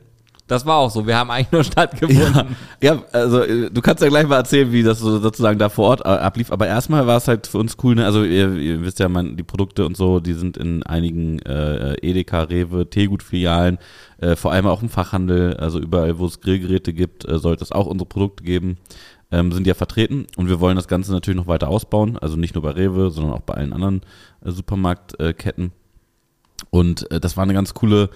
Das 0.47 0.65
war 0.65 0.77
auch 0.77 0.89
so. 0.89 1.05
Wir 1.05 1.17
haben 1.17 1.29
eigentlich 1.29 1.51
nur 1.51 1.63
stattgefunden. 1.65 2.55
Ja, 2.81 2.93
ja, 2.93 3.03
also 3.11 3.41
äh, 3.41 3.69
du 3.69 3.81
kannst 3.81 4.01
ja 4.01 4.07
gleich 4.07 4.25
mal 4.27 4.37
erzählen, 4.37 4.71
wie 4.71 4.81
das 4.81 4.99
so 4.99 5.19
sozusagen 5.19 5.59
da 5.59 5.67
vor 5.67 5.89
Ort 5.89 6.01
äh, 6.01 6.09
ablief. 6.09 6.51
Aber 6.53 6.67
erstmal 6.67 7.05
war 7.05 7.17
es 7.17 7.27
halt 7.27 7.47
für 7.47 7.57
uns 7.57 7.75
cool. 7.83 7.95
Ne? 7.95 8.05
Also 8.05 8.23
ihr, 8.23 8.53
ihr 8.53 8.81
wisst 8.81 8.99
ja, 8.99 9.09
man, 9.09 9.35
die 9.35 9.43
Produkte 9.43 9.85
und 9.85 9.97
so, 9.97 10.21
die 10.21 10.33
sind 10.33 10.55
in 10.55 10.83
einigen 10.83 11.39
äh, 11.39 11.95
Edeka, 11.95 12.43
Rewe, 12.43 12.89
Teegut-Filialen, 12.89 13.77
äh, 14.19 14.37
vor 14.37 14.53
allem 14.53 14.67
auch 14.67 14.81
im 14.81 14.89
Fachhandel. 14.89 15.57
Also 15.57 15.79
überall, 15.79 16.17
wo 16.17 16.25
es 16.25 16.39
Grillgeräte 16.39 16.93
gibt, 16.93 17.27
äh, 17.27 17.39
sollte 17.39 17.65
es 17.65 17.73
auch 17.73 17.85
unsere 17.85 18.07
Produkte 18.07 18.45
geben. 18.45 18.77
Ähm, 19.29 19.51
sind 19.51 19.67
ja 19.67 19.73
vertreten 19.73 20.25
und 20.37 20.47
wir 20.47 20.61
wollen 20.61 20.77
das 20.77 20.87
Ganze 20.87 21.11
natürlich 21.11 21.37
noch 21.37 21.47
weiter 21.47 21.67
ausbauen. 21.67 22.17
Also 22.17 22.37
nicht 22.37 22.55
nur 22.55 22.61
bei 22.63 22.71
Rewe, 22.71 23.09
sondern 23.11 23.33
auch 23.33 23.41
bei 23.41 23.55
allen 23.55 23.73
anderen 23.73 24.01
äh, 24.43 24.51
Supermarktketten. 24.51 25.71
Und 26.69 27.11
äh, 27.11 27.19
das 27.19 27.35
war 27.35 27.43
eine 27.43 27.53
ganz 27.53 27.73
coole 27.73 28.09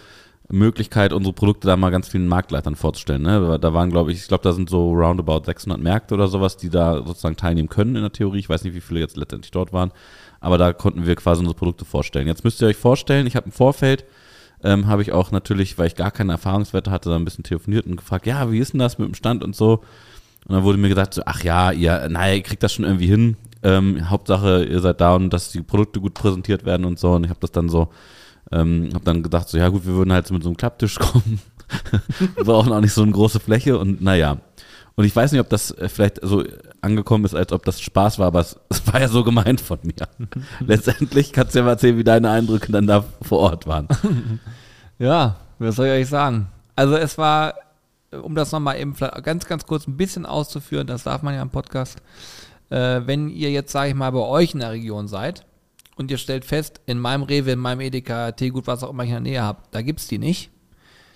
Möglichkeit, 0.51 1.13
unsere 1.13 1.33
Produkte 1.33 1.67
da 1.67 1.77
mal 1.77 1.91
ganz 1.91 2.07
vielen 2.09 2.27
Marktleitern 2.27 2.75
vorzustellen. 2.75 3.21
Ne? 3.21 3.57
Da 3.59 3.73
waren, 3.73 3.89
glaube 3.89 4.11
ich, 4.11 4.19
ich 4.19 4.27
glaube, 4.27 4.43
da 4.43 4.51
sind 4.51 4.69
so 4.69 4.91
roundabout 4.93 5.43
600 5.45 5.81
Märkte 5.81 6.13
oder 6.13 6.27
sowas, 6.27 6.57
die 6.57 6.69
da 6.69 6.97
sozusagen 7.05 7.37
teilnehmen 7.37 7.69
können 7.69 7.95
in 7.95 8.01
der 8.01 8.11
Theorie. 8.11 8.39
Ich 8.39 8.49
weiß 8.49 8.63
nicht, 8.63 8.75
wie 8.75 8.81
viele 8.81 8.99
jetzt 8.99 9.17
letztendlich 9.17 9.51
dort 9.51 9.71
waren, 9.71 9.91
aber 10.39 10.57
da 10.57 10.73
konnten 10.73 11.05
wir 11.05 11.15
quasi 11.15 11.39
unsere 11.39 11.57
Produkte 11.57 11.85
vorstellen. 11.85 12.27
Jetzt 12.27 12.43
müsst 12.43 12.61
ihr 12.61 12.67
euch 12.67 12.77
vorstellen, 12.77 13.27
ich 13.27 13.35
habe 13.35 13.47
im 13.47 13.51
Vorfeld 13.51 14.05
ähm, 14.63 14.87
habe 14.87 15.01
ich 15.01 15.11
auch 15.11 15.31
natürlich, 15.31 15.77
weil 15.77 15.87
ich 15.87 15.95
gar 15.95 16.11
keine 16.11 16.33
Erfahrungswerte 16.33 16.91
hatte, 16.91 17.09
da 17.09 17.15
ein 17.15 17.25
bisschen 17.25 17.43
telefoniert 17.43 17.85
und 17.87 17.95
gefragt, 17.95 18.25
ja, 18.27 18.51
wie 18.51 18.59
ist 18.59 18.73
denn 18.73 18.79
das 18.79 18.97
mit 18.97 19.07
dem 19.07 19.15
Stand 19.15 19.43
und 19.43 19.55
so. 19.55 19.81
Und 20.47 20.55
dann 20.55 20.63
wurde 20.63 20.77
mir 20.77 20.89
gesagt, 20.89 21.13
so, 21.13 21.21
ach 21.25 21.43
ja, 21.43 21.71
ihr, 21.71 22.07
naja, 22.09 22.33
ihr 22.35 22.43
kriegt 22.43 22.63
das 22.63 22.73
schon 22.73 22.85
irgendwie 22.85 23.07
hin. 23.07 23.37
Ähm, 23.63 24.09
Hauptsache, 24.09 24.63
ihr 24.63 24.79
seid 24.79 25.01
da 25.01 25.15
und 25.15 25.31
dass 25.31 25.51
die 25.51 25.61
Produkte 25.61 25.99
gut 25.99 26.13
präsentiert 26.13 26.65
werden 26.65 26.85
und 26.85 26.99
so. 26.99 27.11
Und 27.11 27.23
ich 27.23 27.29
habe 27.29 27.39
das 27.39 27.51
dann 27.51 27.69
so, 27.69 27.89
ähm, 28.51 28.89
habe 28.93 29.05
dann 29.05 29.23
gedacht, 29.23 29.49
so, 29.49 29.57
ja 29.57 29.69
gut, 29.69 29.85
wir 29.85 29.93
würden 29.93 30.11
halt 30.11 30.27
so 30.27 30.33
mit 30.33 30.43
so 30.43 30.49
einem 30.49 30.57
Klapptisch 30.57 30.97
kommen. 30.99 31.39
wir 32.35 32.43
brauchen 32.43 32.73
auch 32.73 32.81
nicht 32.81 32.93
so 32.93 33.03
eine 33.03 33.11
große 33.11 33.39
Fläche 33.39 33.77
und 33.77 34.01
naja. 34.01 34.37
Und 34.95 35.05
ich 35.05 35.15
weiß 35.15 35.31
nicht, 35.31 35.41
ob 35.41 35.49
das 35.49 35.71
äh, 35.71 35.87
vielleicht 35.89 36.19
so 36.21 36.43
angekommen 36.81 37.23
ist, 37.25 37.35
als 37.35 37.53
ob 37.53 37.63
das 37.63 37.79
Spaß 37.79 38.19
war, 38.19 38.27
aber 38.27 38.41
es, 38.41 38.59
es 38.69 38.85
war 38.91 38.99
ja 38.99 39.07
so 39.07 39.23
gemeint 39.23 39.61
von 39.61 39.79
mir. 39.83 40.07
Letztendlich 40.59 41.31
kannst 41.31 41.55
du 41.55 41.59
ja 41.59 41.65
mal 41.65 41.71
erzählen, 41.71 41.97
wie 41.97 42.03
deine 42.03 42.29
Eindrücke 42.29 42.71
dann 42.71 42.87
da 42.87 43.05
vor 43.21 43.39
Ort 43.39 43.67
waren. 43.67 43.87
Ja, 44.99 45.37
was 45.59 45.75
soll 45.75 45.87
ich 45.87 45.93
euch 45.93 46.07
sagen? 46.07 46.47
Also 46.75 46.95
es 46.95 47.17
war, 47.17 47.55
um 48.11 48.35
das 48.35 48.51
nochmal 48.51 48.79
eben 48.79 48.95
ganz, 49.23 49.45
ganz 49.45 49.65
kurz 49.65 49.87
ein 49.87 49.97
bisschen 49.97 50.25
auszuführen, 50.25 50.87
das 50.87 51.03
darf 51.03 51.21
man 51.21 51.33
ja 51.33 51.41
im 51.41 51.49
Podcast, 51.49 52.01
äh, 52.69 53.01
wenn 53.05 53.29
ihr 53.29 53.51
jetzt, 53.51 53.71
sage 53.71 53.89
ich 53.89 53.95
mal, 53.95 54.11
bei 54.11 54.19
euch 54.19 54.53
in 54.53 54.59
der 54.59 54.71
Region 54.71 55.07
seid 55.07 55.45
und 55.95 56.11
ihr 56.11 56.17
stellt 56.17 56.45
fest, 56.45 56.81
in 56.85 56.99
meinem 56.99 57.23
Rewe, 57.23 57.51
in 57.51 57.59
meinem 57.59 57.81
Edeka, 57.81 58.31
Teegut, 58.31 58.67
was 58.67 58.83
auch 58.83 58.89
immer 58.89 59.03
ich 59.03 59.09
in 59.09 59.15
der 59.15 59.21
Nähe 59.21 59.41
habe, 59.41 59.63
da 59.71 59.81
gibt 59.81 59.99
es 59.99 60.07
die 60.07 60.17
nicht, 60.17 60.49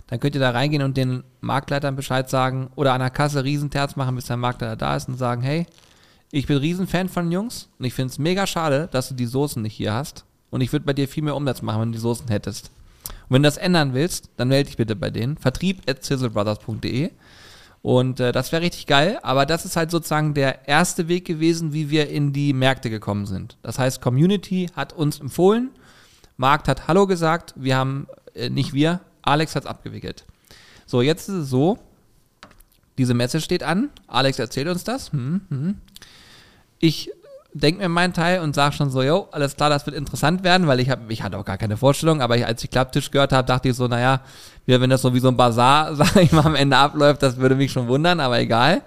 dann 0.07 0.19
könnt 0.19 0.35
ihr 0.35 0.41
da 0.41 0.51
reingehen 0.51 0.83
und 0.83 0.97
den 0.97 1.23
Marktleitern 1.41 1.95
Bescheid 1.95 2.29
sagen 2.29 2.69
oder 2.75 2.93
an 2.93 3.01
der 3.01 3.09
Kasse 3.09 3.43
Riesenterz 3.43 3.95
machen, 3.95 4.15
bis 4.15 4.25
der 4.25 4.37
Marktleiter 4.37 4.75
da 4.75 4.95
ist 4.95 5.09
und 5.09 5.17
sagen, 5.17 5.41
hey, 5.41 5.65
ich 6.31 6.47
bin 6.47 6.57
Riesenfan 6.57 7.09
von 7.09 7.31
Jungs 7.31 7.69
und 7.79 7.85
ich 7.85 7.93
finde 7.93 8.11
es 8.11 8.19
mega 8.19 8.45
schade, 8.45 8.87
dass 8.91 9.09
du 9.09 9.15
die 9.15 9.25
Soßen 9.25 9.61
nicht 9.61 9.73
hier 9.73 9.93
hast 9.93 10.25
und 10.49 10.61
ich 10.61 10.71
würde 10.71 10.85
bei 10.85 10.93
dir 10.93 11.07
viel 11.07 11.23
mehr 11.23 11.35
Umsatz 11.35 11.61
machen, 11.61 11.81
wenn 11.81 11.91
du 11.91 11.97
die 11.97 12.01
Soßen 12.01 12.27
hättest. 12.27 12.71
Und 13.27 13.35
wenn 13.35 13.43
du 13.43 13.47
das 13.47 13.57
ändern 13.57 13.93
willst, 13.93 14.29
dann 14.37 14.47
melde 14.47 14.67
dich 14.67 14.77
bitte 14.77 14.95
bei 14.95 15.09
denen. 15.09 15.37
Vertrieb 15.37 15.81
at 15.89 16.03
sizzlebrothers.de 16.03 17.11
und 17.85 18.19
äh, 18.19 18.31
das 18.31 18.51
wäre 18.51 18.63
richtig 18.63 18.87
geil, 18.87 19.19
aber 19.21 19.45
das 19.45 19.63
ist 19.63 19.75
halt 19.75 19.91
sozusagen 19.91 20.33
der 20.33 20.67
erste 20.67 21.07
Weg 21.07 21.23
gewesen, 21.23 21.71
wie 21.71 21.91
wir 21.91 22.09
in 22.09 22.33
die 22.33 22.51
Märkte 22.51 22.89
gekommen 22.89 23.27
sind. 23.27 23.57
Das 23.61 23.77
heißt, 23.77 24.01
Community 24.01 24.71
hat 24.75 24.91
uns 24.91 25.19
empfohlen, 25.19 25.69
Markt 26.35 26.67
hat 26.67 26.87
Hallo 26.87 27.05
gesagt, 27.05 27.53
wir 27.55 27.77
haben, 27.77 28.07
äh, 28.33 28.49
nicht 28.49 28.73
wir, 28.73 29.01
Alex 29.21 29.55
hat 29.55 29.65
es 29.65 29.69
abgewickelt. 29.69 30.25
So, 30.87 31.03
jetzt 31.03 31.29
ist 31.29 31.35
es 31.35 31.49
so, 31.51 31.77
diese 32.97 33.13
Messe 33.13 33.39
steht 33.39 33.61
an, 33.61 33.91
Alex 34.07 34.39
erzählt 34.39 34.67
uns 34.67 34.83
das. 34.83 35.11
Hm, 35.11 35.41
hm. 35.49 35.75
Ich 36.79 37.11
denke 37.61 37.81
mir 37.81 37.89
meinen 37.89 38.13
Teil 38.13 38.41
und 38.41 38.53
sage 38.53 38.75
schon 38.75 38.89
so, 38.89 39.01
jo, 39.01 39.29
alles 39.31 39.55
klar, 39.55 39.69
das 39.69 39.85
wird 39.85 39.95
interessant 39.95 40.43
werden, 40.43 40.67
weil 40.67 40.81
ich 40.81 40.89
habe, 40.89 41.01
ich 41.07 41.23
hatte 41.23 41.37
auch 41.37 41.45
gar 41.45 41.57
keine 41.57 41.77
Vorstellung, 41.77 42.21
aber 42.21 42.35
ich, 42.37 42.45
als 42.45 42.61
ich 42.63 42.69
Klapptisch 42.69 43.11
gehört 43.11 43.31
habe, 43.31 43.47
dachte 43.47 43.69
ich 43.69 43.75
so, 43.75 43.87
naja, 43.87 44.19
wenn 44.65 44.89
das 44.89 45.01
so 45.01 45.13
wie 45.13 45.19
so 45.19 45.29
ein 45.29 45.37
Bazar, 45.37 45.95
sage 45.95 46.21
ich 46.21 46.33
mal, 46.33 46.45
am 46.45 46.55
Ende 46.55 46.75
abläuft, 46.75 47.23
das 47.23 47.37
würde 47.37 47.55
mich 47.55 47.71
schon 47.71 47.87
wundern, 47.87 48.19
aber 48.19 48.39
egal. 48.39 48.81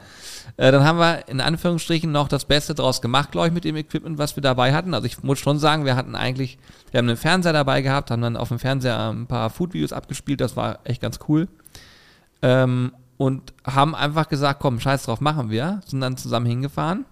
Äh, 0.59 0.71
dann 0.71 0.85
haben 0.85 0.99
wir 0.99 1.29
in 1.29 1.41
Anführungsstrichen 1.41 2.13
noch 2.13 2.29
das 2.29 2.45
Beste 2.45 2.75
draus 2.75 3.01
gemacht, 3.01 3.33
glaube 3.33 3.47
ich, 3.47 3.55
mit 3.55 3.65
dem 3.65 3.77
Equipment, 3.77 4.19
was 4.19 4.37
wir 4.37 4.43
dabei 4.43 4.75
hatten. 4.75 4.93
Also 4.93 5.07
ich 5.07 5.23
muss 5.23 5.39
schon 5.39 5.59
sagen, 5.59 5.87
wir 5.87 5.97
hatten 5.97 6.15
eigentlich, 6.15 6.59
wir 6.91 6.99
haben 6.99 7.09
einen 7.09 7.17
Fernseher 7.17 7.55
dabei 7.55 7.81
gehabt, 7.81 8.11
haben 8.11 8.23
dann 8.23 8.37
auf 8.37 8.49
dem 8.49 8.59
Fernseher 8.59 9.11
ein 9.11 9.27
paar 9.27 9.49
Food-Videos 9.49 9.95
abgespielt, 9.95 10.43
das 10.43 10.57
war 10.57 10.81
echt 10.85 11.01
ganz 11.01 11.21
cool. 11.29 11.49
Ähm, 12.43 12.93
und 13.17 13.55
haben 13.65 13.95
einfach 13.95 14.29
gesagt, 14.29 14.61
komm, 14.61 14.79
scheiß 14.79 15.05
drauf, 15.05 15.21
machen 15.21 15.49
wir. 15.49 15.81
Sind 15.87 16.03
dann 16.03 16.19
zusammen 16.19 16.47
hingefahren 16.47 17.07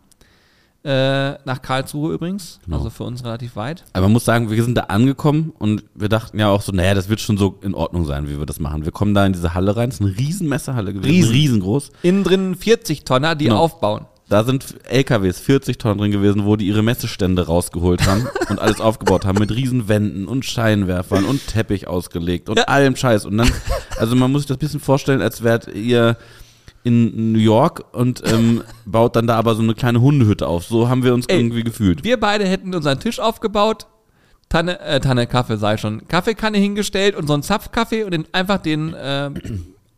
äh, 0.86 1.36
nach 1.44 1.62
Karlsruhe 1.62 2.14
übrigens, 2.14 2.60
genau. 2.64 2.76
also 2.78 2.90
für 2.90 3.02
uns 3.02 3.24
relativ 3.24 3.56
weit. 3.56 3.84
Aber 3.92 4.04
man 4.04 4.12
muss 4.12 4.24
sagen, 4.24 4.50
wir 4.50 4.62
sind 4.62 4.76
da 4.76 4.82
angekommen 4.82 5.52
und 5.58 5.82
wir 5.96 6.08
dachten 6.08 6.38
ja 6.38 6.48
auch 6.48 6.62
so, 6.62 6.70
naja, 6.70 6.94
das 6.94 7.08
wird 7.08 7.20
schon 7.20 7.36
so 7.36 7.58
in 7.62 7.74
Ordnung 7.74 8.04
sein, 8.04 8.28
wie 8.28 8.38
wir 8.38 8.46
das 8.46 8.60
machen. 8.60 8.84
Wir 8.84 8.92
kommen 8.92 9.12
da 9.12 9.26
in 9.26 9.32
diese 9.32 9.54
Halle 9.54 9.76
rein, 9.76 9.88
es 9.88 9.96
ist 9.96 10.02
eine 10.02 10.16
riesen 10.16 10.48
Messehalle 10.48 10.92
gewesen, 10.92 11.10
riesen. 11.10 11.32
riesengroß. 11.32 11.90
Innen 12.02 12.22
drin 12.22 12.54
40 12.54 13.04
Tonner, 13.04 13.34
die 13.34 13.46
genau. 13.46 13.58
aufbauen. 13.58 14.06
Da 14.28 14.44
sind 14.44 14.76
LKWs, 14.88 15.38
40 15.38 15.78
Tonnen 15.78 15.98
drin 15.98 16.10
gewesen, 16.10 16.46
wo 16.46 16.56
die 16.56 16.66
ihre 16.66 16.82
Messestände 16.82 17.46
rausgeholt 17.46 18.06
haben 18.06 18.28
und 18.48 18.60
alles 18.60 18.80
aufgebaut 18.80 19.24
haben 19.24 19.38
mit 19.38 19.50
riesen 19.50 19.88
Wänden 19.88 20.26
und 20.28 20.44
Scheinwerfern 20.44 21.24
und 21.24 21.46
Teppich 21.48 21.88
ausgelegt 21.88 22.48
und 22.48 22.58
ja. 22.58 22.64
allem 22.64 22.94
Scheiß. 22.94 23.24
Und 23.24 23.38
dann, 23.38 23.50
also 23.98 24.14
man 24.16 24.30
muss 24.30 24.42
sich 24.42 24.48
das 24.48 24.56
ein 24.56 24.60
bisschen 24.60 24.80
vorstellen, 24.80 25.22
als 25.22 25.42
wärt 25.42 25.68
ihr 25.68 26.16
in 26.86 27.32
New 27.32 27.40
York 27.40 27.84
und 27.92 28.22
ähm, 28.24 28.62
baut 28.86 29.16
dann 29.16 29.26
da 29.26 29.36
aber 29.36 29.56
so 29.56 29.62
eine 29.62 29.74
kleine 29.74 30.00
Hundehütte 30.00 30.46
auf. 30.46 30.64
So 30.64 30.88
haben 30.88 31.02
wir 31.02 31.12
uns 31.12 31.26
Ey, 31.26 31.38
irgendwie 31.38 31.64
gefühlt. 31.64 32.04
Wir 32.04 32.20
beide 32.20 32.46
hätten 32.46 32.72
unseren 32.72 33.00
Tisch 33.00 33.18
aufgebaut, 33.18 33.88
Tanne, 34.48 34.78
äh, 34.80 35.00
Tanne 35.00 35.26
Kaffee 35.26 35.56
sei 35.56 35.78
schon, 35.78 36.06
Kaffeekanne 36.06 36.58
hingestellt 36.58 37.16
und 37.16 37.26
so 37.26 37.34
einen 37.34 37.42
Zapfkaffee 37.42 38.04
und 38.04 38.12
den, 38.12 38.26
einfach 38.32 38.58
den 38.58 38.94
äh, 38.94 39.30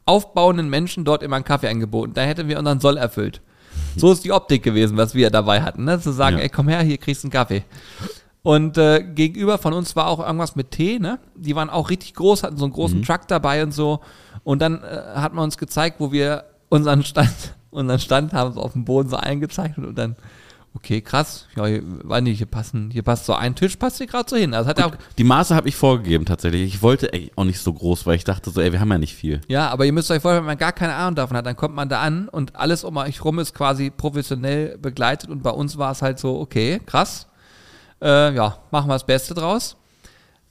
aufbauenden 0.07 0.71
Menschen 0.71 1.05
dort 1.05 1.23
immer 1.23 1.37
einen 1.37 1.45
Kaffee 1.45 1.69
angeboten. 1.69 2.15
Da 2.15 2.23
hätten 2.23 2.49
wir 2.49 2.59
unseren 2.59 2.81
Soll 2.81 2.97
erfüllt. 2.97 3.43
So 3.97 4.11
ist 4.11 4.25
die 4.25 4.33
Optik 4.33 4.63
gewesen, 4.63 4.97
was 4.97 5.15
wir 5.15 5.29
dabei 5.29 5.61
hatten. 5.61 5.85
Ne? 5.85 6.01
Zu 6.01 6.13
sagen, 6.13 6.39
ja. 6.39 6.45
ey, 6.45 6.49
komm 6.49 6.69
her, 6.69 6.81
hier 6.81 6.97
kriegst 6.97 7.23
du 7.23 7.27
einen 7.27 7.33
Kaffee. 7.33 7.65
Und 8.43 8.79
äh, 8.79 9.03
gegenüber 9.03 9.59
von 9.59 9.75
uns 9.75 9.95
war 9.95 10.07
auch 10.07 10.21
irgendwas 10.21 10.57
mit 10.57 10.71
Tee, 10.71 10.99
ne? 10.99 11.19
Die 11.35 11.55
waren 11.55 11.69
auch 11.69 11.91
richtig 11.91 12.15
groß, 12.15 12.45
hatten 12.45 12.57
so 12.57 12.65
einen 12.65 12.73
großen 12.73 13.01
mhm. 13.01 13.03
Truck 13.03 13.29
dabei 13.29 13.63
und 13.63 13.75
so. 13.75 14.01
Und 14.43 14.63
dann 14.63 14.83
äh, 14.83 15.03
hat 15.17 15.35
man 15.35 15.45
uns 15.45 15.59
gezeigt, 15.59 15.97
wo 15.99 16.13
wir 16.13 16.45
unseren 16.69 17.05
Stand, 17.05 17.55
unseren 17.71 17.99
Stand 17.99 18.33
haben 18.33 18.53
sie 18.53 18.61
auf 18.61 18.73
dem 18.73 18.85
Boden 18.85 19.09
so 19.09 19.17
eingezeichnet 19.17 19.87
und 19.87 19.97
dann, 19.97 20.17
okay, 20.75 21.01
krass, 21.01 21.47
ja, 21.57 21.67
hier, 21.67 21.83
weiß 21.85 22.23
nicht, 22.23 22.39
hier 22.39 22.47
passen, 22.47 22.91
hier 22.91 23.03
passt 23.03 23.27
so 23.27 23.35
ein 23.35 23.55
Tisch, 23.55 23.77
passt 23.77 23.99
hier 23.99 24.07
gerade 24.07 24.29
so 24.29 24.37
hin. 24.37 24.55
Also 24.55 24.69
hat 24.69 24.77
Gut, 24.77 24.85
auch, 24.87 24.97
die 25.17 25.25
Maße 25.25 25.55
habe 25.55 25.69
ich 25.69 25.77
vorgegeben 25.77 26.25
tatsächlich. 26.25 26.63
Ich 26.75 26.83
wollte 26.83 27.13
ey, 27.13 27.33
auch 27.37 27.45
nicht 27.45 27.61
so 27.61 27.73
groß, 27.73 28.07
weil 28.07 28.17
ich 28.17 28.25
dachte 28.25 28.51
so, 28.51 28.61
ey, 28.61 28.73
wir 28.73 28.81
haben 28.81 28.91
ja 28.91 28.99
nicht 28.99 29.15
viel. 29.15 29.41
Ja, 29.49 29.69
aber 29.71 29.87
ihr 29.87 29.93
müsst 29.93 30.11
euch 30.11 30.23
vorstellen, 30.23 30.43
wenn 30.43 30.53
man 30.53 30.59
gar 30.59 30.73
keine 30.73 30.95
Ahnung 30.95 31.17
davon 31.17 31.37
hat, 31.37 31.47
dann 31.47 31.57
kommt 31.57 31.75
man 31.75 31.89
da 31.89 32.01
an 32.01 32.29
und 32.29 32.57
alles 32.57 32.85
um 32.85 32.97
euch 32.97 33.25
rum 33.25 33.39
ist 33.39 33.55
quasi 33.55 33.91
professionell 33.91 34.79
begleitet 34.79 35.31
und 35.31 35.43
bei 35.43 35.51
uns 35.51 35.79
war 35.79 35.93
es 35.93 36.03
halt 36.03 36.19
so, 36.19 36.39
okay, 36.39 36.81
krass. 36.85 37.27
Äh, 38.01 38.35
ja, 38.35 38.59
machen 38.71 38.89
wir 38.89 38.95
das 38.95 39.07
Beste 39.07 39.35
draus. 39.35 39.77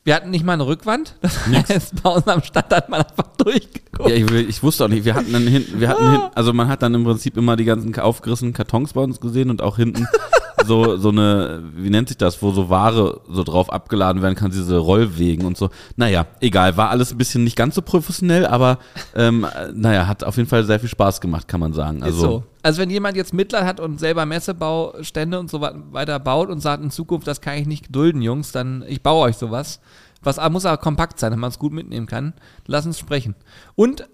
Wir 0.08 0.16
hatten 0.16 0.30
nicht 0.30 0.46
mal 0.46 0.54
eine 0.54 0.66
Rückwand. 0.66 1.16
Das 1.22 1.48
Nix. 1.48 1.70
heißt, 1.70 2.02
bei 2.02 2.10
unserem 2.10 2.42
Stand 2.42 2.74
hat 2.74 2.88
man 2.88 3.02
einfach 3.02 3.28
durchgeguckt. 3.36 4.10
Ja, 4.10 4.16
ich, 4.16 4.32
ich, 4.32 4.64
wusste 4.64 4.86
auch 4.86 4.88
nicht. 4.88 5.04
Wir 5.04 5.16
hatten 5.16 5.34
dann 5.34 5.46
hinten, 5.46 5.82
wir 5.82 5.90
hatten 5.90 6.10
hinten, 6.10 6.28
also 6.34 6.54
man 6.54 6.70
hat 6.70 6.82
dann 6.82 6.94
im 6.94 7.04
Prinzip 7.04 7.36
immer 7.36 7.58
die 7.58 7.66
ganzen 7.66 7.94
aufgerissenen 8.00 8.54
Kartons 8.54 8.94
bei 8.94 9.02
uns 9.02 9.20
gesehen 9.20 9.50
und 9.50 9.62
auch 9.62 9.76
hinten 9.76 10.08
so, 10.66 10.98
so 10.98 11.10
eine, 11.10 11.64
wie 11.76 11.90
nennt 11.90 12.08
sich 12.08 12.18
das, 12.18 12.42
wo 12.42 12.52
so 12.52 12.70
Ware 12.70 13.22
so 13.30 13.44
drauf 13.44 13.72
abgeladen 13.72 14.22
werden 14.22 14.36
kann, 14.36 14.52
diese 14.52 14.78
Rollwegen 14.78 15.46
und 15.46 15.58
so. 15.58 15.70
Naja, 15.96 16.26
egal, 16.40 16.78
war 16.78 16.90
alles 16.90 17.12
ein 17.12 17.18
bisschen 17.18 17.44
nicht 17.44 17.56
ganz 17.56 17.76
so 17.76 17.82
professionell, 17.82 18.46
aber 18.46 18.80
ähm, 19.16 19.46
naja, 19.74 20.08
hat 20.08 20.24
auf 20.24 20.38
jeden 20.38 20.50
Fall 20.50 20.64
sehr 20.64 20.80
viel 20.80 20.90
Spaß 20.90 21.22
gemacht, 21.22 21.48
kann 21.48 21.60
man 21.60 21.74
sagen. 21.74 22.04
Also, 22.04 22.20
so. 22.20 22.44
Also 22.64 22.82
wenn 22.82 22.90
jemand 22.90 23.16
jetzt 23.16 23.34
Mitleid 23.34 23.64
hat 23.64 23.80
und 23.80 24.00
selber 24.00 24.26
Messebaustände 24.26 25.40
und 25.40 25.50
so 25.50 25.62
weiter 25.62 26.20
baut 26.20 26.50
und 26.50 26.60
sagt 26.60 26.84
in 26.84 26.92
Zukunft, 26.92 27.28
das 27.28 27.42
kann 27.42 27.58
ich 27.58 27.68
nicht 27.68 27.86
gedulden, 27.86 28.22
Jungs, 28.22 28.52
dann 28.52 28.84
ich 28.88 29.02
baue 29.02 29.28
euch 29.28 29.38
sowas. 29.38 29.80
Was 30.24 30.38
muss 30.50 30.66
aber 30.66 30.78
kompakt 30.78 31.20
sein, 31.20 31.32
damit 31.32 31.42
man 31.42 31.52
es 31.52 31.60
gut 31.60 31.72
mitnehmen 31.72 32.08
kann. 32.08 32.34
Lass 32.66 32.86
uns 32.86 33.00
sprechen. 33.00 33.36
Und 33.76 34.02
äh, 34.02 34.06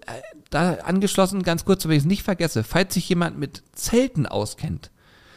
da 0.50 0.74
angeschlossen, 0.84 1.42
ganz 1.42 1.64
kurz, 1.64 1.82
damit 1.82 1.96
ich 1.96 2.02
es 2.02 2.08
nicht 2.08 2.22
vergesse, 2.22 2.62
falls 2.62 2.94
sich 2.94 3.08
jemand 3.08 3.38
mit 3.38 3.62
Zelten 3.72 4.26
auskennt, 4.26 4.90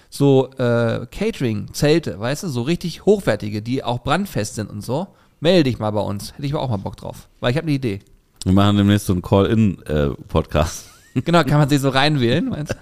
so 0.09 0.51
äh, 0.57 1.05
Catering, 1.11 1.73
Zelte, 1.73 2.19
weißt 2.19 2.43
du, 2.43 2.47
so 2.47 2.61
richtig 2.61 3.05
hochwertige, 3.05 3.61
die 3.61 3.83
auch 3.83 4.03
brandfest 4.03 4.55
sind 4.55 4.69
und 4.69 4.81
so, 4.81 5.07
melde 5.39 5.63
dich 5.63 5.79
mal 5.79 5.91
bei 5.91 6.01
uns. 6.01 6.33
Hätte 6.33 6.45
ich 6.45 6.55
auch 6.55 6.69
mal 6.69 6.77
Bock 6.77 6.97
drauf, 6.97 7.27
weil 7.39 7.51
ich 7.51 7.57
habe 7.57 7.65
eine 7.67 7.75
Idee. 7.75 7.99
Wir 8.43 8.53
machen 8.53 8.77
demnächst 8.77 9.07
so 9.07 9.13
einen 9.13 9.21
Call-In-Podcast. 9.21 10.89
Äh, 11.15 11.21
genau, 11.25 11.43
kann 11.43 11.59
man 11.59 11.69
sich 11.69 11.81
so 11.81 11.89
reinwählen, 11.89 12.47
meinst 12.47 12.73
du? 12.73 12.77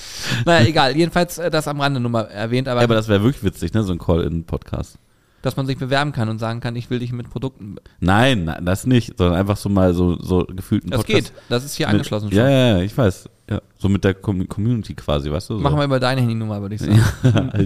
naja, 0.46 0.66
egal. 0.66 0.96
Jedenfalls 0.96 1.38
äh, 1.38 1.50
das 1.50 1.68
am 1.68 1.80
Rande 1.80 2.00
nur 2.00 2.10
mal 2.10 2.22
erwähnt. 2.22 2.68
Aber, 2.68 2.80
ja, 2.80 2.84
aber 2.84 2.94
das 2.94 3.08
wäre 3.08 3.22
wirklich 3.22 3.44
witzig, 3.44 3.72
ne? 3.74 3.82
So 3.82 3.92
ein 3.92 3.98
Call-In-Podcast. 3.98 4.98
Dass 5.42 5.56
man 5.56 5.66
sich 5.66 5.78
bewerben 5.78 6.12
kann 6.12 6.28
und 6.28 6.38
sagen 6.38 6.60
kann, 6.60 6.76
ich 6.76 6.90
will 6.90 6.98
dich 6.98 7.12
mit 7.12 7.30
Produkten. 7.30 7.76
Nein, 7.98 8.54
das 8.62 8.86
nicht, 8.86 9.16
sondern 9.16 9.38
einfach 9.38 9.56
so 9.56 9.68
mal 9.70 9.94
so, 9.94 10.20
so 10.20 10.44
gefühlten 10.44 10.90
Das 10.90 11.04
geht, 11.04 11.32
das 11.48 11.64
ist 11.64 11.74
hier 11.76 11.86
mit, 11.86 11.94
angeschlossen 11.94 12.30
schon. 12.30 12.38
Ja, 12.38 12.48
ja, 12.48 12.76
ja, 12.76 12.82
ich 12.82 12.96
weiß. 12.96 13.28
Ja, 13.48 13.62
so 13.80 13.88
mit 13.88 14.04
der 14.04 14.12
Community 14.12 14.94
quasi, 14.94 15.30
weißt 15.30 15.50
du? 15.50 15.56
So. 15.56 15.60
Machen 15.62 15.78
wir 15.78 15.84
über 15.84 15.98
deine 15.98 16.20
Handynummer, 16.20 16.60
würde 16.60 16.74
ich 16.74 16.80
sagen. 16.82 17.02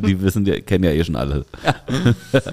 die 0.00 0.20
wissen, 0.22 0.44
die 0.44 0.52
kennen 0.62 0.84
ja 0.84 0.92
eh 0.92 1.02
schon 1.02 1.16
alle. 1.16 1.44
Ja. 1.64 1.74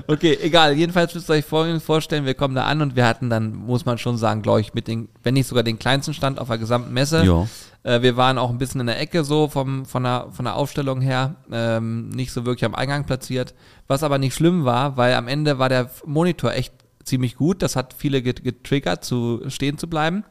Okay, 0.07 0.37
egal. 0.41 0.73
Jedenfalls 0.73 1.13
müsst 1.13 1.29
ihr 1.29 1.33
euch 1.35 1.45
folgendes 1.45 1.83
vorstellen, 1.83 2.25
wir 2.25 2.33
kommen 2.33 2.55
da 2.55 2.63
an 2.63 2.81
und 2.81 2.95
wir 2.95 3.05
hatten 3.05 3.29
dann, 3.29 3.53
muss 3.53 3.85
man 3.85 3.99
schon 3.99 4.17
sagen, 4.17 4.41
glaube 4.41 4.61
ich, 4.61 4.73
mit 4.73 4.87
den, 4.87 5.09
wenn 5.21 5.35
nicht 5.35 5.45
sogar 5.45 5.63
den 5.63 5.77
kleinsten 5.77 6.15
Stand 6.15 6.39
auf 6.39 6.47
der 6.47 6.57
gesamten 6.57 6.91
Messe. 6.91 7.23
Ja. 7.23 7.47
Äh, 7.83 8.01
wir 8.01 8.17
waren 8.17 8.39
auch 8.39 8.49
ein 8.49 8.57
bisschen 8.57 8.81
in 8.81 8.87
der 8.87 8.99
Ecke 8.99 9.23
so 9.23 9.47
vom, 9.47 9.85
von, 9.85 10.03
der, 10.03 10.29
von 10.31 10.45
der 10.45 10.55
Aufstellung 10.55 10.99
her, 10.99 11.35
ähm, 11.51 12.09
nicht 12.09 12.31
so 12.31 12.45
wirklich 12.45 12.65
am 12.65 12.73
Eingang 12.73 13.05
platziert, 13.05 13.53
was 13.87 14.01
aber 14.01 14.17
nicht 14.17 14.33
schlimm 14.33 14.65
war, 14.65 14.97
weil 14.97 15.13
am 15.13 15.27
Ende 15.27 15.59
war 15.59 15.69
der 15.69 15.91
Monitor 16.05 16.53
echt 16.53 16.73
ziemlich 17.03 17.35
gut. 17.35 17.61
Das 17.61 17.75
hat 17.75 17.93
viele 17.93 18.23
getriggert, 18.23 19.05
zu 19.05 19.41
stehen 19.49 19.77
zu 19.77 19.87
bleiben. 19.87 20.23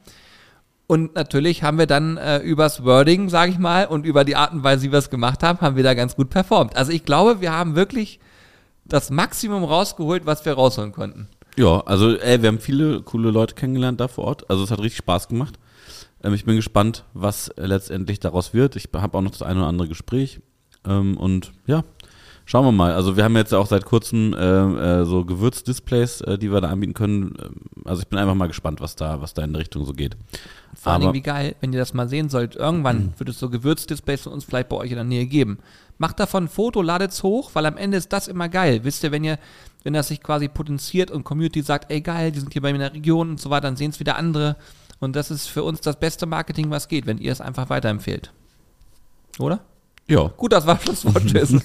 Und 0.91 1.15
natürlich 1.15 1.63
haben 1.63 1.79
wir 1.79 1.87
dann 1.87 2.17
äh, 2.17 2.39
übers 2.39 2.83
Wording, 2.83 3.29
sage 3.29 3.53
ich 3.53 3.61
mal, 3.61 3.87
und 3.87 4.05
über 4.05 4.25
die 4.25 4.35
Art 4.35 4.53
und 4.53 4.65
Weise, 4.65 4.83
wie 4.83 4.91
wir 4.91 4.99
es 4.99 5.09
gemacht 5.09 5.41
haben, 5.45 5.61
haben 5.61 5.77
wir 5.77 5.85
da 5.85 5.95
ganz 5.95 6.17
gut 6.17 6.31
performt. 6.31 6.75
Also 6.75 6.91
ich 6.91 7.05
glaube, 7.05 7.41
wir 7.41 7.53
haben 7.53 7.77
wirklich 7.77 8.19
das 8.85 9.09
Maximum 9.09 9.63
rausgeholt, 9.63 10.27
was 10.27 10.45
wir 10.45 10.55
rausholen 10.55 10.91
konnten. 10.91 11.29
Ja, 11.57 11.79
also 11.87 12.17
ey, 12.17 12.43
wir 12.43 12.49
haben 12.49 12.59
viele 12.59 13.03
coole 13.03 13.31
Leute 13.31 13.55
kennengelernt 13.55 14.01
da 14.01 14.09
vor 14.09 14.25
Ort. 14.25 14.51
Also 14.51 14.65
es 14.65 14.73
hat 14.73 14.81
richtig 14.81 14.97
Spaß 14.97 15.29
gemacht. 15.29 15.61
Ähm, 16.25 16.35
ich 16.35 16.45
bin 16.45 16.57
gespannt, 16.57 17.05
was 17.15 17.53
letztendlich 17.57 18.19
daraus 18.19 18.53
wird. 18.53 18.75
Ich 18.75 18.89
habe 18.93 19.17
auch 19.17 19.23
noch 19.23 19.31
das 19.31 19.43
eine 19.43 19.61
oder 19.61 19.69
andere 19.69 19.87
Gespräch. 19.87 20.41
Ähm, 20.85 21.17
und 21.17 21.53
ja, 21.69 21.85
schauen 22.47 22.65
wir 22.65 22.73
mal. 22.73 22.95
Also 22.95 23.17
wir 23.17 23.23
haben 23.23 23.37
jetzt 23.37 23.55
auch 23.55 23.67
seit 23.67 23.85
kurzem 23.85 24.35
äh, 24.35 25.03
äh, 25.03 25.05
so 25.05 25.25
Gewürzdisplays, 25.25 26.23
äh, 26.23 26.37
die 26.37 26.51
wir 26.51 26.61
da 26.61 26.71
anbieten 26.71 26.95
können. 26.95 27.37
Ähm, 27.41 27.85
also 27.85 28.03
ich 28.03 28.09
bin 28.09 28.19
einfach 28.19 28.35
mal 28.35 28.49
gespannt, 28.49 28.81
was 28.81 28.97
da, 28.97 29.21
was 29.21 29.35
da 29.35 29.45
in 29.45 29.53
die 29.53 29.61
Richtung 29.61 29.85
so 29.85 29.93
geht. 29.93 30.17
Vor 30.75 30.93
allem 30.93 31.13
wie 31.13 31.21
geil, 31.21 31.57
wenn 31.61 31.73
ihr 31.73 31.79
das 31.79 31.95
mal 31.95 32.09
sehen 32.09 32.29
sollt. 32.29 32.57
Irgendwann 32.57 32.99
mhm. 32.99 33.13
wird 33.19 33.29
es 33.29 33.39
so 33.39 33.51
Gewürzdisplays 33.51 34.23
von 34.23 34.33
uns 34.33 34.45
vielleicht 34.45 34.69
bei 34.69 34.77
euch 34.77 34.91
in 34.91 34.97
der 34.97 35.05
Nähe 35.05 35.27
geben. 35.27 35.59
Macht 35.99 36.21
davon 36.21 36.45
ein 36.45 36.49
Foto, 36.49 36.81
ladet 36.81 37.11
es 37.11 37.23
hoch, 37.23 37.51
weil 37.55 37.67
am 37.67 37.77
Ende 37.77 37.97
ist 37.97 38.13
das 38.13 38.29
immer 38.29 38.49
geil. 38.49 38.85
Wisst 38.85 39.03
ihr, 39.03 39.13
wenn 39.13 39.25
ihr, 39.25 39.39
wenn 39.83 39.93
das 39.93 40.09
sich 40.09 40.23
quasi 40.23 40.49
potenziert 40.49 41.11
und 41.11 41.25
Community 41.25 41.63
sagt, 41.63 41.91
ey 41.91 42.01
geil, 42.01 42.33
die 42.33 42.41
sind 42.41 42.53
hier 42.53 42.63
bei 42.63 42.71
mir 42.73 42.77
in 42.77 42.81
der 42.81 42.95
Region 42.95 43.31
und 43.31 43.41
so 43.41 43.51
weiter, 43.51 43.63
dann 43.63 43.77
sehen 43.77 43.91
es 43.91 44.01
wieder 44.01 44.17
andere. 44.17 44.57
Und 45.01 45.17
das 45.17 45.31
ist 45.31 45.49
für 45.49 45.63
uns 45.63 45.81
das 45.81 45.99
beste 45.99 46.27
Marketing, 46.27 46.71
was 46.71 46.89
geht, 46.89 47.07
wenn 47.07 47.19
ihr 47.19 47.33
es 47.33 47.41
einfach 47.41 47.69
weiterempfehlt. 47.69 48.33
Oder? 49.39 49.61
Ja. 50.11 50.29
Gut, 50.37 50.53
das 50.53 50.67
war 50.67 50.79
Schlusswort. 50.81 51.25
Tschüss. 51.25 51.53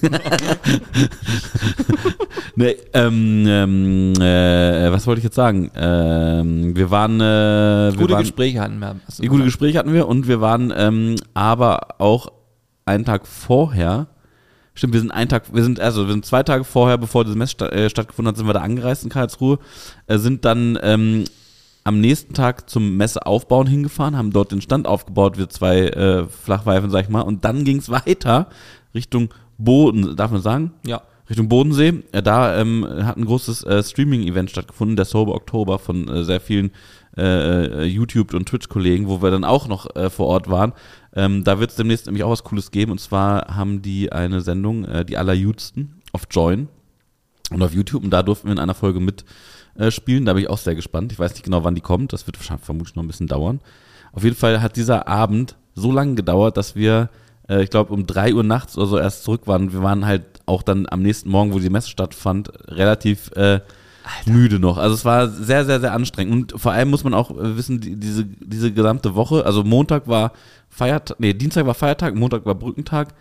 nee, 2.54 2.76
ähm, 2.92 3.44
ähm, 3.46 4.12
äh, 4.20 4.92
was 4.92 5.04
wollte 5.08 5.18
ich 5.18 5.24
jetzt 5.24 5.34
sagen? 5.34 5.72
Ähm, 5.74 6.76
wir 6.76 6.92
waren. 6.92 7.20
Äh, 7.20 7.92
wir 7.92 7.98
gute 7.98 8.12
waren, 8.14 8.22
Gespräche 8.22 8.60
hatten 8.60 8.78
wir. 8.78 9.00
Gute 9.28 9.44
Gespräche 9.44 9.78
hatten 9.78 9.92
wir 9.92 10.06
und 10.06 10.28
wir 10.28 10.40
waren 10.40 10.72
ähm, 10.76 11.16
aber 11.34 12.00
auch 12.00 12.30
einen 12.84 13.04
Tag 13.04 13.26
vorher. 13.26 14.06
Stimmt, 14.74 14.92
wir 14.92 15.00
sind 15.00 15.10
einen 15.10 15.28
Tag, 15.28 15.52
wir 15.52 15.64
sind, 15.64 15.80
also 15.80 16.06
wir 16.06 16.12
sind 16.12 16.24
zwei 16.24 16.44
Tage 16.44 16.62
vorher, 16.62 16.98
bevor 16.98 17.24
diese 17.24 17.36
Messe 17.36 17.52
sta 17.52 17.66
äh, 17.70 17.90
stattgefunden 17.90 18.28
hat, 18.28 18.36
sind 18.36 18.46
wir 18.46 18.52
da 18.52 18.60
angereist 18.60 19.02
in 19.02 19.10
Karlsruhe, 19.10 19.58
äh, 20.06 20.18
sind 20.18 20.44
dann 20.44 20.78
ähm, 20.82 21.24
am 21.86 22.00
nächsten 22.00 22.34
Tag 22.34 22.68
zum 22.68 22.96
Messeaufbauen 22.96 23.68
hingefahren, 23.68 24.16
haben 24.16 24.32
dort 24.32 24.50
den 24.50 24.60
Stand 24.60 24.88
aufgebaut, 24.88 25.38
wir 25.38 25.48
zwei 25.48 25.82
äh, 25.82 26.26
Flachweifen, 26.26 26.90
sag 26.90 27.04
ich 27.04 27.08
mal, 27.08 27.20
und 27.20 27.44
dann 27.44 27.64
ging 27.64 27.78
es 27.78 27.88
weiter 27.90 28.48
Richtung 28.92 29.28
Boden, 29.56 30.16
darf 30.16 30.32
man 30.32 30.42
sagen? 30.42 30.72
Ja. 30.84 31.02
Richtung 31.30 31.48
Bodensee. 31.48 32.02
Ja, 32.12 32.22
da 32.22 32.58
ähm, 32.58 32.86
hat 33.02 33.16
ein 33.16 33.24
großes 33.24 33.62
äh, 33.64 33.82
Streaming-Event 33.82 34.50
stattgefunden, 34.50 34.96
der 34.96 35.04
Sober 35.04 35.34
Oktober 35.34 35.78
von 35.78 36.08
äh, 36.08 36.24
sehr 36.24 36.40
vielen 36.40 36.72
äh, 37.16 37.82
äh 37.82 37.84
YouTube- 37.84 38.34
und 38.34 38.48
Twitch-Kollegen, 38.48 39.08
wo 39.08 39.22
wir 39.22 39.30
dann 39.30 39.44
auch 39.44 39.68
noch 39.68 39.94
äh, 39.94 40.10
vor 40.10 40.26
Ort 40.26 40.50
waren. 40.50 40.72
Ähm, 41.14 41.44
da 41.44 41.60
wird 41.60 41.70
es 41.70 41.76
demnächst 41.76 42.06
nämlich 42.06 42.24
auch 42.24 42.30
was 42.30 42.44
Cooles 42.44 42.70
geben. 42.72 42.92
Und 42.92 43.00
zwar 43.00 43.56
haben 43.56 43.82
die 43.82 44.12
eine 44.12 44.40
Sendung, 44.40 44.84
äh, 44.84 45.04
die 45.04 45.16
allerjüdsten, 45.16 46.00
auf 46.12 46.22
Join 46.30 46.68
und 47.50 47.62
auf 47.62 47.74
YouTube. 47.74 48.04
Und 48.04 48.10
da 48.10 48.22
durften 48.22 48.48
wir 48.48 48.52
in 48.52 48.60
einer 48.60 48.74
Folge 48.74 49.00
mit 49.00 49.24
äh, 49.78 49.90
spielen. 49.90 50.24
Da 50.24 50.32
bin 50.32 50.42
ich 50.42 50.50
auch 50.50 50.58
sehr 50.58 50.74
gespannt. 50.74 51.12
Ich 51.12 51.18
weiß 51.18 51.32
nicht 51.32 51.44
genau, 51.44 51.64
wann 51.64 51.74
die 51.74 51.80
kommt. 51.80 52.12
Das 52.12 52.26
wird 52.26 52.38
wahrscheinlich 52.38 52.64
vermutlich 52.64 52.96
noch 52.96 53.02
ein 53.02 53.08
bisschen 53.08 53.28
dauern. 53.28 53.60
Auf 54.12 54.24
jeden 54.24 54.36
Fall 54.36 54.62
hat 54.62 54.76
dieser 54.76 55.08
Abend 55.08 55.56
so 55.74 55.92
lange 55.92 56.14
gedauert, 56.14 56.56
dass 56.56 56.74
wir, 56.74 57.10
äh, 57.48 57.62
ich 57.62 57.70
glaube, 57.70 57.92
um 57.92 58.06
drei 58.06 58.34
Uhr 58.34 58.42
nachts 58.42 58.76
oder 58.76 58.86
so 58.86 58.98
erst 58.98 59.24
zurück 59.24 59.42
waren. 59.46 59.72
Wir 59.72 59.82
waren 59.82 60.06
halt 60.06 60.24
auch 60.46 60.62
dann 60.62 60.86
am 60.88 61.02
nächsten 61.02 61.28
Morgen, 61.28 61.52
wo 61.52 61.58
die 61.58 61.70
Messe 61.70 61.90
stattfand, 61.90 62.50
relativ 62.68 63.30
äh, 63.32 63.60
müde 64.24 64.58
noch. 64.58 64.78
Also 64.78 64.94
es 64.94 65.04
war 65.04 65.28
sehr, 65.28 65.64
sehr, 65.64 65.80
sehr 65.80 65.92
anstrengend. 65.92 66.52
Und 66.52 66.60
vor 66.60 66.72
allem 66.72 66.90
muss 66.90 67.04
man 67.04 67.14
auch 67.14 67.30
äh, 67.30 67.56
wissen, 67.56 67.80
die, 67.80 67.96
diese, 67.96 68.24
diese 68.24 68.72
gesamte 68.72 69.14
Woche, 69.14 69.44
also 69.44 69.64
Montag 69.64 70.08
war 70.08 70.32
Feiertag, 70.68 71.20
nee, 71.20 71.32
Dienstag 71.32 71.66
war 71.66 71.74
Feiertag, 71.74 72.14
Montag 72.14 72.46
war 72.46 72.54
Brückentag. 72.54 73.14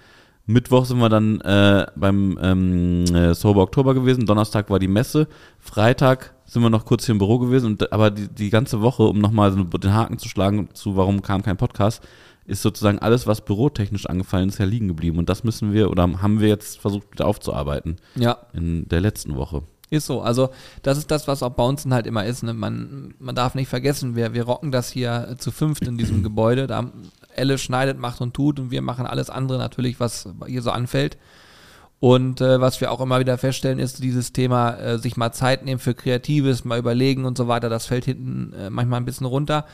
Mittwoch 0.47 0.85
sind 0.85 0.99
wir 0.99 1.09
dann 1.09 1.41
äh, 1.41 1.87
beim 1.95 2.37
ähm, 2.41 3.05
äh, 3.05 3.33
Sober 3.33 3.63
Oktober 3.63 3.95
gewesen, 3.95 4.27
Donnerstag 4.27 4.69
war 4.69 4.77
die 4.77 4.87
Messe, 4.87 5.27
Freitag 5.59 6.34
sind 6.45 6.62
wir 6.62 6.69
noch 6.69 6.86
kurz 6.86 7.05
hier 7.05 7.13
im 7.13 7.19
Büro 7.19 7.39
gewesen, 7.39 7.65
und, 7.67 7.91
aber 7.91 8.12
die, 8.12 8.27
die 8.27 8.49
ganze 8.49 8.81
Woche, 8.81 9.03
um 9.03 9.19
nochmal 9.19 9.51
so 9.51 9.63
den 9.63 9.93
Haken 9.93 10.17
zu 10.17 10.29
schlagen 10.29 10.69
zu, 10.73 10.95
warum 10.95 11.21
kam 11.21 11.43
kein 11.43 11.58
Podcast, 11.58 12.01
ist 12.45 12.62
sozusagen 12.62 12.99
alles, 12.99 13.25
was 13.25 13.41
bürotechnisch 13.41 14.05
angefallen 14.05 14.49
ist, 14.49 14.60
ja 14.60 14.65
liegen 14.65 14.88
geblieben. 14.88 15.17
Und 15.17 15.29
das 15.29 15.43
müssen 15.43 15.73
wir 15.73 15.89
oder 15.89 16.03
haben 16.21 16.39
wir 16.39 16.47
jetzt 16.47 16.79
versucht 16.79 17.12
wieder 17.12 17.25
aufzuarbeiten. 17.25 17.97
Ja. 18.15 18.38
In 18.53 18.88
der 18.88 19.01
letzten 19.01 19.36
Woche. 19.36 19.63
Ist 19.89 20.05
so. 20.08 20.21
Also, 20.21 20.49
das 20.81 20.97
ist 20.97 21.12
das, 21.12 21.27
was 21.27 21.43
auch 21.43 21.51
bei 21.51 21.63
uns 21.63 21.86
halt 21.86 22.08
immer 22.08 22.25
ist. 22.25 22.43
Ne? 22.43 22.53
Man, 22.53 23.13
man 23.19 23.36
darf 23.36 23.55
nicht 23.55 23.67
vergessen, 23.67 24.15
wir, 24.15 24.34
wir 24.34 24.43
rocken 24.43 24.71
das 24.71 24.91
hier 24.91 25.36
zu 25.38 25.51
fünft 25.51 25.88
in 25.88 25.97
diesem 25.97 26.23
Gebäude. 26.23 26.67
Da 26.67 26.91
Elle 27.36 27.58
schneidet, 27.58 27.99
macht 27.99 28.21
und 28.21 28.34
tut 28.34 28.60
und 28.60 28.71
wir 28.71 28.81
machen 28.81 29.05
alles 29.05 29.29
andere 29.29 29.58
natürlich, 29.58 29.99
was 29.99 30.29
hier 30.47 30.62
so 30.62 30.71
anfällt. 30.71 31.17
Und 32.05 32.39
äh, 32.39 32.61
was 32.61 32.81
wir 32.81 32.91
auch 32.91 33.01
immer 33.01 33.19
wieder 33.19 33.35
feststellen, 33.35 33.79
ist 33.79 34.03
dieses 34.03 34.31
Thema, 34.31 34.75
äh, 34.75 34.99
sich 34.99 35.17
mal 35.17 35.31
Zeit 35.31 35.65
nehmen 35.65 35.79
für 35.79 35.95
Kreatives, 35.95 36.63
mal 36.63 36.77
überlegen 36.77 37.25
und 37.25 37.35
so 37.35 37.47
weiter. 37.47 37.67
Das 37.67 37.87
fällt 37.87 38.05
hinten 38.05 38.53
äh, 38.53 38.69
manchmal 38.69 38.99
ein 38.99 39.05
bisschen 39.05 39.25
runter. 39.25 39.65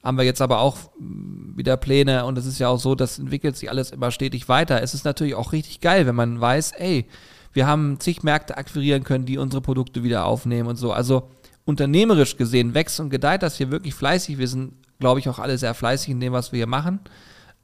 Haben 0.00 0.16
wir 0.16 0.22
jetzt 0.22 0.40
aber 0.40 0.60
auch 0.60 0.76
mm, 1.00 1.56
wieder 1.56 1.76
Pläne 1.76 2.24
und 2.24 2.38
es 2.38 2.46
ist 2.46 2.60
ja 2.60 2.68
auch 2.68 2.78
so, 2.78 2.94
das 2.94 3.18
entwickelt 3.18 3.56
sich 3.56 3.68
alles 3.68 3.90
immer 3.90 4.12
stetig 4.12 4.48
weiter. 4.48 4.80
Es 4.80 4.94
ist 4.94 5.04
natürlich 5.04 5.34
auch 5.34 5.50
richtig 5.52 5.80
geil, 5.80 6.06
wenn 6.06 6.14
man 6.14 6.40
weiß, 6.40 6.70
ey, 6.78 7.08
wir 7.52 7.66
haben 7.66 7.98
zig 7.98 8.22
Märkte 8.22 8.56
akquirieren 8.58 9.02
können, 9.02 9.26
die 9.26 9.38
unsere 9.38 9.60
Produkte 9.60 10.04
wieder 10.04 10.24
aufnehmen 10.26 10.68
und 10.68 10.76
so. 10.76 10.92
Also 10.92 11.30
unternehmerisch 11.64 12.36
gesehen 12.36 12.74
wächst 12.74 13.00
und 13.00 13.10
gedeiht 13.10 13.42
das 13.42 13.56
hier 13.56 13.72
wirklich 13.72 13.94
fleißig. 13.94 14.38
Wir 14.38 14.46
sind, 14.46 14.74
glaube 15.00 15.18
ich, 15.18 15.28
auch 15.28 15.40
alle 15.40 15.58
sehr 15.58 15.74
fleißig 15.74 16.10
in 16.10 16.20
dem, 16.20 16.32
was 16.32 16.52
wir 16.52 16.58
hier 16.58 16.68
machen. 16.68 17.00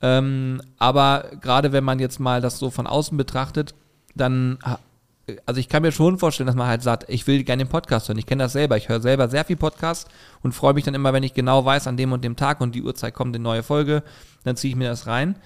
Ähm, 0.03 0.61
aber 0.77 1.31
gerade 1.41 1.71
wenn 1.71 1.85
man 1.85 2.01
jetzt 2.01 2.19
mal 2.19 2.41
das 2.41 2.59
so 2.59 2.71
von 2.71 2.89
außen 2.89 3.17
betrachtet, 3.17 3.77
dann, 4.21 4.59
also 5.47 5.61
ich 5.61 5.69
kann 5.69 5.83
mir 5.83 5.93
schon 5.93 6.19
vorstellen, 6.19 6.47
dass 6.47 6.57
man 6.57 6.67
halt 6.67 6.83
sagt, 6.83 7.05
ich 7.09 7.27
will 7.27 7.43
gerne 7.45 7.65
den 7.65 7.71
Podcast 7.71 8.09
hören. 8.09 8.19
Ich 8.19 8.27
kenne 8.27 8.45
das 8.45 8.53
selber. 8.53 8.77
Ich 8.77 8.89
höre 8.89 9.01
selber 9.01 9.29
sehr 9.29 9.45
viel 9.45 9.57
Podcast 9.57 10.09
und 10.43 10.53
freue 10.53 10.75
mich 10.75 10.85
dann 10.85 10.95
immer, 10.95 11.13
wenn 11.13 11.23
ich 11.23 11.35
genau 11.35 11.65
weiß, 11.65 11.87
an 11.87 11.97
dem 11.97 12.13
und 12.13 12.25
dem 12.25 12.37
Tag 12.37 12.61
und 12.61 12.75
die 12.75 12.83
Uhrzeit 12.83 13.15
kommt 13.15 13.35
eine 13.35 13.43
neue 13.43 13.63
Folge, 13.63 14.03
dann 14.45 14.57
ziehe 14.57 14.73
ich 14.73 14.77
mir 14.77 14.89
das 14.89 15.07
rein. 15.07 15.37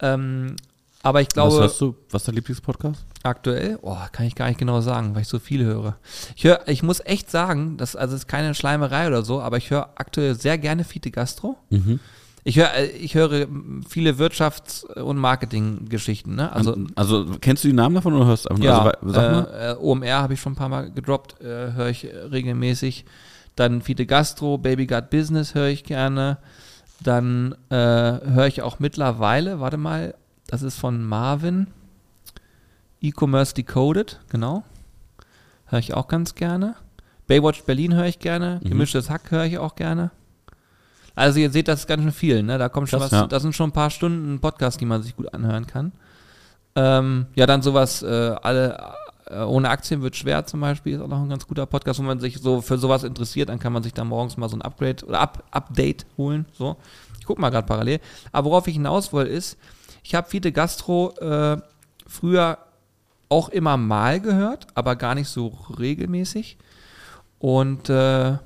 Ähm, 0.00 0.56
aber 1.02 1.20
ich 1.20 1.28
glaube. 1.28 1.56
Was 1.56 1.72
hast 1.72 1.80
du? 1.80 1.94
Was 2.10 2.22
ist 2.22 2.28
dein 2.28 2.34
Lieblingspodcast? 2.34 3.04
Aktuell? 3.22 3.78
Oh, 3.82 3.96
kann 4.12 4.26
ich 4.26 4.34
gar 4.34 4.48
nicht 4.48 4.58
genau 4.58 4.80
sagen, 4.80 5.14
weil 5.14 5.22
ich 5.22 5.28
so 5.28 5.38
viel 5.38 5.64
höre. 5.64 5.96
Ich 6.36 6.44
höre, 6.44 6.66
ich 6.66 6.82
muss 6.82 7.00
echt 7.04 7.30
sagen, 7.30 7.76
das 7.76 7.96
also 7.96 8.16
ist 8.16 8.26
keine 8.26 8.54
Schleimerei 8.54 9.06
oder 9.06 9.22
so, 9.22 9.40
aber 9.40 9.56
ich 9.56 9.70
höre 9.70 9.90
aktuell 9.96 10.34
sehr 10.34 10.58
gerne 10.58 10.84
Fiete 10.84 11.10
Gastro. 11.10 11.56
Mhm. 11.70 12.00
Ich 12.48 12.56
höre, 12.56 12.72
äh, 12.72 12.86
ich 12.86 13.14
höre 13.14 13.46
viele 13.86 14.12
Wirtschafts- 14.12 14.86
und 14.86 15.18
Marketinggeschichten. 15.18 16.34
Ne? 16.34 16.50
Also, 16.50 16.78
also 16.94 17.26
kennst 17.42 17.62
du 17.62 17.68
die 17.68 17.74
Namen 17.74 17.96
davon 17.96 18.14
oder 18.14 18.24
hörst 18.24 18.46
du 18.46 18.48
einfach 18.48 18.64
ja, 18.64 18.78
also, 18.78 19.20
mal. 19.20 19.76
Äh, 19.78 19.84
OMR 19.84 20.22
habe 20.22 20.32
ich 20.32 20.40
schon 20.40 20.54
ein 20.54 20.56
paar 20.56 20.70
Mal 20.70 20.90
gedroppt, 20.90 21.42
äh, 21.42 21.72
höre 21.74 21.90
ich 21.90 22.06
regelmäßig. 22.06 23.04
Dann 23.54 23.82
Fiete 23.82 24.06
Gastro, 24.06 24.56
Baby 24.56 24.86
Got 24.86 25.10
Business 25.10 25.54
höre 25.54 25.66
ich 25.66 25.84
gerne. 25.84 26.38
Dann 27.02 27.54
äh, 27.68 27.74
höre 27.74 28.46
ich 28.46 28.62
auch 28.62 28.78
mittlerweile, 28.78 29.60
warte 29.60 29.76
mal, 29.76 30.14
das 30.46 30.62
ist 30.62 30.78
von 30.78 31.04
Marvin. 31.04 31.66
E-Commerce 33.02 33.52
Decoded, 33.52 34.20
genau. 34.30 34.64
Höre 35.66 35.80
ich 35.80 35.92
auch 35.92 36.08
ganz 36.08 36.34
gerne. 36.34 36.76
Baywatch 37.26 37.64
Berlin 37.64 37.94
höre 37.94 38.06
ich 38.06 38.20
gerne. 38.20 38.58
Mhm. 38.64 38.70
Gemischtes 38.70 39.10
Hack 39.10 39.30
höre 39.30 39.44
ich 39.44 39.58
auch 39.58 39.74
gerne. 39.74 40.12
Also 41.18 41.40
ihr 41.40 41.50
seht, 41.50 41.68
das 41.68 41.80
ist 41.80 41.86
ganz 41.86 42.02
schön 42.02 42.12
viel, 42.12 42.42
ne? 42.42 42.58
Da 42.58 42.68
kommt 42.68 42.88
schon 42.88 43.00
das, 43.00 43.12
was, 43.12 43.20
ja. 43.20 43.26
das 43.26 43.42
sind 43.42 43.54
schon 43.54 43.70
ein 43.70 43.72
paar 43.72 43.90
Stunden 43.90 44.40
Podcast, 44.40 44.80
die 44.80 44.86
man 44.86 45.02
sich 45.02 45.16
gut 45.16 45.34
anhören 45.34 45.66
kann. 45.66 45.92
Ähm, 46.76 47.26
ja, 47.34 47.46
dann 47.46 47.60
sowas, 47.60 48.02
äh, 48.02 48.06
alle 48.06 48.94
äh, 49.26 49.40
ohne 49.40 49.68
Aktien 49.68 50.00
wird 50.00 50.16
schwer 50.16 50.46
zum 50.46 50.60
Beispiel, 50.60 50.94
ist 50.94 51.00
auch 51.00 51.08
noch 51.08 51.20
ein 51.20 51.28
ganz 51.28 51.46
guter 51.46 51.66
Podcast, 51.66 51.98
wo 51.98 52.04
man 52.04 52.20
sich 52.20 52.38
so 52.38 52.60
für 52.60 52.78
sowas 52.78 53.02
interessiert, 53.02 53.48
dann 53.48 53.58
kann 53.58 53.72
man 53.72 53.82
sich 53.82 53.92
da 53.92 54.04
morgens 54.04 54.36
mal 54.36 54.48
so 54.48 54.56
ein 54.56 54.62
Upgrade 54.62 55.04
oder 55.04 55.20
Up 55.20 55.42
Update 55.50 56.06
holen. 56.16 56.46
So. 56.52 56.76
Ich 57.18 57.26
gucke 57.26 57.40
mal 57.40 57.50
gerade 57.50 57.66
parallel. 57.66 58.00
Aber 58.32 58.50
worauf 58.50 58.68
ich 58.68 58.74
hinaus 58.74 59.12
will, 59.12 59.26
ist, 59.26 59.58
ich 60.02 60.14
habe 60.14 60.28
viele 60.30 60.52
Gastro 60.52 61.14
äh, 61.20 61.56
früher 62.06 62.58
auch 63.28 63.48
immer 63.48 63.76
mal 63.76 64.20
gehört, 64.20 64.68
aber 64.74 64.96
gar 64.96 65.14
nicht 65.14 65.28
so 65.28 65.48
regelmäßig. 65.78 66.56
Und 67.38 67.90
äh, 67.90 68.38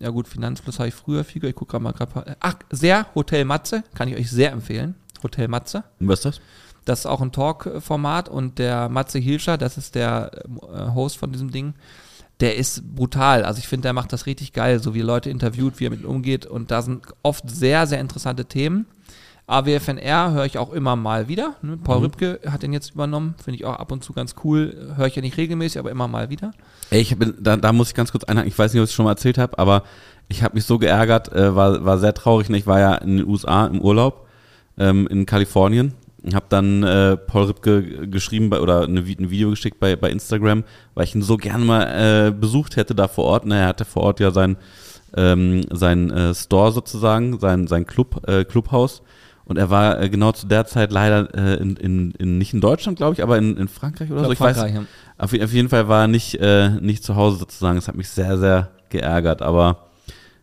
ja 0.00 0.10
gut, 0.10 0.28
Finanzfluss 0.28 0.78
habe 0.78 0.88
ich 0.88 0.94
früher 0.94 1.24
viel 1.24 1.44
Ich 1.44 1.54
gucke 1.54 1.72
gerade 1.72 1.84
mal 1.84 1.92
gerade. 1.92 2.36
Ach, 2.40 2.54
sehr 2.70 3.06
Hotel 3.14 3.44
Matze, 3.44 3.82
kann 3.94 4.08
ich 4.08 4.16
euch 4.16 4.30
sehr 4.30 4.52
empfehlen. 4.52 4.94
Hotel 5.22 5.48
Matze. 5.48 5.84
Und 5.98 6.08
was 6.08 6.20
ist 6.20 6.24
das? 6.24 6.40
Das 6.84 7.00
ist 7.00 7.06
auch 7.06 7.20
ein 7.20 7.32
Talk-Format 7.32 8.28
und 8.28 8.58
der 8.58 8.88
Matze 8.88 9.18
Hilscher, 9.18 9.58
das 9.58 9.76
ist 9.76 9.94
der 9.94 10.30
äh, 10.72 10.94
Host 10.94 11.18
von 11.18 11.32
diesem 11.32 11.50
Ding, 11.50 11.74
der 12.40 12.56
ist 12.56 12.94
brutal. 12.94 13.44
Also 13.44 13.58
ich 13.58 13.68
finde, 13.68 13.82
der 13.82 13.92
macht 13.92 14.12
das 14.12 14.26
richtig 14.26 14.52
geil, 14.52 14.80
so 14.80 14.94
wie 14.94 15.02
Leute 15.02 15.28
interviewt, 15.28 15.80
wie 15.80 15.86
er 15.86 15.90
mit 15.90 16.04
umgeht 16.04 16.46
und 16.46 16.70
da 16.70 16.80
sind 16.80 17.04
oft 17.22 17.50
sehr, 17.50 17.86
sehr 17.86 18.00
interessante 18.00 18.46
Themen. 18.46 18.86
AWFNR 19.48 20.32
höre 20.32 20.44
ich 20.44 20.58
auch 20.58 20.72
immer 20.72 20.94
mal 20.94 21.26
wieder. 21.26 21.54
Ne? 21.62 21.78
Paul 21.82 22.00
Rübke 22.00 22.38
hat 22.46 22.62
den 22.62 22.74
jetzt 22.74 22.90
übernommen. 22.92 23.34
Finde 23.42 23.56
ich 23.56 23.64
auch 23.64 23.76
ab 23.76 23.90
und 23.90 24.04
zu 24.04 24.12
ganz 24.12 24.34
cool. 24.44 24.92
Höre 24.94 25.06
ich 25.06 25.16
ja 25.16 25.22
nicht 25.22 25.38
regelmäßig, 25.38 25.78
aber 25.78 25.90
immer 25.90 26.06
mal 26.06 26.28
wieder. 26.28 26.52
Ey, 26.90 27.00
ich 27.00 27.12
hab, 27.12 27.20
da, 27.40 27.56
da 27.56 27.72
muss 27.72 27.88
ich 27.88 27.94
ganz 27.94 28.12
kurz 28.12 28.24
einhaken. 28.24 28.48
Ich 28.48 28.58
weiß 28.58 28.72
nicht, 28.72 28.80
ob 28.80 28.84
ich 28.84 28.90
es 28.90 28.94
schon 28.94 29.06
mal 29.06 29.12
erzählt 29.12 29.38
habe, 29.38 29.58
aber 29.58 29.84
ich 30.28 30.42
habe 30.42 30.54
mich 30.54 30.66
so 30.66 30.78
geärgert, 30.78 31.32
äh, 31.32 31.56
war, 31.56 31.82
war 31.82 31.98
sehr 31.98 32.12
traurig. 32.12 32.50
Ne? 32.50 32.58
Ich 32.58 32.66
war 32.66 32.78
ja 32.78 32.94
in 32.96 33.16
den 33.16 33.26
USA 33.26 33.66
im 33.66 33.80
Urlaub 33.80 34.26
ähm, 34.76 35.06
in 35.06 35.24
Kalifornien. 35.24 35.94
Habe 36.34 36.46
dann 36.50 36.82
äh, 36.82 37.16
Paul 37.16 37.44
Ripke 37.44 38.06
geschrieben 38.06 38.50
bei, 38.50 38.60
oder 38.60 38.82
eine, 38.82 39.00
ein 39.00 39.30
Video 39.30 39.48
geschickt 39.48 39.80
bei, 39.80 39.96
bei 39.96 40.10
Instagram, 40.10 40.64
weil 40.94 41.04
ich 41.04 41.14
ihn 41.14 41.22
so 41.22 41.38
gerne 41.38 41.64
mal 41.64 41.84
äh, 42.26 42.30
besucht 42.32 42.76
hätte 42.76 42.94
da 42.94 43.08
vor 43.08 43.24
Ort. 43.24 43.46
Ne? 43.46 43.58
Er 43.58 43.68
hatte 43.68 43.86
vor 43.86 44.02
Ort 44.02 44.20
ja 44.20 44.30
sein, 44.30 44.58
ähm, 45.16 45.62
sein 45.70 46.10
äh, 46.10 46.34
Store 46.34 46.70
sozusagen, 46.70 47.38
sein, 47.38 47.66
sein 47.66 47.86
Club, 47.86 48.28
äh, 48.28 48.44
Clubhaus. 48.44 49.02
Und 49.48 49.56
er 49.56 49.70
war 49.70 50.00
äh, 50.00 50.10
genau 50.10 50.32
zu 50.32 50.46
der 50.46 50.66
Zeit 50.66 50.92
leider 50.92 51.34
äh, 51.34 51.54
in, 51.60 51.76
in, 51.76 52.10
in, 52.12 52.38
nicht 52.38 52.52
in 52.52 52.60
Deutschland, 52.60 52.98
glaube 52.98 53.14
ich, 53.14 53.22
aber 53.22 53.38
in, 53.38 53.56
in 53.56 53.66
Frankreich 53.66 54.10
oder 54.10 54.20
Ich 54.20 54.26
so. 54.26 54.32
Ich 54.34 54.40
weiß, 54.40 54.58
Frankreich, 54.58 54.74
ja. 54.76 54.84
auf, 55.16 55.32
auf 55.32 55.52
jeden 55.52 55.68
Fall 55.68 55.88
war 55.88 56.02
er 56.02 56.08
nicht, 56.08 56.34
äh, 56.36 56.70
nicht 56.80 57.02
zu 57.02 57.16
Hause 57.16 57.38
sozusagen. 57.38 57.76
Das 57.76 57.88
hat 57.88 57.96
mich 57.96 58.10
sehr, 58.10 58.38
sehr 58.38 58.68
geärgert. 58.90 59.40
Aber 59.42 59.86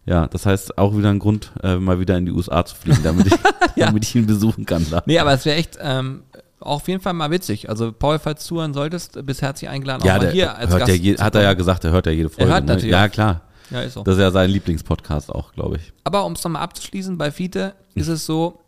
ja, 0.06 0.28
das 0.28 0.46
heißt 0.46 0.78
auch 0.78 0.98
wieder 0.98 1.10
ein 1.10 1.20
Grund, 1.20 1.52
äh, 1.64 1.78
mal 1.78 2.00
wieder 2.00 2.18
in 2.18 2.26
die 2.26 2.32
USA 2.32 2.66
zu 2.66 2.76
fliegen, 2.76 3.02
damit 3.04 3.28
ich, 3.28 3.34
Ja. 3.76 3.88
damit 3.88 4.04
ich 4.06 4.16
ihn 4.16 4.26
besuchen 4.26 4.66
kann. 4.66 4.86
Da. 4.90 5.04
Nee, 5.06 5.20
aber 5.20 5.34
es 5.34 5.46
wäre 5.46 5.58
echt 5.58 5.78
ähm, 5.82 6.24
auch 6.60 6.78
auf 6.78 6.88
jeden 6.88 7.02
Fall 7.02 7.14
mal 7.14 7.30
witzig. 7.32 7.70
Also, 7.70 7.92
Paul, 7.92 8.20
falls 8.20 8.42
du 8.44 8.56
zuhören 8.56 8.74
solltest, 8.74 9.24
bist 9.26 9.42
herzlich 9.42 9.70
eingeladen, 9.70 10.06
Ja, 10.06 10.18
auch 10.18 10.22
mal 10.22 10.32
hier 10.32 10.56
als 10.58 10.76
Gast 10.76 10.92
je, 10.92 11.18
hat 11.18 11.36
er 11.36 11.44
ja 11.44 11.54
gesagt, 11.54 11.84
er 11.84 11.92
hört 11.92 12.06
ja 12.06 12.12
jede 12.12 12.30
Folge. 12.30 12.52
hört 12.52 12.66
ne? 12.66 12.74
natürlich 12.74 12.92
Ja, 12.92 13.08
klar. 13.08 13.42
Ja, 13.70 13.82
ist 13.82 13.94
so. 13.94 14.04
Das 14.04 14.16
ist 14.16 14.22
ja 14.22 14.32
sein 14.32 14.50
Lieblingspodcast 14.50 15.34
auch, 15.34 15.52
glaube 15.54 15.78
ich. 15.78 15.94
Aber 16.04 16.26
um 16.26 16.34
es 16.34 16.44
nochmal 16.44 16.62
abzuschließen, 16.62 17.18
bei 17.18 17.32
Fiete 17.32 17.74
ist 17.96 18.08
es 18.08 18.26
so, 18.26 18.60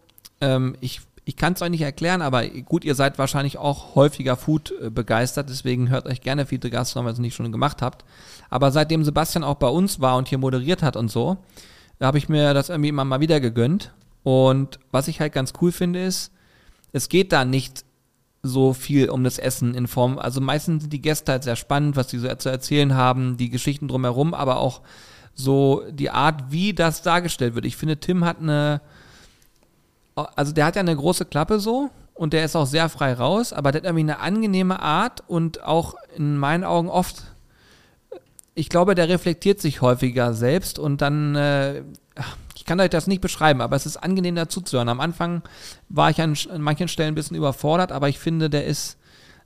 ähm, 0.41 0.75
ich, 0.81 1.01
ich 1.25 1.35
kann 1.35 1.53
es 1.53 1.61
euch 1.61 1.69
nicht 1.69 1.81
erklären, 1.81 2.21
aber 2.21 2.47
gut, 2.47 2.85
ihr 2.85 2.95
seid 2.95 3.17
wahrscheinlich 3.17 3.57
auch 3.57 3.95
häufiger 3.95 4.35
Food 4.35 4.73
äh, 4.81 4.89
begeistert, 4.89 5.49
deswegen 5.49 5.89
hört 5.89 6.05
euch 6.05 6.21
gerne 6.21 6.45
Fiete 6.45 6.69
Gastro, 6.69 7.01
wenn 7.01 7.07
ihr 7.07 7.13
es 7.13 7.19
nicht 7.19 7.35
schon 7.35 7.51
gemacht 7.51 7.81
habt. 7.81 8.05
Aber 8.49 8.71
seitdem 8.71 9.03
Sebastian 9.03 9.43
auch 9.43 9.55
bei 9.55 9.67
uns 9.67 9.99
war 9.99 10.17
und 10.17 10.27
hier 10.27 10.37
moderiert 10.37 10.83
hat 10.83 10.95
und 10.95 11.09
so, 11.09 11.37
habe 12.01 12.17
ich 12.17 12.29
mir 12.29 12.53
das 12.53 12.69
irgendwie 12.69 12.89
immer 12.89 13.05
mal 13.05 13.19
wieder 13.19 13.39
gegönnt. 13.39 13.93
Und 14.23 14.79
was 14.91 15.07
ich 15.07 15.19
halt 15.19 15.33
ganz 15.33 15.53
cool 15.61 15.71
finde, 15.71 16.03
ist, 16.03 16.31
es 16.91 17.09
geht 17.09 17.31
da 17.31 17.45
nicht 17.45 17.85
so 18.43 18.73
viel 18.73 19.09
um 19.09 19.23
das 19.23 19.39
Essen 19.39 19.73
in 19.73 19.87
Form, 19.87 20.17
also 20.19 20.41
meistens 20.41 20.83
sind 20.83 20.93
die 20.93 21.01
Gäste 21.01 21.33
halt 21.33 21.43
sehr 21.43 21.55
spannend, 21.55 21.95
was 21.95 22.07
die 22.07 22.19
so 22.19 22.33
zu 22.35 22.49
erzählen 22.49 22.95
haben, 22.95 23.37
die 23.37 23.49
Geschichten 23.49 23.87
drumherum, 23.87 24.33
aber 24.33 24.57
auch 24.57 24.81
so 25.33 25.83
die 25.91 26.09
Art, 26.09 26.51
wie 26.51 26.73
das 26.73 27.01
dargestellt 27.01 27.55
wird. 27.55 27.65
Ich 27.65 27.77
finde, 27.77 27.97
Tim 27.97 28.25
hat 28.25 28.39
eine, 28.39 28.81
also 30.35 30.51
der 30.51 30.65
hat 30.65 30.75
ja 30.75 30.81
eine 30.81 30.95
große 30.95 31.25
Klappe 31.25 31.59
so 31.59 31.89
und 32.13 32.33
der 32.33 32.43
ist 32.43 32.55
auch 32.55 32.65
sehr 32.65 32.89
frei 32.89 33.13
raus, 33.13 33.53
aber 33.53 33.71
der 33.71 33.81
hat 33.81 33.85
irgendwie 33.85 34.03
eine 34.03 34.19
angenehme 34.19 34.81
Art 34.81 35.23
und 35.27 35.63
auch 35.63 35.95
in 36.15 36.37
meinen 36.37 36.63
Augen 36.63 36.89
oft, 36.89 37.23
ich 38.55 38.69
glaube, 38.69 38.95
der 38.95 39.09
reflektiert 39.09 39.61
sich 39.61 39.81
häufiger 39.81 40.33
selbst 40.33 40.79
und 40.79 41.01
dann, 41.01 41.35
äh, 41.35 41.83
ich 42.55 42.65
kann 42.65 42.79
euch 42.79 42.89
das 42.89 43.07
nicht 43.07 43.21
beschreiben, 43.21 43.61
aber 43.61 43.75
es 43.75 43.85
ist 43.85 43.97
angenehm 43.97 44.35
dazu 44.35 44.61
zu 44.61 44.77
hören. 44.77 44.89
Am 44.89 44.99
Anfang 44.99 45.43
war 45.89 46.09
ich 46.09 46.19
an, 46.21 46.35
an 46.51 46.61
manchen 46.61 46.87
Stellen 46.87 47.11
ein 47.13 47.15
bisschen 47.15 47.37
überfordert, 47.37 47.91
aber 47.91 48.09
ich 48.09 48.17
finde, 48.17 48.49
der 48.49 48.65
ist 48.65 48.97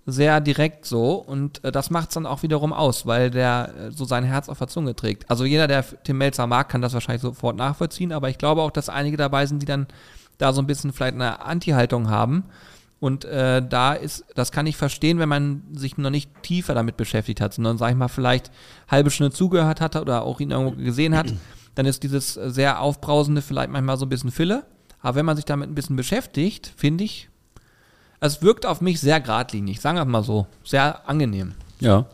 sehr 0.06 0.42
direkt 0.42 0.86
so 0.86 1.16
und 1.16 1.64
äh, 1.64 1.72
das 1.72 1.90
macht 1.90 2.10
es 2.10 2.14
dann 2.16 2.26
auch 2.26 2.42
wiederum 2.42 2.74
aus, 2.74 3.06
weil 3.06 3.30
der 3.30 3.74
äh, 3.78 3.92
so 3.92 4.06
sein 4.06 4.24
Herz 4.24 4.50
auf 4.50 4.58
der 4.58 4.68
Zunge 4.68 4.96
trägt. 4.96 5.30
Also 5.30 5.46
jeder, 5.46 5.68
der 5.68 5.84
Tim 6.04 6.18
Melzer 6.18 6.48
mag, 6.48 6.70
kann 6.70 6.82
das 6.82 6.94
wahrscheinlich 6.94 7.22
sofort 7.22 7.56
nachvollziehen, 7.58 8.12
aber 8.12 8.30
ich 8.30 8.38
glaube 8.38 8.62
auch, 8.62 8.72
dass 8.72 8.90
einige 8.90 9.18
dabei 9.18 9.46
sind, 9.46 9.62
die 9.62 9.68
dann 9.68 9.88
da 10.42 10.54
so 10.54 10.62
ein 10.62 10.68
bisschen 10.68 10.94
vielleicht 10.94 11.16
eine 11.16 11.42
Anti-Haltung 11.42 12.10
haben. 12.10 12.46
Und 13.00 13.26
äh, 13.26 13.68
da 13.68 13.94
ist, 13.94 14.26
das 14.36 14.52
kann 14.52 14.68
ich 14.68 14.78
verstehen, 14.78 15.18
wenn 15.18 15.30
man 15.30 15.64
sich 15.74 15.98
noch 15.98 16.12
nicht 16.12 16.30
tiefer 16.44 16.76
damit 16.76 16.98
beschäftigt 16.98 17.42
hat, 17.42 17.54
sondern, 17.54 17.78
sag 17.78 17.90
ich 17.90 17.98
mal, 17.98 18.08
vielleicht 18.08 18.52
halbe 18.88 19.10
Stunde 19.10 19.32
zugehört 19.32 19.82
hat 19.82 19.96
oder 19.96 20.22
auch 20.22 20.40
ihn 20.40 20.52
irgendwo 20.52 20.76
gesehen 20.76 21.18
hat, 21.18 21.34
dann 21.74 21.88
ist 21.88 22.04
dieses 22.04 22.36
sehr 22.36 22.80
aufbrausende 22.80 23.42
vielleicht 23.42 23.72
manchmal 23.72 23.98
so 23.98 24.06
ein 24.06 24.10
bisschen 24.10 24.32
Fille. 24.32 24.66
Aber 25.02 25.16
wenn 25.16 25.26
man 25.26 25.36
sich 25.36 25.46
damit 25.46 25.70
ein 25.70 25.74
bisschen 25.74 25.96
beschäftigt, 25.96 26.72
finde 26.78 27.04
ich, 27.04 27.30
es 28.20 28.44
wirkt 28.44 28.68
auf 28.68 28.82
mich 28.82 29.00
sehr 29.00 29.20
geradlinig, 29.20 29.82
sagen 29.82 29.98
wir 29.98 30.06
mal 30.06 30.24
so, 30.24 30.46
sehr 30.64 31.10
angenehm. 31.10 31.54
Ja. 31.80 32.06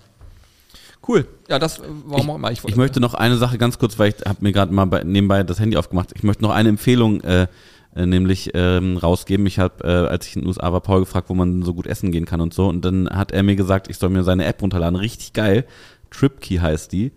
Cool. 1.06 1.28
Ja, 1.50 1.60
das, 1.60 1.80
äh, 1.80 1.84
warum 2.06 2.30
auch 2.30 2.36
immer. 2.36 2.52
Ich 2.52 2.76
möchte 2.76 3.00
noch 3.00 3.14
eine 3.14 3.38
Sache 3.38 3.58
ganz 3.58 3.78
kurz, 3.78 4.00
weil 4.00 4.14
ich 4.14 4.26
habe 4.26 4.40
mir 4.42 4.52
gerade 4.52 4.74
mal 4.74 4.86
bei, 4.86 5.04
nebenbei 5.04 5.44
das 5.44 5.60
Handy 5.60 5.76
aufgemacht. 5.78 6.12
Ich 6.16 6.24
möchte 6.24 6.44
noch 6.44 6.52
eine 6.52 6.70
Empfehlung 6.70 7.22
äh, 7.22 7.48
nämlich 8.06 8.52
ähm, 8.54 8.98
rausgeben. 8.98 9.46
Ich 9.46 9.60
habe, 9.60 9.84
äh, 9.84 10.08
als 10.08 10.28
ich 10.28 10.36
in 10.36 10.42
den 10.42 10.48
USA 10.48 10.72
war, 10.72 10.82
Paul 10.82 11.02
gefragt, 11.02 11.30
wo 11.30 11.34
man 11.34 11.64
so 11.64 11.74
gut 11.74 11.88
essen 11.88 12.12
gehen 12.12 12.26
kann 12.26 12.42
und 12.42 12.54
so. 12.54 12.68
Und 12.68 12.86
dann 12.86 13.10
hat 13.10 13.32
er 13.32 13.44
mir 13.44 13.56
gesagt, 13.56 13.90
ich 13.90 13.98
soll 13.98 14.10
mir 14.10 14.24
seine 14.24 14.46
App 14.46 14.62
runterladen. 14.62 14.98
Richtig 14.98 15.34
geil. 15.34 15.66
TripKey 16.12 16.58
heißt 16.58 16.92
die. 16.92 17.12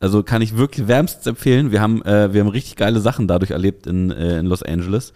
Also 0.00 0.22
kann 0.22 0.42
ich 0.42 0.56
wirklich 0.56 0.88
wärmstens 0.88 1.26
empfehlen. 1.26 1.70
Wir 1.70 1.80
haben, 1.80 2.02
äh, 2.02 2.32
wir 2.32 2.40
haben 2.40 2.48
richtig 2.48 2.76
geile 2.76 3.00
Sachen 3.00 3.28
dadurch 3.28 3.52
erlebt 3.52 3.86
in, 3.86 4.10
äh, 4.10 4.38
in 4.38 4.46
Los 4.46 4.62
Angeles. 4.62 5.12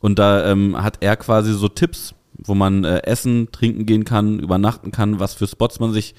Und 0.00 0.18
da 0.18 0.50
ähm, 0.50 0.82
hat 0.82 0.98
er 1.00 1.16
quasi 1.16 1.52
so 1.52 1.68
Tipps, 1.68 2.14
wo 2.38 2.54
man 2.54 2.84
äh, 2.84 3.02
essen, 3.04 3.48
trinken 3.52 3.86
gehen 3.86 4.04
kann, 4.04 4.40
übernachten 4.40 4.90
kann, 4.90 5.20
was 5.20 5.34
für 5.34 5.46
Spots 5.46 5.78
man 5.78 5.92
sich 5.92 6.14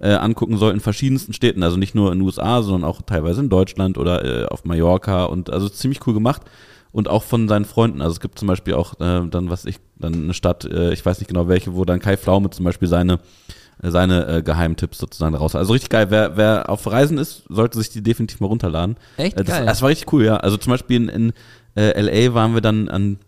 äh, 0.00 0.14
angucken 0.14 0.56
soll 0.56 0.72
in 0.72 0.80
verschiedensten 0.80 1.32
Städten. 1.32 1.62
Also 1.62 1.76
nicht 1.76 1.94
nur 1.94 2.10
in 2.10 2.18
den 2.18 2.26
USA, 2.26 2.62
sondern 2.62 2.88
auch 2.88 3.02
teilweise 3.02 3.40
in 3.40 3.48
Deutschland 3.48 3.98
oder 3.98 4.24
äh, 4.24 4.46
auf 4.46 4.64
Mallorca. 4.64 5.24
Und 5.24 5.50
also 5.50 5.68
ziemlich 5.68 6.04
cool 6.06 6.14
gemacht. 6.14 6.42
Und 6.98 7.06
auch 7.06 7.22
von 7.22 7.46
seinen 7.46 7.64
Freunden. 7.64 8.02
Also 8.02 8.14
es 8.14 8.20
gibt 8.20 8.40
zum 8.40 8.48
Beispiel 8.48 8.74
auch 8.74 8.94
äh, 8.94 9.24
dann, 9.30 9.50
was 9.50 9.64
ich, 9.66 9.78
dann 10.00 10.14
eine 10.14 10.34
Stadt, 10.34 10.64
äh, 10.64 10.92
ich 10.92 11.06
weiß 11.06 11.20
nicht 11.20 11.28
genau 11.28 11.46
welche, 11.46 11.76
wo 11.76 11.84
dann 11.84 12.00
Kai 12.00 12.16
Pflaume 12.16 12.50
zum 12.50 12.64
Beispiel 12.64 12.88
seine 12.88 13.20
äh, 13.80 13.90
seine 13.92 14.26
äh, 14.26 14.42
Geheimtipps 14.42 14.98
sozusagen 14.98 15.36
raus. 15.36 15.54
Also 15.54 15.74
richtig 15.74 15.90
geil. 15.90 16.06
Wer, 16.10 16.36
wer 16.36 16.68
auf 16.68 16.90
Reisen 16.90 17.16
ist, 17.16 17.44
sollte 17.48 17.78
sich 17.78 17.90
die 17.90 18.02
definitiv 18.02 18.40
mal 18.40 18.48
runterladen. 18.48 18.96
Echt 19.16 19.36
Äh, 19.38 19.44
das, 19.44 19.56
geil. 19.58 19.66
das 19.66 19.80
war 19.80 19.90
richtig 19.90 20.12
cool, 20.12 20.24
ja. 20.24 20.38
Also 20.38 20.56
zum 20.56 20.72
Beispiel 20.72 20.96
in, 20.96 21.08
in 21.08 21.32
äh, 21.76 22.00
LA 22.00 22.34
waren 22.34 22.54
wir 22.54 22.62
dann 22.62 22.88
an 22.88 23.18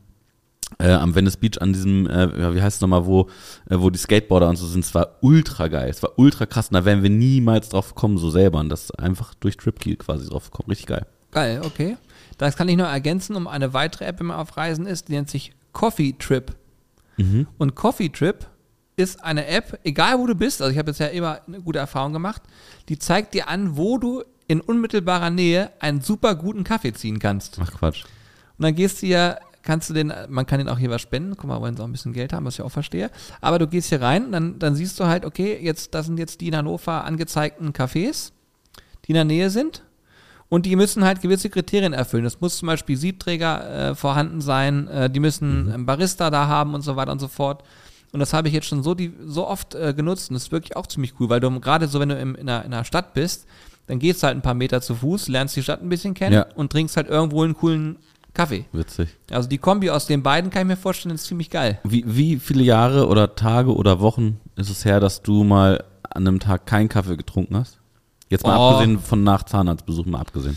äh, 0.81 0.91
am 0.91 1.15
Venice 1.15 1.37
Beach 1.37 1.61
an 1.61 1.73
diesem, 1.73 2.09
äh, 2.09 2.55
wie 2.55 2.63
heißt 2.63 2.77
es 2.77 2.81
nochmal, 2.81 3.07
wo, 3.07 3.29
äh, 3.69 3.77
wo 3.79 3.91
die 3.91 3.99
Skateboarder 4.01 4.49
und 4.49 4.57
so 4.57 4.67
sind. 4.67 4.85
Es 4.85 4.93
war 4.97 5.19
ultra 5.21 5.69
geil. 5.69 5.91
Es 5.91 6.03
war 6.03 6.19
ultra 6.19 6.47
krass. 6.47 6.71
Und 6.71 6.75
da 6.75 6.85
wären 6.85 7.05
wir 7.05 7.11
niemals 7.11 7.69
drauf 7.69 7.95
gekommen, 7.95 8.19
so 8.19 8.31
selber. 8.31 8.59
Und 8.59 8.69
das 8.69 8.91
einfach 8.91 9.35
durch 9.35 9.57
TripKey 9.57 9.95
quasi 9.95 10.29
drauf 10.29 10.51
gekommen. 10.51 10.71
Richtig 10.71 10.87
geil. 10.87 11.07
Geil, 11.31 11.61
okay. 11.65 11.97
Das 12.41 12.57
kann 12.57 12.71
ich 12.71 12.77
noch 12.79 12.89
ergänzen 12.89 13.37
um 13.37 13.47
eine 13.47 13.75
weitere 13.75 14.07
App, 14.07 14.19
wenn 14.21 14.29
man 14.29 14.39
auf 14.39 14.57
Reisen 14.57 14.87
ist, 14.87 15.09
die 15.09 15.13
nennt 15.13 15.29
sich 15.29 15.53
Coffee 15.73 16.15
Trip. 16.19 16.57
Und 17.59 17.75
Coffee 17.75 18.09
Trip 18.09 18.47
ist 18.97 19.23
eine 19.23 19.47
App, 19.47 19.79
egal 19.85 20.19
wo 20.19 20.27
du 20.27 20.35
bist, 20.35 20.63
also 20.63 20.73
ich 20.73 20.79
habe 20.79 20.91
jetzt 20.91 21.01
ja 21.01 21.09
immer 21.09 21.43
eine 21.47 21.61
gute 21.61 21.79
Erfahrung 21.79 22.15
gemacht, 22.15 22.41
die 22.89 22.99
zeigt 22.99 23.35
dir 23.35 23.49
an, 23.49 23.77
wo 23.77 23.99
du 23.99 24.25
in 24.49 24.63
unmittelbarer 24.63 25.29
Nähe 25.29 25.71
einen 25.81 26.01
super 26.01 26.35
guten 26.35 26.65
Kaffee 26.65 26.95
ziehen 26.95 27.19
kannst. 27.19 27.59
Ach 27.61 27.73
Quatsch. 27.73 28.05
Und 28.57 28.65
dann 28.65 28.75
gehst 28.75 29.03
du 29.03 29.07
ja, 29.07 29.37
kannst 29.61 29.91
du 29.91 29.95
den, 29.95 30.11
man 30.31 30.47
kann 30.47 30.61
den 30.61 30.71
auch 30.71 30.79
hier 30.79 30.89
was 30.89 31.03
spenden, 31.03 31.37
guck 31.37 31.45
mal, 31.45 31.61
wollen 31.61 31.77
sie 31.77 31.83
auch 31.83 31.87
ein 31.89 31.93
bisschen 31.93 32.15
Geld 32.15 32.33
haben, 32.33 32.47
was 32.47 32.55
ich 32.55 32.63
auch 32.63 32.73
verstehe. 32.73 33.11
Aber 33.43 33.59
du 33.59 33.67
gehst 33.67 33.91
hier 33.91 34.01
rein, 34.01 34.33
dann, 34.33 34.59
dann 34.59 34.75
siehst 34.75 34.99
du 34.99 35.05
halt, 35.05 35.27
okay, 35.27 35.59
jetzt, 35.61 35.95
das 35.95 36.07
sind 36.07 36.19
jetzt 36.19 36.41
die 36.41 36.49
in 36.49 36.57
Hannover 36.57 37.05
angezeigten 37.05 37.75
Cafés, 37.75 38.33
die 39.05 39.11
in 39.11 39.17
der 39.17 39.25
Nähe 39.27 39.51
sind. 39.51 39.83
Und 40.51 40.67
die 40.67 40.77
müssen 40.77 41.05
halt 41.05 41.23
gewisse 41.23 41.49
Kriterien 41.49 41.93
erfüllen. 41.95 42.27
Es 42.27 42.41
muss 42.41 42.59
zum 42.59 42.67
Beispiel 42.67 42.97
Siebträger 42.97 43.91
äh, 43.91 43.95
vorhanden 43.95 44.41
sein, 44.43 44.89
äh, 44.89 45.09
die 45.09 45.21
müssen 45.21 45.73
einen 45.73 45.87
Barista 45.87 46.29
da 46.29 46.49
haben 46.49 46.75
und 46.75 46.83
so 46.83 46.97
weiter 46.97 47.13
und 47.13 47.21
so 47.21 47.29
fort. 47.29 47.63
Und 48.13 48.21
das 48.21 48.33
habe 48.33 48.49
ich 48.49 48.55
jetzt 48.55 48.67
schon 48.67 48.83
so, 48.83 48.95
die, 48.95 49.13
so 49.25 49.47
oft 49.47 49.75
äh, 49.77 49.95
genutzt 49.95 50.29
und 50.29 50.35
das 50.35 50.43
ist 50.45 50.53
wirklich 50.53 50.77
auch 50.77 50.89
ziemlich 50.89 51.15
cool, 51.21 51.29
weil 51.31 51.39
du 51.41 51.61
gerade 51.61 51.87
so, 51.87 52.01
wenn 52.01 52.09
du 52.11 52.17
im, 52.19 52.35
in, 52.35 52.49
einer, 52.49 52.65
in 52.65 52.75
einer 52.75 52.85
Stadt 52.85 53.15
bist, 53.15 53.47
dann 53.87 54.01
gehst 54.01 54.23
du 54.23 54.27
halt 54.27 54.37
ein 54.37 54.43
paar 54.43 54.55
Meter 54.55 54.81
zu 54.83 54.95
Fuß, 54.97 55.29
lernst 55.29 55.55
die 55.57 55.63
Stadt 55.63 55.83
ein 55.83 55.89
bisschen 55.89 56.15
kennen 56.15 56.35
Ja. 56.35 56.47
und 56.57 56.73
trinkst 56.73 56.97
halt 56.97 57.09
irgendwo 57.09 57.43
einen 57.45 57.55
coolen 57.55 57.97
Kaffee. 58.35 58.65
Witzig. 58.73 59.09
Also 59.31 59.49
die 59.49 59.59
Kombi 59.59 59.91
aus 59.91 60.07
den 60.07 60.23
beiden 60.23 60.51
kann 60.51 60.63
ich 60.63 60.69
mir 60.69 60.77
vorstellen, 60.77 61.15
ist 61.15 61.25
ziemlich 61.27 61.51
geil. 61.51 61.79
Wie, 61.85 62.05
wie 62.07 62.39
viele 62.41 62.63
Jahre 62.65 63.07
oder 63.09 63.35
Tage 63.37 63.75
oder 63.75 64.01
Wochen 64.01 64.41
ist 64.57 64.71
es 64.71 64.85
her, 64.85 64.99
dass 65.01 65.23
du 65.23 65.45
mal 65.45 65.85
an 66.03 66.27
einem 66.27 66.41
Tag 66.41 66.67
keinen 66.67 66.89
Kaffee 66.89 67.17
getrunken 67.17 67.57
hast? 67.57 67.80
Jetzt 68.31 68.47
mal 68.47 68.57
Oh. 68.57 68.71
abgesehen 68.71 68.99
von 68.99 69.23
nach 69.23 69.43
Zahnarztbesuch 69.43 70.07
mal 70.07 70.21
abgesehen. 70.21 70.57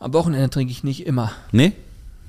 Am 0.00 0.12
Wochenende 0.12 0.50
trinke 0.50 0.72
ich 0.72 0.82
nicht 0.84 1.06
immer. 1.06 1.30
Nee? 1.52 1.72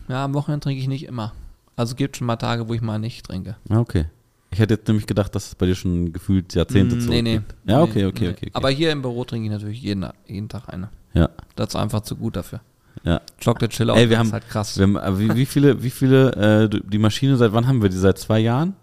Ja, 0.07 0.23
am 0.25 0.33
Wochenende 0.33 0.63
trinke 0.63 0.79
ich 0.81 0.87
nicht 0.87 1.05
immer. 1.05 1.33
Also 1.75 1.95
gibt 1.95 2.17
schon 2.17 2.27
mal 2.27 2.35
Tage, 2.35 2.67
wo 2.69 2.73
ich 2.73 2.81
mal 2.81 2.99
nicht 2.99 3.25
trinke. 3.25 3.55
Ah, 3.69 3.79
okay. 3.79 4.05
Ich 4.51 4.59
hätte 4.59 4.75
jetzt 4.75 4.87
nämlich 4.87 5.07
gedacht, 5.07 5.33
dass 5.33 5.47
es 5.47 5.55
bei 5.55 5.65
dir 5.65 5.73
schon 5.73 6.13
gefühlt 6.13 6.53
Jahrzehnte 6.53 6.95
Mm, 6.97 7.01
zurückgeht. 7.01 7.41
Ja, 7.65 7.81
okay, 7.81 7.99
Nee, 8.01 8.05
okay, 8.05 8.23
nee. 8.25 8.29
okay, 8.29 8.29
okay. 8.29 8.49
Aber 8.53 8.69
hier 8.69 8.91
im 8.91 9.01
Büro 9.01 9.25
trinke 9.25 9.47
ich 9.47 9.51
natürlich 9.51 9.81
jeden, 9.81 10.05
jeden 10.27 10.47
Tag 10.49 10.69
eine. 10.71 10.89
ja, 11.15 11.29
Das 11.55 11.69
ist 11.69 11.75
einfach 11.75 12.01
zu 12.01 12.15
gut 12.15 12.35
dafür. 12.35 12.61
ja. 13.03 13.19
Chocolate 13.43 13.69
Chill 13.69 13.89
Ey, 13.89 13.95
wir 14.01 14.09
das 14.09 14.19
haben, 14.19 14.27
ist 14.27 14.33
halt 14.33 14.47
krass. 14.49 14.77
Wir 14.77 14.83
haben, 14.83 14.95
äh, 14.97 15.17
wie, 15.19 15.35
wie 15.35 15.45
viele, 15.47 15.81
wie 15.81 15.89
viele, 15.89 16.69
äh, 16.71 16.79
die 16.87 16.99
Maschine, 16.99 17.35
seit 17.37 17.51
wann 17.53 17.65
haben 17.67 17.81
wir 17.81 17.89
die? 17.89 17.97
Seit 17.97 18.19
zwei 18.19 18.37
Jahren? 18.39 18.75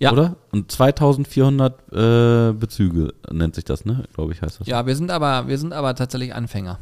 Ja. 0.00 0.12
Oder? 0.12 0.36
Und 0.50 0.72
2400 0.72 1.92
äh, 1.92 2.52
Bezüge 2.54 3.12
nennt 3.30 3.54
sich 3.54 3.64
das, 3.64 3.84
ne? 3.84 4.04
Glaube 4.14 4.32
ich, 4.32 4.40
heißt 4.42 4.60
das. 4.60 4.66
ja, 4.66 4.86
wir 4.86 4.96
sind 4.96 5.10
aber, 5.10 5.46
wir 5.46 5.58
sind 5.58 5.72
aber 5.74 5.94
tatsächlich 5.94 6.34
Anfänger. 6.34 6.78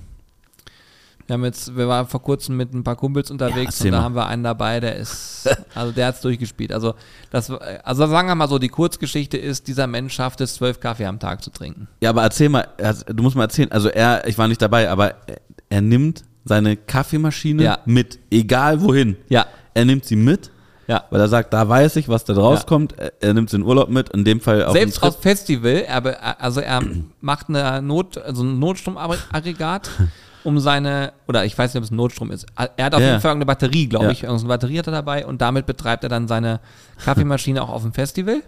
Wir 1.26 1.34
haben 1.34 1.44
jetzt, 1.44 1.76
wir 1.76 1.86
waren 1.88 2.06
vor 2.06 2.22
kurzem 2.22 2.56
mit 2.56 2.72
ein 2.72 2.84
paar 2.84 2.96
Kumpels 2.96 3.30
unterwegs 3.30 3.74
erzähl 3.74 3.88
und 3.88 3.92
da 3.92 3.98
mal. 3.98 4.04
haben 4.04 4.14
wir 4.14 4.26
einen 4.28 4.44
dabei, 4.44 4.80
der 4.80 4.96
ist, 4.96 5.46
also 5.74 5.92
der 5.92 6.06
hat's 6.06 6.22
durchgespielt. 6.22 6.72
Also 6.72 6.94
das, 7.30 7.50
also 7.50 8.06
sagen 8.06 8.28
wir 8.28 8.34
mal 8.34 8.48
so, 8.48 8.58
die 8.58 8.68
Kurzgeschichte 8.70 9.36
ist, 9.36 9.68
dieser 9.68 9.86
Mensch 9.86 10.14
schafft 10.14 10.40
es, 10.40 10.54
zwölf 10.54 10.80
Kaffee 10.80 11.04
am 11.04 11.18
Tag 11.18 11.42
zu 11.42 11.50
trinken. 11.50 11.86
Ja, 12.00 12.10
aber 12.10 12.22
erzähl 12.22 12.48
mal, 12.48 12.68
er- 12.78 12.94
du 12.94 13.22
musst 13.22 13.36
mal 13.36 13.42
erzählen, 13.42 13.70
also 13.72 13.88
er, 13.90 14.26
ich 14.26 14.38
war 14.38 14.48
nicht 14.48 14.62
dabei, 14.62 14.88
aber 14.88 15.16
er, 15.26 15.40
er 15.68 15.80
nimmt 15.82 16.24
seine 16.46 16.76
Kaffeemaschine 16.78 17.62
Ja. 17.62 17.78
mit, 17.84 18.18
egal 18.30 18.80
wohin. 18.80 19.16
Ja, 19.28 19.46
Er 19.74 19.84
nimmt 19.84 20.06
sie 20.06 20.16
mit, 20.16 20.50
ja. 20.88 21.04
weil 21.10 21.20
er 21.20 21.28
sagt, 21.28 21.52
da 21.52 21.68
weiß 21.68 21.94
ich, 21.96 22.08
was 22.08 22.24
da 22.24 22.34
rauskommt. 22.34 22.98
Er, 22.98 23.12
er 23.20 23.34
nimmt 23.34 23.52
in 23.52 23.62
Urlaub 23.62 23.88
mit, 23.88 24.08
in 24.08 24.24
dem 24.24 24.40
Fall 24.40 24.64
auf 24.64 24.72
Selbst 24.72 25.02
auf 25.02 25.20
Festival, 25.22 25.84
er, 25.86 26.40
also 26.42 26.60
er 26.60 26.82
macht 27.20 27.48
eine 27.48 27.80
Not, 27.80 28.18
also 28.18 28.42
ein 28.42 28.58
Notstromaggregat, 28.58 29.88
um 30.44 30.58
seine, 30.58 31.12
oder 31.28 31.44
ich 31.44 31.56
weiß 31.56 31.72
nicht, 31.74 31.78
ob 31.78 31.84
es 31.84 31.90
ein 31.90 31.96
Notstrom 31.96 32.30
ist. 32.30 32.46
Er 32.76 32.84
hat 32.86 32.94
auf 32.94 33.00
Ja. 33.00 33.08
jeden 33.08 33.20
Fall 33.20 33.32
eine 33.32 33.46
Batterie, 33.46 33.86
glaube 33.86 34.06
Ja. 34.06 34.10
ich. 34.10 34.22
Irgendeine 34.22 34.48
Batterie 34.48 34.78
hat 34.78 34.86
er 34.86 34.92
dabei 34.92 35.26
und 35.26 35.40
damit 35.40 35.66
betreibt 35.66 36.02
er 36.04 36.08
dann 36.08 36.26
seine 36.26 36.60
Kaffeemaschine 37.04 37.62
auch 37.62 37.68
auf 37.70 37.82
dem 37.82 37.92
Festival. 37.92 38.42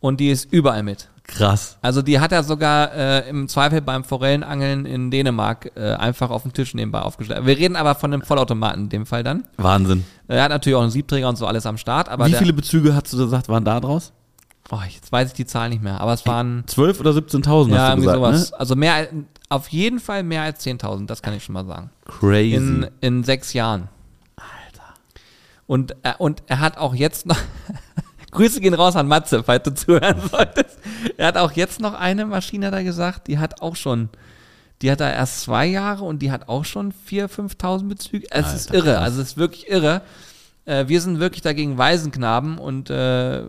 Und 0.00 0.18
die 0.20 0.30
ist 0.30 0.52
überall 0.52 0.82
mit. 0.82 1.08
Krass. 1.24 1.78
Also 1.82 2.02
die 2.02 2.18
hat 2.20 2.32
er 2.32 2.42
sogar 2.42 2.92
äh, 2.92 3.28
im 3.28 3.48
Zweifel 3.48 3.80
beim 3.80 4.04
Forellenangeln 4.04 4.86
in 4.86 5.10
Dänemark 5.10 5.70
äh, 5.76 5.92
einfach 5.94 6.30
auf 6.30 6.42
dem 6.42 6.52
Tisch 6.52 6.74
nebenbei 6.74 7.00
aufgestellt. 7.00 7.46
Wir 7.46 7.56
reden 7.56 7.76
aber 7.76 7.94
von 7.94 8.12
einem 8.12 8.22
Vollautomaten 8.22 8.84
in 8.84 8.88
dem 8.88 9.06
Fall 9.06 9.22
dann. 9.22 9.44
Wahnsinn. 9.56 10.04
Er 10.28 10.42
hat 10.42 10.50
natürlich 10.50 10.76
auch 10.76 10.82
einen 10.82 10.90
Siebträger 10.90 11.28
und 11.28 11.36
so 11.36 11.46
alles 11.46 11.64
am 11.64 11.78
Start, 11.78 12.08
aber 12.08 12.26
Wie 12.26 12.30
der, 12.30 12.38
viele 12.40 12.52
Bezüge 12.52 12.94
hast 12.94 13.12
du 13.12 13.16
gesagt, 13.18 13.48
waren 13.48 13.64
da 13.64 13.78
draus? 13.80 14.12
oh, 14.70 14.78
jetzt 14.88 15.12
weiß 15.12 15.28
ich 15.28 15.34
die 15.34 15.44
Zahl 15.46 15.68
nicht 15.68 15.82
mehr, 15.82 16.00
aber 16.00 16.12
es 16.14 16.24
waren 16.26 16.64
12 16.66 17.00
oder 17.00 17.10
17.000 17.10 17.70
ja 17.74 17.78
hast 17.88 17.92
du 17.92 17.96
gesagt, 18.00 18.16
sowas. 18.16 18.50
ne? 18.52 18.58
Also 18.60 18.74
mehr, 18.76 19.08
auf 19.50 19.68
jeden 19.68 20.00
Fall 20.00 20.22
mehr 20.22 20.42
als 20.42 20.64
10.000, 20.64 21.06
das 21.06 21.20
kann 21.22 21.34
ich 21.34 21.44
schon 21.44 21.52
mal 21.52 21.66
sagen. 21.66 21.90
Crazy. 22.06 22.54
In, 22.54 22.86
in 23.00 23.22
sechs 23.24 23.52
Jahren. 23.52 23.88
Alter. 24.36 24.94
Und, 25.66 25.92
äh, 26.04 26.14
und 26.18 26.42
er 26.46 26.60
hat 26.60 26.78
auch 26.78 26.94
jetzt 26.94 27.26
noch, 27.26 27.36
Grüße 28.32 28.60
gehen 28.60 28.74
raus 28.74 28.96
an 28.96 29.06
Matze, 29.06 29.44
falls 29.44 29.62
du 29.62 29.74
zuhören 29.74 30.20
solltest. 30.30 30.78
Er 31.16 31.28
hat 31.28 31.36
auch 31.36 31.52
jetzt 31.52 31.80
noch 31.80 31.94
eine 31.94 32.26
Maschine 32.26 32.70
da 32.70 32.82
gesagt, 32.82 33.28
die 33.28 33.38
hat 33.38 33.62
auch 33.62 33.76
schon, 33.76 34.08
die 34.80 34.90
hat 34.90 35.00
da 35.00 35.10
erst 35.10 35.42
zwei 35.42 35.66
Jahre 35.66 36.04
und 36.04 36.20
die 36.20 36.32
hat 36.32 36.48
auch 36.48 36.64
schon 36.64 36.92
4.000, 37.08 37.56
5.000 37.56 37.88
Bezüge. 37.88 38.26
Es 38.30 38.52
ist 38.52 38.70
Alter, 38.70 38.78
irre, 38.78 38.94
krass. 38.94 39.04
also 39.04 39.22
es 39.22 39.28
ist 39.28 39.36
wirklich 39.36 39.68
irre. 39.68 40.02
Äh, 40.64 40.88
wir 40.88 41.00
sind 41.00 41.20
wirklich 41.20 41.42
dagegen 41.42 41.76
Waisenknaben 41.76 42.58
und 42.58 42.88
äh, 42.88 43.42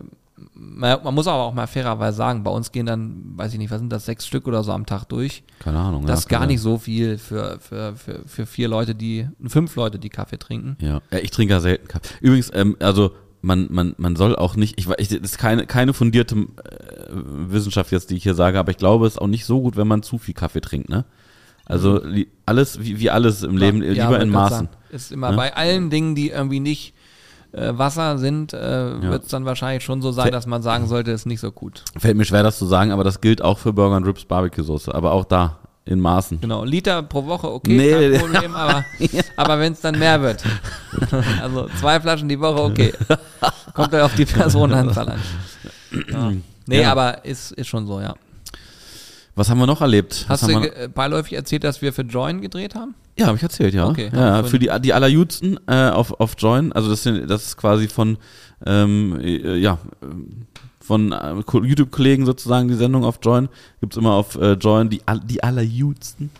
man, 0.52 1.02
man 1.02 1.14
muss 1.14 1.26
aber 1.26 1.44
auch 1.44 1.54
mal 1.54 1.66
fairerweise 1.66 2.16
sagen, 2.16 2.42
bei 2.42 2.50
uns 2.50 2.70
gehen 2.70 2.86
dann, 2.86 3.32
weiß 3.36 3.52
ich 3.52 3.58
nicht, 3.58 3.70
was 3.70 3.78
sind 3.78 3.90
das, 3.90 4.04
sechs 4.04 4.26
Stück 4.26 4.46
oder 4.46 4.62
so 4.64 4.72
am 4.72 4.84
Tag 4.84 5.04
durch. 5.04 5.42
Keine 5.60 5.78
Ahnung. 5.78 6.02
Das 6.02 6.10
ja, 6.10 6.18
ist 6.18 6.28
gar 6.28 6.40
kann 6.40 6.48
nicht 6.48 6.60
so 6.60 6.76
viel 6.78 7.18
für, 7.18 7.58
für, 7.60 7.96
für, 7.96 8.20
für 8.26 8.46
vier 8.46 8.68
Leute, 8.68 8.94
die, 8.94 9.28
fünf 9.46 9.76
Leute, 9.76 9.98
die 9.98 10.10
Kaffee 10.10 10.38
trinken. 10.38 10.76
Ja, 10.80 11.00
ja 11.10 11.18
ich 11.18 11.30
trinke 11.30 11.54
ja 11.54 11.60
selten 11.60 11.88
Kaffee. 11.88 12.08
Übrigens, 12.20 12.50
ähm, 12.52 12.76
also 12.80 13.12
man, 13.44 13.68
man, 13.70 13.94
man 13.98 14.16
soll 14.16 14.34
auch 14.36 14.56
nicht, 14.56 14.78
ich, 14.78 14.86
weiß- 14.86 14.98
ich 14.98 15.08
das 15.08 15.18
ist 15.20 15.38
keine, 15.38 15.66
keine 15.66 15.92
fundierte 15.92 16.34
äh, 16.36 16.44
Wissenschaft 17.12 17.92
jetzt, 17.92 18.10
die 18.10 18.16
ich 18.16 18.22
hier 18.22 18.34
sage, 18.34 18.58
aber 18.58 18.70
ich 18.70 18.76
glaube, 18.78 19.06
es 19.06 19.14
ist 19.14 19.18
auch 19.20 19.26
nicht 19.26 19.44
so 19.44 19.60
gut, 19.60 19.76
wenn 19.76 19.86
man 19.88 20.02
zu 20.02 20.18
viel 20.18 20.34
Kaffee 20.34 20.60
trinkt, 20.60 20.88
ne? 20.88 21.04
Also 21.66 22.02
li- 22.04 22.28
alles, 22.44 22.80
wie, 22.80 22.98
wie 23.00 23.08
alles 23.10 23.42
im 23.42 23.56
Leben, 23.56 23.80
äh, 23.82 23.92
lieber 23.92 24.20
in 24.20 24.28
Maßen. 24.28 24.66
sagen, 24.66 24.68
Ist 24.90 25.12
immer 25.12 25.30
Ne? 25.30 25.36
bei 25.36 25.56
allen 25.56 25.88
Dingen, 25.88 26.14
die 26.14 26.28
irgendwie 26.30 26.60
nicht 26.60 26.92
äh, 27.52 27.72
Wasser 27.78 28.18
sind, 28.18 28.52
äh, 28.52 29.00
wird 29.02 29.22
es 29.24 29.28
dann 29.30 29.44
wahrscheinlich 29.46 29.82
schon 29.84 30.02
so 30.02 30.12
sein, 30.12 30.30
dass 30.32 30.46
man 30.46 30.60
sagen 30.60 30.86
sollte, 30.88 31.10
ist 31.12 31.24
nicht 31.24 31.40
so 31.40 31.52
gut. 31.52 31.84
Fällt 31.96 32.16
mir 32.18 32.24
schwer, 32.26 32.42
das 32.42 32.58
zu 32.58 32.66
sagen, 32.66 32.90
aber 32.90 33.04
das 33.04 33.20
gilt 33.22 33.40
auch 33.42 33.58
für 33.58 33.72
Burger 33.72 33.96
und 33.96 34.04
Rips 34.04 34.24
Barbecue-Soße, 34.26 34.94
aber 34.94 35.12
auch 35.12 35.24
da, 35.24 35.58
in 35.86 36.00
Maßen. 36.00 36.40
Genau, 36.40 36.64
Liter 36.64 37.02
pro 37.02 37.26
Woche, 37.26 37.50
okay, 37.50 37.76
Nee. 37.76 38.10
kein 38.18 38.20
Problem, 38.20 38.54
aber, 38.56 38.84
aber 39.36 39.58
wenn 39.60 39.72
es 39.74 39.80
dann 39.80 39.98
mehr 39.98 40.20
wird. 40.22 40.42
also 41.42 41.68
zwei 41.80 42.00
Flaschen 42.00 42.28
die 42.28 42.40
Woche, 42.40 42.62
okay. 42.62 42.92
Kommt 43.74 43.92
ja 43.92 44.04
auf 44.06 44.14
die 44.14 44.24
Personenanzahl 44.24 45.08
an. 45.10 45.20
Ja. 46.10 46.32
Nee, 46.66 46.80
Ja. 46.82 46.92
aber 46.92 47.24
ist, 47.24 47.52
ist 47.52 47.66
schon 47.68 47.86
so, 47.86 48.00
ja. 48.00 48.14
Was 49.36 49.50
haben 49.50 49.58
wir 49.58 49.66
noch 49.66 49.80
erlebt? 49.80 50.24
Was 50.28 50.42
Hast 50.42 50.50
du 50.50 50.54
wir, 50.54 50.70
ge- 50.70 50.84
äh, 50.84 50.88
beiläufig 50.88 51.32
erzählt, 51.34 51.64
dass 51.64 51.82
wir 51.82 51.92
für 51.92 52.02
Join 52.02 52.40
gedreht 52.40 52.74
haben? 52.74 52.94
ja, 53.18 53.26
habe 53.26 53.36
ich 53.36 53.42
erzählt, 53.42 53.74
ja. 53.74 53.86
Okay, 53.86 54.10
ja, 54.12 54.42
für 54.44 54.58
die, 54.58 54.70
die 54.80 54.92
allerjüdsten 54.92 55.58
äh, 55.68 55.90
auf, 55.90 56.18
auf 56.20 56.34
Join, 56.38 56.72
also 56.72 56.88
das, 56.90 57.02
sind, 57.02 57.28
das 57.28 57.44
ist 57.46 57.56
quasi 57.56 57.88
von, 57.88 58.16
ähm, 58.64 59.18
äh, 59.20 59.56
ja, 59.56 59.78
von 60.84 61.12
äh, 61.12 61.42
Ko- 61.46 61.62
YouTube-Kollegen 61.64 62.26
sozusagen 62.26 62.68
die 62.68 62.74
Sendung 62.74 63.04
auf 63.04 63.18
Join. 63.22 63.48
Gibt's 63.80 63.96
immer 63.96 64.12
auf 64.12 64.36
äh, 64.36 64.52
Join 64.52 64.90
die, 64.90 65.00
die 65.24 65.42
allerjüdsten. 65.42 66.30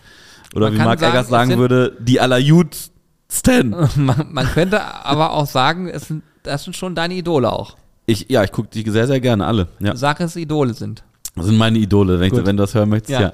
Oder 0.54 0.66
Man 0.70 0.74
wie 0.74 0.78
sagen, 0.78 1.02
Eggers 1.02 1.24
es 1.24 1.30
sagen 1.30 1.50
sind- 1.50 1.58
würde, 1.58 1.96
die 1.98 2.20
allerjüdsten. 2.20 3.70
man, 3.96 4.26
man 4.30 4.46
könnte 4.46 4.80
aber 5.04 5.32
auch 5.32 5.46
sagen, 5.46 5.88
es 5.88 6.08
sind, 6.08 6.22
das 6.42 6.64
sind 6.64 6.76
schon 6.76 6.94
deine 6.94 7.14
Idole 7.14 7.50
auch. 7.52 7.76
Ich, 8.06 8.26
ja, 8.28 8.44
ich 8.44 8.52
gucke 8.52 8.68
die 8.72 8.88
sehr, 8.90 9.06
sehr 9.06 9.20
gerne 9.20 9.46
alle. 9.46 9.66
Ja. 9.80 9.96
Sag 9.96 10.20
es 10.20 10.36
Idole 10.36 10.74
sind. 10.74 11.02
Das 11.34 11.46
sind 11.46 11.56
meine 11.56 11.78
Idole, 11.78 12.20
wenn, 12.20 12.32
ich, 12.32 12.46
wenn 12.46 12.56
du 12.56 12.62
das 12.62 12.74
hören 12.74 12.90
möchtest, 12.90 13.10
Ja. 13.12 13.20
ja. 13.20 13.32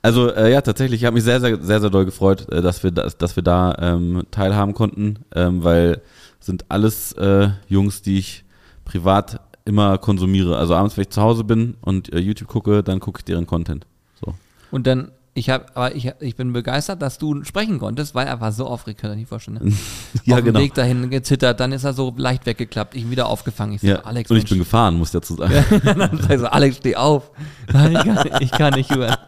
Also 0.00 0.30
äh, 0.32 0.52
ja, 0.52 0.60
tatsächlich, 0.60 1.00
ich 1.00 1.06
habe 1.06 1.14
mich 1.14 1.24
sehr, 1.24 1.40
sehr, 1.40 1.60
sehr, 1.60 1.80
sehr 1.80 1.90
doll 1.90 2.04
gefreut, 2.04 2.46
äh, 2.52 2.60
dass 2.62 2.84
wir, 2.84 2.92
dass, 2.92 3.16
dass 3.18 3.34
wir 3.34 3.42
da 3.42 3.74
ähm, 3.80 4.22
teilhaben 4.30 4.74
konnten, 4.74 5.16
ähm, 5.34 5.64
weil 5.64 6.02
sind 6.38 6.66
alles 6.68 7.12
äh, 7.14 7.48
Jungs, 7.68 8.02
die 8.02 8.18
ich 8.18 8.44
privat 8.84 9.40
immer 9.64 9.98
konsumiere. 9.98 10.56
Also 10.56 10.74
abends, 10.74 10.96
wenn 10.96 11.02
ich 11.02 11.10
zu 11.10 11.22
Hause 11.22 11.44
bin 11.44 11.76
und 11.80 12.12
äh, 12.12 12.18
YouTube 12.18 12.48
gucke, 12.48 12.82
dann 12.82 13.00
gucke 13.00 13.20
ich 13.20 13.24
deren 13.24 13.46
Content. 13.46 13.86
So. 14.24 14.34
Und 14.70 14.86
dann, 14.86 15.12
ich 15.34 15.48
habe, 15.50 15.66
aber 15.74 15.94
ich, 15.94 16.10
ich 16.20 16.36
bin 16.36 16.52
begeistert, 16.52 17.00
dass 17.00 17.16
du 17.18 17.42
sprechen 17.44 17.78
konntest, 17.78 18.14
weil 18.14 18.26
er 18.26 18.40
war 18.40 18.52
so 18.52 18.66
aufgeregt, 18.66 19.00
kann 19.00 19.12
ich 19.12 19.16
nicht 19.18 19.28
vorstellen. 19.28 19.60
Ne? 19.62 19.72
Ja, 20.24 20.34
Auf 20.36 20.40
dem 20.42 20.46
genau. 20.46 20.60
Weg 20.60 20.74
dahin 20.74 21.08
gezittert, 21.10 21.58
dann 21.60 21.72
ist 21.72 21.84
er 21.84 21.92
so 21.94 22.12
leicht 22.16 22.44
weggeklappt, 22.46 22.94
ich 22.94 23.08
wieder 23.10 23.26
aufgefangen. 23.28 23.74
Ich 23.74 23.80
so, 23.80 23.86
Ja. 23.86 24.00
Alex, 24.00 24.30
und 24.30 24.36
ich 24.36 24.42
Mensch. 24.42 24.50
bin 24.50 24.58
gefahren, 24.58 24.96
muss 24.96 25.08
ich 25.08 25.12
dazu 25.12 25.34
sagen. 25.36 25.54
dann 25.84 26.18
sag 26.20 26.30
ich 26.30 26.38
so, 26.40 26.46
Alex, 26.46 26.76
steh 26.76 26.96
auf. 26.96 27.30
Nein, 27.72 27.92
ich 27.92 28.02
kann, 28.04 28.28
ich 28.40 28.50
kann 28.50 28.74
nicht 28.74 28.90
über. 28.90 29.18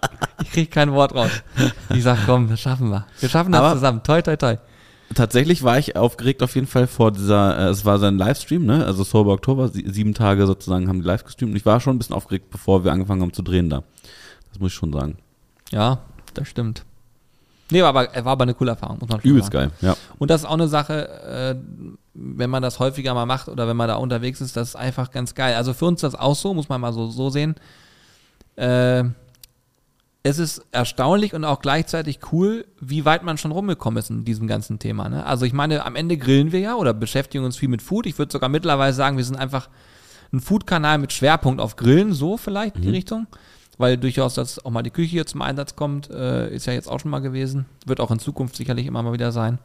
Ich 0.43 0.51
krieg 0.51 0.71
kein 0.71 0.93
Wort 0.93 1.15
raus. 1.15 1.31
Ich 1.95 2.03
sag, 2.03 2.19
komm, 2.27 2.49
das 2.51 2.61
schaffen 2.61 2.91
wir. 2.91 3.07
Wir 3.21 3.29
schaffen 3.29 3.53
das 3.53 3.61
Aber- 3.63 3.75
zusammen. 3.75 4.03
Toi, 4.03 4.21
toi, 4.21 4.37
toi. 4.37 4.57
Tatsächlich 5.15 5.63
war 5.63 5.79
ich 5.79 5.97
aufgeregt 5.97 6.43
auf 6.43 6.55
jeden 6.55 6.67
Fall 6.67 6.87
vor 6.87 7.13
dieser, 7.13 7.59
äh, 7.59 7.69
es 7.69 7.85
war 7.85 7.99
sein 7.99 8.17
Livestream, 8.17 8.65
ne? 8.65 8.85
Also 8.85 9.05
Sober 9.05 9.33
Oktober, 9.33 9.69
sie, 9.69 9.85
sieben 9.89 10.15
Tage 10.15 10.47
sozusagen 10.47 10.89
haben 10.89 11.01
die 11.01 11.07
live 11.07 11.25
gestreamt. 11.25 11.53
Und 11.53 11.57
ich 11.57 11.67
war 11.67 11.81
schon 11.81 11.97
ein 11.97 11.99
bisschen 11.99 12.17
aufgeregt, 12.17 12.51
bevor 12.51 12.85
wir 12.85 12.93
angefangen 12.93 13.23
haben 13.23 13.33
zu 13.33 13.43
drehen 13.43 13.69
da. 13.69 13.83
Das 14.51 14.61
muss 14.61 14.73
ich 14.73 14.75
schon 14.75 14.93
sagen. 14.93 15.19
Ja, 15.71 15.99
das 16.33 16.49
stimmt. 16.49 16.85
Nee, 17.71 17.83
war 17.83 17.89
aber, 17.89 18.09
war 18.25 18.33
aber 18.33 18.43
eine 18.43 18.55
coole 18.55 18.73
Erfahrung, 18.73 18.99
muss 19.01 19.09
man 19.09 19.21
schon 19.21 19.31
Übelst 19.31 19.53
sagen. 19.53 19.73
geil, 19.81 19.89
ja. 19.89 19.97
Und 20.19 20.31
das 20.31 20.43
ist 20.43 20.47
auch 20.47 20.53
eine 20.53 20.69
Sache, 20.69 21.09
äh, 21.09 21.55
wenn 22.15 22.51
man 22.51 22.63
das 22.63 22.79
häufiger 22.79 23.15
mal 23.15 23.27
macht 23.27 23.49
oder 23.49 23.67
wenn 23.67 23.77
man 23.77 23.89
da 23.89 23.97
unterwegs 23.97 24.41
ist, 24.41 24.57
das 24.57 24.71
ist 24.71 24.77
einfach 24.77 25.11
ganz 25.11 25.35
geil. 25.35 25.55
Also 25.55 25.73
für 25.75 25.87
uns 25.87 26.01
das 26.01 26.15
auch 26.15 26.37
so, 26.37 26.55
muss 26.55 26.69
man 26.69 26.81
mal 26.81 26.93
so, 26.93 27.09
so 27.09 27.31
sehen. 27.31 27.55
Äh, 28.57 29.05
es 30.27 30.39
ist 30.39 30.65
erstaunlich 30.73 31.35
und 31.35 31.45
auch 31.45 31.61
gleichzeitig 31.61 32.19
cool, 32.33 32.65
wie 32.81 33.05
weit 33.05 33.23
man 33.23 33.37
schon 33.37 33.53
rumgekommen 33.53 33.99
ist 33.99 34.09
in 34.09 34.25
diesem 34.25 34.49
ganzen 34.49 34.79
Thema. 34.79 35.11
Ne? 35.11 35.25
Also 35.25 35.45
ich 35.45 35.53
meine, 35.53 35.85
am 35.85 35.97
Ende 35.97 36.17
grillen 36.17 36.51
wir 36.51 36.61
ja 36.61 36.75
oder 36.77 36.95
beschäftigen 36.95 37.45
uns 37.45 37.59
viel 37.59 37.69
mit 37.69 37.83
Food. 37.83 38.07
Ich 38.07 38.19
würde 38.19 38.33
sogar 38.33 38.49
mittlerweile 38.49 38.95
sagen, 38.95 39.19
wir 39.19 39.25
sind 39.25 39.37
einfach 39.37 39.69
ein 40.33 40.41
Food-Kanal 40.41 40.97
mit 40.97 41.13
Schwerpunkt 41.13 41.61
auf 41.61 41.77
Grillen, 41.77 42.15
so 42.15 42.39
vielleicht 42.39 42.77
in 42.77 42.83
die 42.83 42.91
Richtung. 42.91 43.27
Weil 43.77 43.99
durchaus, 43.99 44.35
dass 44.35 44.65
auch 44.65 44.71
mal 44.71 44.83
die 44.83 44.91
Küche 44.91 45.11
hier 45.11 45.27
zum 45.27 45.43
Einsatz 45.43 45.77
kommt, 45.77 46.09
äh, 46.09 46.49
ist 46.55 46.65
ja 46.65 46.73
jetzt 46.73 46.89
auch 46.89 47.01
schon 47.01 47.11
mal 47.11 47.21
gewesen. 47.21 47.67
Wird 47.85 48.01
auch 48.01 48.11
in 48.11 48.19
Zukunft 48.19 48.57
sicherlich 48.57 48.87
immer 48.87 49.03
mal 49.03 49.13
wieder 49.13 49.31
sein. 49.31 49.59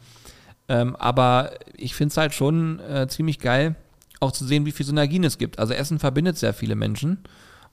Ähm, 0.67 0.97
aber 0.97 1.51
ich 1.77 1.95
finde 1.95 2.11
es 2.11 2.17
halt 2.17 2.33
schon 2.33 2.79
äh, 2.81 3.07
ziemlich 3.07 3.39
geil, 3.39 3.75
auch 4.19 4.33
zu 4.33 4.45
sehen, 4.45 4.65
wie 4.65 4.73
viel 4.73 4.85
Synergien 4.85 5.23
es 5.23 5.37
gibt. 5.37 5.57
Also 5.57 5.73
Essen 5.73 5.99
verbindet 5.99 6.37
sehr 6.37 6.53
viele 6.53 6.75
Menschen. 6.75 7.19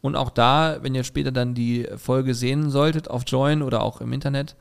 Und 0.07 0.15
auch 0.15 0.31
da, 0.31 0.79
wenn 0.83 0.95
ihr 0.95 1.03
später 1.03 1.33
dann 1.33 1.55
die 1.55 1.89
Folge 1.97 2.35
sehen 2.35 2.71
solltet 2.71 3.11
auf 3.11 3.25
Join 3.27 3.61
oder 3.61 3.83
auch 3.83 4.01
im 4.01 4.13
Internet, 4.13 4.55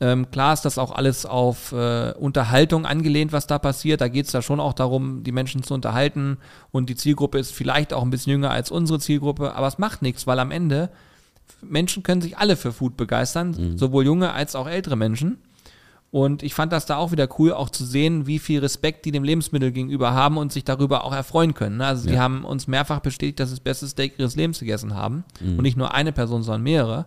ähm, 0.00 0.28
klar 0.32 0.54
ist 0.54 0.64
das 0.64 0.76
auch 0.76 0.90
alles 0.90 1.24
auf 1.24 1.70
äh, 1.70 2.12
Unterhaltung 2.14 2.84
angelehnt, 2.84 3.30
was 3.30 3.46
da 3.46 3.60
passiert. 3.60 4.00
Da 4.00 4.08
geht 4.08 4.26
es 4.26 4.32
da 4.32 4.42
schon 4.42 4.58
auch 4.58 4.72
darum, 4.72 5.22
die 5.22 5.30
Menschen 5.30 5.62
zu 5.62 5.74
unterhalten. 5.74 6.38
Und 6.72 6.90
die 6.90 6.96
Zielgruppe 6.96 7.38
ist 7.38 7.52
vielleicht 7.52 7.92
auch 7.92 8.02
ein 8.02 8.10
bisschen 8.10 8.32
jünger 8.32 8.50
als 8.50 8.72
unsere 8.72 8.98
Zielgruppe, 8.98 9.54
aber 9.54 9.68
es 9.68 9.78
macht 9.78 10.02
nichts, 10.02 10.26
weil 10.26 10.40
am 10.40 10.50
Ende 10.50 10.90
Menschen 11.60 12.02
können 12.02 12.20
sich 12.20 12.36
alle 12.36 12.56
für 12.56 12.72
Food 12.72 12.96
begeistern, 12.96 13.54
sowohl 13.78 14.04
junge 14.04 14.32
als 14.32 14.56
auch 14.56 14.66
ältere 14.66 14.96
Menschen. 14.96 15.38
Und 16.12 16.42
ich 16.42 16.52
fand 16.54 16.72
das 16.72 16.84
da 16.86 16.98
auch 16.98 17.10
wieder 17.10 17.26
cool, 17.38 17.52
auch 17.54 17.70
zu 17.70 17.84
sehen, 17.86 18.26
wie 18.26 18.38
viel 18.38 18.60
Respekt 18.60 19.06
die 19.06 19.10
dem 19.12 19.24
Lebensmittel 19.24 19.72
gegenüber 19.72 20.12
haben 20.12 20.36
und 20.36 20.52
sich 20.52 20.62
darüber 20.62 21.04
auch 21.04 21.12
erfreuen 21.14 21.54
können. 21.54 21.78
ne? 21.78 21.86
Also 21.86 22.06
die 22.06 22.14
Ja. 22.14 22.20
haben 22.20 22.44
uns 22.44 22.66
mehrfach 22.68 23.00
bestätigt, 23.00 23.40
dass 23.40 23.48
sie 23.48 23.54
das 23.56 23.60
beste 23.64 23.88
Steak 23.88 24.18
ihres 24.18 24.36
Lebens 24.36 24.60
gegessen 24.60 24.94
haben. 24.94 25.24
Und 25.40 25.62
nicht 25.62 25.78
nur 25.78 25.94
eine 25.94 26.12
Person, 26.12 26.42
sondern 26.42 26.62
mehrere. 26.62 27.06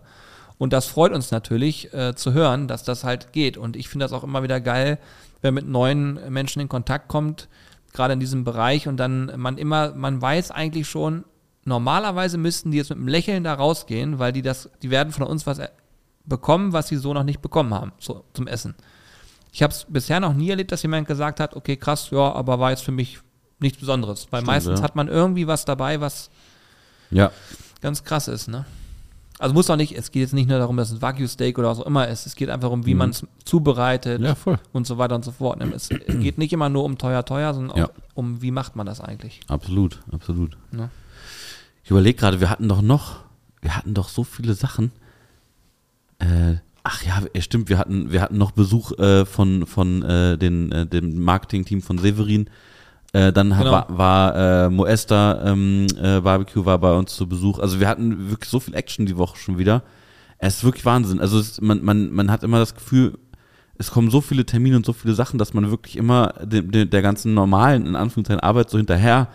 Und 0.58 0.72
das 0.72 0.86
freut 0.86 1.12
uns 1.12 1.30
natürlich 1.30 1.94
äh, 1.94 2.16
zu 2.16 2.32
hören, 2.32 2.66
dass 2.66 2.82
das 2.82 3.04
halt 3.04 3.32
geht. 3.32 3.56
Und 3.56 3.76
ich 3.76 3.88
finde 3.88 4.04
das 4.04 4.12
auch 4.12 4.24
immer 4.24 4.42
wieder 4.42 4.60
geil, 4.60 4.98
wenn 5.40 5.54
mit 5.54 5.68
neuen 5.68 6.18
Menschen 6.32 6.60
in 6.60 6.68
Kontakt 6.68 7.06
kommt, 7.06 7.48
gerade 7.92 8.14
in 8.14 8.20
diesem 8.20 8.42
Bereich 8.42 8.88
und 8.88 8.96
dann 8.96 9.30
man 9.36 9.56
immer, 9.56 9.94
man 9.94 10.20
weiß 10.20 10.50
eigentlich 10.50 10.88
schon, 10.88 11.24
normalerweise 11.64 12.38
müssten 12.38 12.70
die 12.72 12.78
jetzt 12.78 12.90
mit 12.90 12.98
einem 12.98 13.08
Lächeln 13.08 13.44
da 13.44 13.54
rausgehen, 13.54 14.18
weil 14.18 14.32
die 14.32 14.42
das, 14.42 14.68
die 14.82 14.90
werden 14.90 15.12
von 15.12 15.26
uns 15.26 15.46
was 15.46 15.58
er- 15.60 15.70
bekommen, 16.24 16.72
was 16.72 16.88
sie 16.88 16.96
so 16.96 17.14
noch 17.14 17.22
nicht 17.22 17.40
bekommen 17.40 17.72
haben, 17.72 17.92
so 18.00 18.24
zum 18.34 18.48
Essen. 18.48 18.74
Ich 19.56 19.62
habe 19.62 19.72
es 19.72 19.86
bisher 19.88 20.20
noch 20.20 20.34
nie 20.34 20.50
erlebt, 20.50 20.70
dass 20.70 20.82
jemand 20.82 21.08
gesagt 21.08 21.40
hat, 21.40 21.56
okay, 21.56 21.78
krass, 21.78 22.10
ja, 22.10 22.30
aber 22.30 22.58
war 22.60 22.68
jetzt 22.72 22.82
für 22.84 22.92
mich 22.92 23.20
nichts 23.58 23.78
Besonderes. 23.80 24.26
Weil 24.30 24.40
Stimmt, 24.40 24.46
meistens 24.48 24.80
ja. 24.80 24.84
hat 24.84 24.96
man 24.96 25.08
irgendwie 25.08 25.46
was 25.46 25.64
dabei, 25.64 25.98
was 25.98 26.28
Ja, 27.10 27.30
ganz 27.80 28.04
krass 28.04 28.28
ist, 28.28 28.48
ne? 28.48 28.66
Also 29.38 29.54
muss 29.54 29.70
auch 29.70 29.76
nicht, 29.76 29.96
es 29.96 30.10
geht 30.10 30.20
jetzt 30.20 30.34
nicht 30.34 30.46
nur 30.50 30.58
darum, 30.58 30.76
dass 30.76 30.90
es 30.90 31.00
Wagyu 31.00 31.26
Steak 31.26 31.58
oder 31.58 31.70
was 31.70 31.80
auch 31.80 31.86
immer 31.86 32.06
ist. 32.06 32.26
Es 32.26 32.36
geht 32.36 32.50
einfach 32.50 32.70
um, 32.70 32.84
wie 32.84 32.92
Mhm. 32.92 32.98
man 32.98 33.10
es 33.10 33.26
zubereitet 33.46 34.20
ja, 34.20 34.36
und 34.74 34.86
so 34.86 34.98
weiter 34.98 35.14
und 35.14 35.24
so 35.24 35.32
fort. 35.32 35.62
Es 35.62 35.88
geht 35.88 36.36
nicht 36.36 36.52
immer 36.52 36.68
nur 36.68 36.84
um 36.84 36.98
teuer, 36.98 37.24
teuer, 37.24 37.54
sondern 37.54 37.72
auch 37.72 37.78
Ja. 37.78 37.90
um, 38.12 38.42
wie 38.42 38.50
macht 38.50 38.76
man 38.76 38.84
das 38.84 39.00
eigentlich. 39.00 39.40
Absolut, 39.48 40.00
absolut. 40.12 40.54
Ne? 40.70 40.90
Ich 41.82 41.90
überlege 41.90 42.18
gerade, 42.18 42.40
wir 42.40 42.50
hatten 42.50 42.68
doch 42.68 42.82
noch, 42.82 43.20
wir 43.62 43.74
hatten 43.74 43.94
doch 43.94 44.10
so 44.10 44.22
viele 44.22 44.52
Sachen. 44.52 44.92
Äh, 46.18 46.56
ach 46.86 47.02
ja, 47.02 47.20
stimmt, 47.42 47.68
wir 47.68 47.78
hatten, 47.78 48.12
wir 48.12 48.20
hatten 48.20 48.38
noch 48.38 48.52
Besuch 48.52 48.92
äh, 48.98 49.24
von, 49.24 49.66
von 49.66 50.02
äh, 50.02 50.38
den, 50.38 50.70
äh, 50.70 50.86
dem 50.86 51.20
Marketing-Team 51.20 51.82
von 51.82 51.98
Severin. 51.98 52.48
Äh, 53.12 53.32
dann 53.32 53.50
Genau. 53.50 53.72
war, 53.72 53.86
war 53.88 54.36
äh, 54.66 54.70
Moesta 54.70 55.42
ähm, 55.46 55.88
äh, 56.00 56.20
Barbecue 56.20 56.64
war 56.64 56.78
bei 56.78 56.96
uns 56.96 57.16
zu 57.16 57.28
Besuch. 57.28 57.58
Also 57.58 57.80
wir 57.80 57.88
hatten 57.88 58.30
wirklich 58.30 58.48
so 58.48 58.60
viel 58.60 58.74
Action 58.74 59.04
die 59.04 59.16
Woche 59.16 59.36
schon 59.36 59.58
wieder. 59.58 59.82
Es 60.38 60.58
ist 60.58 60.64
wirklich 60.64 60.84
Wahnsinn. 60.84 61.18
Also 61.18 61.40
es, 61.40 61.60
man, 61.60 61.82
man, 61.82 62.12
man 62.12 62.30
hat 62.30 62.44
immer 62.44 62.60
das 62.60 62.74
Gefühl, 62.74 63.18
es 63.78 63.90
kommen 63.90 64.10
so 64.10 64.20
viele 64.20 64.46
Termine 64.46 64.76
und 64.76 64.86
so 64.86 64.92
viele 64.92 65.14
Sachen, 65.14 65.38
dass 65.38 65.54
man 65.54 65.70
wirklich 65.70 65.96
immer 65.96 66.34
dem, 66.44 66.70
dem, 66.70 66.88
der 66.88 67.02
ganzen 67.02 67.34
normalen, 67.34 67.86
in 67.86 67.96
Anführungszeichen, 67.96 68.40
Arbeit 68.40 68.70
so 68.70 68.78
hinterher 68.78 69.28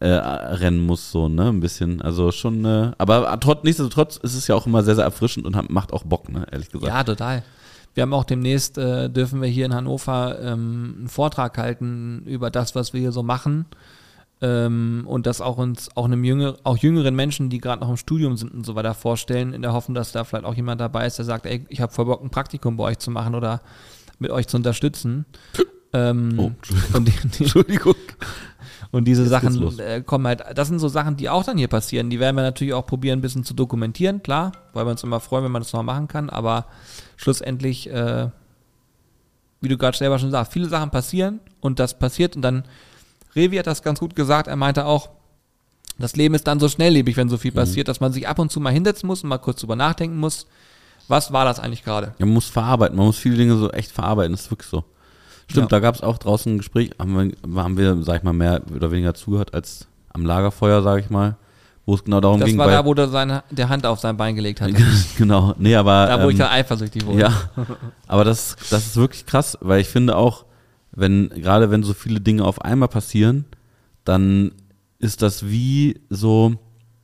äh, 0.00 0.08
rennen 0.08 0.84
muss, 0.84 1.10
so, 1.10 1.28
ne, 1.28 1.48
ein 1.48 1.60
bisschen. 1.60 2.02
Also 2.02 2.32
schon, 2.32 2.64
äh, 2.64 2.92
aber 2.98 3.38
trotz, 3.40 3.64
nichtsdestotrotz 3.64 4.16
ist 4.18 4.34
es 4.34 4.46
ja 4.46 4.54
auch 4.54 4.66
immer 4.66 4.82
sehr, 4.82 4.94
sehr 4.94 5.04
erfrischend 5.04 5.46
und 5.46 5.56
hat, 5.56 5.70
macht 5.70 5.92
auch 5.92 6.04
Bock, 6.04 6.28
ne, 6.28 6.46
ehrlich 6.50 6.70
gesagt. 6.70 6.92
Ja, 6.92 7.02
total. 7.02 7.42
Wir 7.94 8.02
haben 8.02 8.12
auch 8.12 8.24
demnächst, 8.24 8.76
äh, 8.76 9.08
dürfen 9.08 9.40
wir 9.40 9.48
hier 9.48 9.64
in 9.64 9.74
Hannover 9.74 10.38
ähm, 10.42 10.96
einen 10.98 11.08
Vortrag 11.08 11.56
halten 11.56 12.22
über 12.26 12.50
das, 12.50 12.74
was 12.74 12.92
wir 12.92 13.00
hier 13.00 13.12
so 13.12 13.22
machen. 13.22 13.64
Ähm, 14.42 15.04
und 15.06 15.24
das 15.24 15.40
auch 15.40 15.56
uns, 15.56 15.88
auch 15.94 16.04
einem 16.04 16.22
jünger, 16.22 16.56
auch 16.62 16.76
jüngeren 16.76 17.16
Menschen, 17.16 17.48
die 17.48 17.58
gerade 17.58 17.80
noch 17.80 17.88
im 17.88 17.96
Studium 17.96 18.36
sind 18.36 18.52
und 18.52 18.66
so 18.66 18.74
weiter 18.74 18.92
vorstellen, 18.92 19.54
in 19.54 19.62
der 19.62 19.72
Hoffnung, 19.72 19.94
dass 19.94 20.12
da 20.12 20.24
vielleicht 20.24 20.44
auch 20.44 20.54
jemand 20.54 20.78
dabei 20.78 21.06
ist, 21.06 21.16
der 21.16 21.24
sagt, 21.24 21.46
ey, 21.46 21.64
ich 21.70 21.80
habe 21.80 21.90
voll 21.90 22.04
Bock, 22.04 22.22
ein 22.22 22.28
Praktikum 22.28 22.76
bei 22.76 22.84
euch 22.84 22.98
zu 22.98 23.10
machen 23.10 23.34
oder 23.34 23.62
mit 24.18 24.30
euch 24.30 24.46
zu 24.46 24.58
unterstützen. 24.58 25.24
Ähm, 25.94 26.34
Oh, 26.36 26.50
und, 26.92 27.08
die, 27.08 27.12
die, 27.12 27.44
Entschuldigung. 27.44 27.94
Und 28.92 29.04
diese 29.04 29.22
Jetzt 29.22 29.30
Sachen 29.30 29.78
äh, 29.78 30.02
kommen 30.02 30.26
halt, 30.26 30.42
das 30.54 30.68
sind 30.68 30.78
so 30.78 30.88
Sachen, 30.88 31.16
die 31.16 31.28
auch 31.28 31.44
dann 31.44 31.58
hier 31.58 31.68
passieren. 31.68 32.10
Die 32.10 32.20
werden 32.20 32.36
wir 32.36 32.42
natürlich 32.42 32.74
auch 32.74 32.86
probieren, 32.86 33.18
ein 33.18 33.22
bisschen 33.22 33.44
zu 33.44 33.54
dokumentieren, 33.54 34.22
klar, 34.22 34.52
weil 34.72 34.86
wir 34.86 34.90
uns 34.90 35.02
immer 35.02 35.20
freuen, 35.20 35.44
wenn 35.44 35.52
man 35.52 35.62
das 35.62 35.72
noch 35.72 35.82
machen 35.82 36.08
kann, 36.08 36.30
aber 36.30 36.66
schlussendlich, 37.16 37.90
äh, 37.90 38.28
wie 39.60 39.68
du 39.68 39.76
gerade 39.76 39.96
selber 39.96 40.18
schon 40.18 40.30
sagst, 40.30 40.52
viele 40.52 40.68
Sachen 40.68 40.90
passieren 40.90 41.40
und 41.60 41.78
das 41.78 41.98
passiert. 41.98 42.36
Und 42.36 42.42
dann, 42.42 42.64
Revi 43.34 43.56
hat 43.56 43.66
das 43.66 43.82
ganz 43.82 44.00
gut 44.00 44.14
gesagt, 44.14 44.48
er 44.48 44.56
meinte 44.56 44.86
auch, 44.86 45.10
das 45.98 46.14
Leben 46.14 46.34
ist 46.34 46.46
dann 46.46 46.60
so 46.60 46.68
schnelllebig, 46.68 47.16
wenn 47.16 47.28
so 47.28 47.38
viel 47.38 47.52
passiert, 47.52 47.88
dass 47.88 48.00
man 48.00 48.12
sich 48.12 48.28
ab 48.28 48.38
und 48.38 48.52
zu 48.52 48.60
mal 48.60 48.72
hinsetzen 48.72 49.06
muss 49.06 49.22
und 49.22 49.30
mal 49.30 49.38
kurz 49.38 49.60
drüber 49.60 49.76
nachdenken 49.76 50.18
muss, 50.18 50.46
was 51.08 51.32
war 51.32 51.44
das 51.44 51.58
eigentlich 51.58 51.84
gerade? 51.84 52.14
Man 52.18 52.30
muss 52.30 52.46
verarbeiten, 52.48 52.96
man 52.96 53.06
muss 53.06 53.16
viele 53.16 53.36
Dinge 53.36 53.56
so 53.56 53.70
echt 53.70 53.92
verarbeiten, 53.92 54.32
das 54.32 54.42
ist 54.42 54.50
wirklich 54.50 54.68
so. 54.68 54.84
Stimmt, 55.48 55.64
Ja. 55.70 55.78
da 55.78 55.80
gab 55.80 55.94
es 55.94 56.02
auch 56.02 56.18
draußen 56.18 56.54
ein 56.54 56.58
Gespräch, 56.58 56.90
haben 56.98 57.32
wir, 57.46 57.62
haben 57.62 57.76
wir, 57.76 58.02
sag 58.02 58.16
ich 58.18 58.22
mal, 58.22 58.32
mehr 58.32 58.62
oder 58.74 58.90
weniger 58.90 59.14
zugehört 59.14 59.54
als 59.54 59.86
am 60.12 60.24
Lagerfeuer, 60.24 60.82
sag 60.82 60.98
ich 61.00 61.10
mal, 61.10 61.36
wo 61.84 61.94
es 61.94 62.02
genau 62.04 62.20
darum 62.20 62.40
Das 62.40 62.48
ging. 62.48 62.58
war 62.58 62.66
weil- 62.66 62.74
da, 62.74 62.84
wo 62.84 62.94
der 62.94 63.08
seine 63.08 63.44
der 63.50 63.68
Hand 63.68 63.86
auf 63.86 64.00
sein 64.00 64.16
Bein 64.16 64.34
gelegt 64.34 64.60
hat. 64.60 64.70
genau, 65.18 65.54
nee, 65.58 65.76
aber. 65.76 66.06
Da, 66.06 66.24
wo 66.24 66.28
ich 66.28 66.34
ähm, 66.34 66.38
da 66.40 66.50
eifersüchtig 66.50 67.06
wurde. 67.06 67.20
Ja, 67.20 67.32
aber 68.08 68.24
das, 68.24 68.56
das 68.70 68.86
ist 68.86 68.96
wirklich 68.96 69.24
krass, 69.26 69.56
weil 69.60 69.80
ich 69.80 69.88
finde 69.88 70.16
auch, 70.16 70.44
wenn, 70.92 71.28
gerade 71.28 71.70
wenn 71.70 71.82
so 71.84 71.94
viele 71.94 72.20
Dinge 72.20 72.44
auf 72.44 72.62
einmal 72.62 72.88
passieren, 72.88 73.44
dann 74.04 74.52
ist 74.98 75.22
das 75.22 75.46
wie 75.46 76.00
so, 76.10 76.54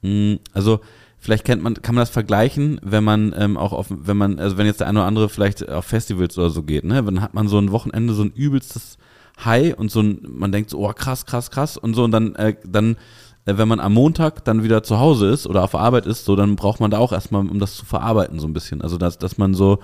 mh, 0.03 0.39
also 0.53 0.81
vielleicht 1.23 1.45
kennt 1.45 1.63
man, 1.63 1.75
kann 1.75 1.95
man 1.95 2.03
das 2.03 2.11
vergleichen, 2.11 2.81
wenn 2.83 3.05
man 3.05 3.33
ähm, 3.39 3.57
auch 3.57 3.73
auf, 3.73 3.87
wenn 3.89 4.17
man, 4.17 4.41
also 4.41 4.59
wenn 4.59 4.67
jetzt 4.67 4.81
der 4.81 4.89
eine 4.89 4.99
oder 4.99 5.07
andere 5.07 5.29
vielleicht 5.29 5.67
auf 5.69 5.85
Festivals 5.85 6.37
oder 6.37 6.51
so 6.51 6.65
geht, 6.65 6.85
ne, 6.85 7.03
dann 7.03 7.23
hat 7.23 7.33
man 7.33 7.47
so 7.47 7.59
ein 7.59 7.71
Wochenende 7.71 8.13
so 8.13 8.25
ein 8.25 8.33
übelstes 8.33 8.99
High 9.45 9.79
und 9.79 9.91
so 9.91 10.01
ein, 10.01 10.21
man 10.29 10.51
denkt 10.51 10.69
so, 10.69 10.81
oh 10.81 10.93
krass, 10.93 11.25
krass, 11.25 11.53
krass 11.53 11.77
und 11.77 11.95
so 11.95 12.03
und 12.03 12.11
dann, 12.11 12.35
äh, 12.35 12.57
dann, 12.67 12.97
äh, 13.45 13.57
wenn 13.57 13.69
man 13.69 13.79
am 13.79 13.95
Montag 13.95 14.45
dann 14.45 14.65
wieder 14.65 14.83
zu 14.83 14.99
Hause 14.99 15.29
ist 15.29 15.47
oder 15.47 15.63
auf 15.63 15.77
Arbeit 15.77 16.07
ist, 16.07 16.25
so, 16.25 16.35
dann 16.35 16.57
braucht 16.57 16.81
man 16.81 16.91
da 16.91 16.99
auch 16.99 17.13
erstmal, 17.13 17.49
um 17.49 17.61
das 17.61 17.77
zu 17.77 17.87
verarbeiten, 17.87 18.41
so 18.41 18.49
ein 18.49 18.53
bisschen. 18.53 18.83
Also 18.83 18.99
dass, 18.99 19.17
dass 19.17 19.39
man 19.39 19.55
so 19.55 19.79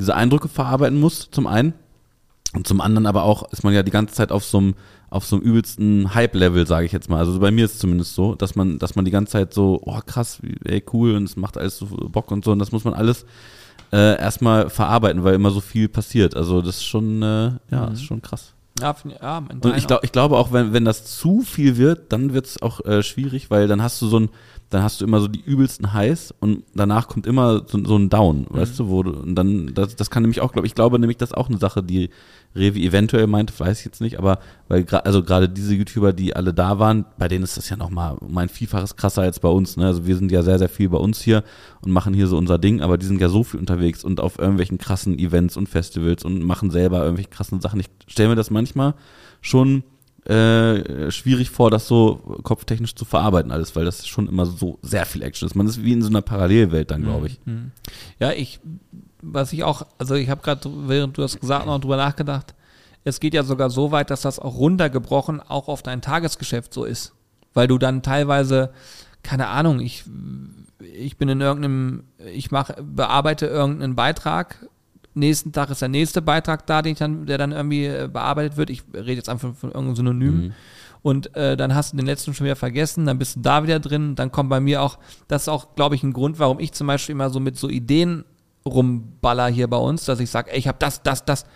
diese 0.00 0.14
Eindrücke 0.14 0.48
verarbeiten 0.48 0.98
muss, 0.98 1.30
zum 1.30 1.46
einen. 1.46 1.74
Und 2.54 2.66
zum 2.66 2.80
anderen 2.80 3.04
aber 3.06 3.24
auch 3.24 3.52
ist 3.52 3.62
man 3.62 3.74
ja 3.74 3.82
die 3.82 3.90
ganze 3.90 4.14
Zeit 4.14 4.32
auf 4.32 4.42
so 4.42 4.56
einem 4.56 4.74
auf 5.10 5.24
so 5.24 5.36
einem 5.36 5.44
übelsten 5.44 6.14
Hype-Level, 6.14 6.66
sage 6.66 6.84
ich 6.86 6.92
jetzt 6.92 7.08
mal. 7.08 7.18
Also 7.18 7.38
bei 7.40 7.50
mir 7.50 7.64
ist 7.64 7.74
es 7.74 7.78
zumindest 7.78 8.14
so, 8.14 8.34
dass 8.34 8.54
man, 8.56 8.78
dass 8.78 8.94
man 8.94 9.04
die 9.04 9.10
ganze 9.10 9.32
Zeit 9.32 9.54
so, 9.54 9.80
oh 9.84 10.00
krass, 10.04 10.40
ey 10.64 10.82
cool 10.92 11.14
und 11.14 11.24
es 11.24 11.36
macht 11.36 11.56
alles 11.56 11.78
so 11.78 11.86
Bock 11.86 12.30
und 12.30 12.44
so 12.44 12.52
und 12.52 12.58
das 12.58 12.72
muss 12.72 12.84
man 12.84 12.94
alles 12.94 13.24
äh, 13.90 14.18
erstmal 14.20 14.68
verarbeiten, 14.68 15.24
weil 15.24 15.34
immer 15.34 15.50
so 15.50 15.60
viel 15.60 15.88
passiert. 15.88 16.36
Also 16.36 16.60
das 16.60 16.76
ist 16.76 16.84
schon, 16.84 17.22
äh, 17.22 17.52
ja, 17.70 17.86
Mhm. 17.86 17.92
ist 17.94 18.02
schon 18.04 18.20
krass. 18.20 18.52
Ja, 18.80 18.94
ich- 19.04 19.20
ja, 19.20 19.38
Und 19.38 19.76
ich, 19.76 19.86
glaub, 19.88 20.04
ich 20.04 20.12
glaube 20.12 20.36
auch, 20.36 20.52
wenn, 20.52 20.72
wenn 20.72 20.84
das 20.84 21.04
zu 21.18 21.40
viel 21.40 21.78
wird, 21.78 22.12
dann 22.12 22.32
wird 22.32 22.46
es 22.46 22.62
auch 22.62 22.84
äh, 22.84 23.02
schwierig, 23.02 23.50
weil 23.50 23.66
dann 23.66 23.82
hast 23.82 24.00
du 24.02 24.06
so 24.06 24.20
ein, 24.20 24.28
dann 24.70 24.82
hast 24.84 25.00
du 25.00 25.04
immer 25.06 25.20
so 25.20 25.26
die 25.26 25.40
übelsten 25.40 25.94
Highs 25.94 26.32
und 26.38 26.62
danach 26.74 27.08
kommt 27.08 27.26
immer 27.26 27.62
so, 27.66 27.82
so 27.84 27.96
ein 27.96 28.08
Down, 28.10 28.46
weißt 28.50 28.78
du, 28.78 28.88
wo 28.88 29.02
du, 29.02 29.12
und 29.12 29.34
dann, 29.34 29.72
das, 29.74 29.96
das 29.96 30.10
kann 30.10 30.22
nämlich 30.22 30.42
auch, 30.42 30.52
glaube 30.52 30.66
ich, 30.68 30.74
glaube 30.76 30.98
nämlich, 31.00 31.16
das 31.16 31.30
ist 31.30 31.36
auch 31.36 31.48
eine 31.48 31.58
Sache, 31.58 31.82
die 31.82 32.10
Revi 32.54 32.86
eventuell 32.86 33.26
meinte, 33.26 33.52
weiß 33.58 33.78
ich 33.80 33.84
jetzt 33.84 34.00
nicht, 34.00 34.18
aber 34.18 34.38
weil 34.68 34.84
also 35.04 35.22
gerade 35.22 35.48
diese 35.48 35.74
YouTuber, 35.74 36.12
die 36.12 36.34
alle 36.34 36.52
da 36.52 36.78
waren, 36.78 37.04
bei 37.18 37.28
denen 37.28 37.44
ist 37.44 37.56
das 37.56 37.68
ja 37.68 37.76
nochmal 37.76 38.16
um 38.18 38.36
ein 38.36 38.48
Vielfaches 38.48 38.96
krasser 38.96 39.22
als 39.22 39.38
bei 39.40 39.48
uns, 39.48 39.76
ne? 39.76 39.86
Also 39.86 40.06
wir 40.06 40.16
sind 40.16 40.32
ja 40.32 40.42
sehr, 40.42 40.58
sehr 40.58 40.68
viel 40.68 40.88
bei 40.88 40.98
uns 40.98 41.20
hier 41.20 41.44
und 41.82 41.92
machen 41.92 42.14
hier 42.14 42.26
so 42.26 42.36
unser 42.36 42.58
Ding, 42.58 42.80
aber 42.80 42.98
die 42.98 43.06
sind 43.06 43.20
ja 43.20 43.28
so 43.28 43.44
viel 43.44 43.60
unterwegs 43.60 44.02
und 44.02 44.20
auf 44.20 44.38
irgendwelchen 44.38 44.78
krassen 44.78 45.18
Events 45.18 45.56
und 45.56 45.68
Festivals 45.68 46.24
und 46.24 46.42
machen 46.42 46.70
selber 46.70 47.02
irgendwelche 47.04 47.30
krassen 47.30 47.60
Sachen. 47.60 47.80
Ich 47.80 47.88
stelle 48.06 48.30
mir 48.30 48.36
das 48.36 48.50
manchmal 48.50 48.94
schon 49.40 49.84
äh, 50.28 51.10
schwierig 51.10 51.50
vor, 51.50 51.70
das 51.70 51.88
so 51.88 52.16
kopftechnisch 52.42 52.94
zu 52.94 53.04
verarbeiten 53.04 53.50
alles, 53.50 53.74
weil 53.76 53.84
das 53.84 54.06
schon 54.06 54.28
immer 54.28 54.46
so 54.46 54.78
sehr 54.82 55.06
viel 55.06 55.22
Action 55.22 55.46
ist. 55.46 55.54
Man 55.54 55.66
ist 55.66 55.82
wie 55.82 55.92
in 55.92 56.02
so 56.02 56.08
einer 56.08 56.22
Parallelwelt 56.22 56.90
dann, 56.90 57.02
glaube 57.02 57.28
ich. 57.28 57.40
Mhm. 57.46 57.70
Ja, 58.20 58.32
ich, 58.32 58.60
was 59.22 59.52
ich 59.52 59.64
auch, 59.64 59.86
also 59.98 60.14
ich 60.14 60.28
habe 60.28 60.42
gerade, 60.42 60.68
während 60.88 61.16
du 61.16 61.22
das 61.22 61.38
gesagt 61.38 61.62
hast, 61.62 61.66
noch 61.66 61.80
drüber 61.80 61.96
nachgedacht, 61.96 62.54
es 63.04 63.20
geht 63.20 63.34
ja 63.34 63.42
sogar 63.42 63.70
so 63.70 63.90
weit, 63.90 64.10
dass 64.10 64.22
das 64.22 64.38
auch 64.38 64.56
runtergebrochen 64.56 65.40
auch 65.40 65.68
auf 65.68 65.82
dein 65.82 66.02
Tagesgeschäft 66.02 66.74
so 66.74 66.84
ist. 66.84 67.14
Weil 67.54 67.66
du 67.66 67.78
dann 67.78 68.02
teilweise, 68.02 68.70
keine 69.22 69.48
Ahnung, 69.48 69.80
ich, 69.80 70.04
ich 70.80 71.16
bin 71.16 71.28
in 71.28 71.40
irgendeinem, 71.40 72.04
ich 72.18 72.50
mache, 72.50 72.76
bearbeite 72.82 73.46
irgendeinen 73.46 73.96
Beitrag, 73.96 74.68
nächsten 75.14 75.52
Tag 75.52 75.70
ist 75.70 75.82
der 75.82 75.88
nächste 75.88 76.22
Beitrag 76.22 76.66
da, 76.66 76.82
den 76.82 76.92
ich 76.92 76.98
dann, 76.98 77.26
der 77.26 77.38
dann 77.38 77.52
irgendwie 77.52 77.86
äh, 77.86 78.08
bearbeitet 78.10 78.56
wird. 78.56 78.70
Ich 78.70 78.84
rede 78.94 79.14
jetzt 79.14 79.28
einfach 79.28 79.54
von 79.54 79.70
irgendeinem 79.70 79.96
Synonym. 79.96 80.34
Mhm. 80.34 80.52
Und 81.02 81.36
äh, 81.36 81.56
dann 81.56 81.74
hast 81.74 81.92
du 81.92 81.96
den 81.96 82.06
letzten 82.06 82.34
schon 82.34 82.44
wieder 82.44 82.56
vergessen, 82.56 83.06
dann 83.06 83.18
bist 83.18 83.36
du 83.36 83.40
da 83.40 83.62
wieder 83.62 83.80
drin. 83.80 84.14
Dann 84.14 84.32
kommt 84.32 84.50
bei 84.50 84.60
mir 84.60 84.82
auch, 84.82 84.98
das 85.28 85.42
ist 85.42 85.48
auch, 85.48 85.74
glaube 85.74 85.94
ich, 85.94 86.02
ein 86.02 86.12
Grund, 86.12 86.38
warum 86.38 86.58
ich 86.58 86.72
zum 86.72 86.86
Beispiel 86.86 87.14
immer 87.14 87.30
so 87.30 87.40
mit 87.40 87.56
so 87.56 87.68
Ideen 87.68 88.24
rumballer 88.68 89.48
hier 89.48 89.68
bei 89.68 89.76
uns, 89.76 90.04
dass 90.04 90.20
ich 90.20 90.30
sage, 90.30 90.50
ich 90.52 90.68
habe 90.68 90.78
das, 90.78 91.02
das, 91.02 91.24
das. 91.24 91.46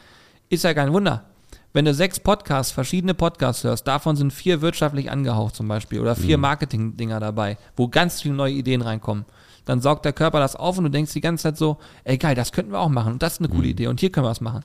Ist 0.48 0.64
ja 0.64 0.74
kein 0.74 0.92
Wunder. 0.92 1.24
Wenn 1.72 1.86
du 1.86 1.94
sechs 1.94 2.20
Podcasts, 2.20 2.72
verschiedene 2.72 3.14
Podcasts 3.14 3.64
hörst, 3.64 3.86
davon 3.88 4.16
sind 4.16 4.32
vier 4.32 4.60
wirtschaftlich 4.60 5.10
angehaucht 5.10 5.56
zum 5.56 5.66
Beispiel 5.66 6.00
oder 6.00 6.14
vier 6.14 6.36
Marketing-Dinger 6.36 7.18
dabei, 7.18 7.56
wo 7.74 7.88
ganz 7.88 8.20
viele 8.20 8.34
neue 8.34 8.52
Ideen 8.52 8.82
reinkommen, 8.82 9.24
dann 9.64 9.80
saugt 9.80 10.04
der 10.04 10.12
Körper 10.12 10.40
das 10.40 10.54
auf 10.54 10.76
und 10.76 10.84
du 10.84 10.90
denkst 10.90 11.14
die 11.14 11.22
ganze 11.22 11.44
Zeit 11.44 11.56
so, 11.56 11.78
ey 12.04 12.18
geil, 12.18 12.34
das 12.34 12.52
könnten 12.52 12.72
wir 12.72 12.80
auch 12.80 12.90
machen 12.90 13.14
und 13.14 13.22
das 13.22 13.34
ist 13.34 13.38
eine 13.38 13.48
coole 13.48 13.68
Idee 13.68 13.86
und 13.86 14.00
hier 14.00 14.12
können 14.12 14.26
wir 14.26 14.30
was 14.30 14.42
machen. 14.42 14.62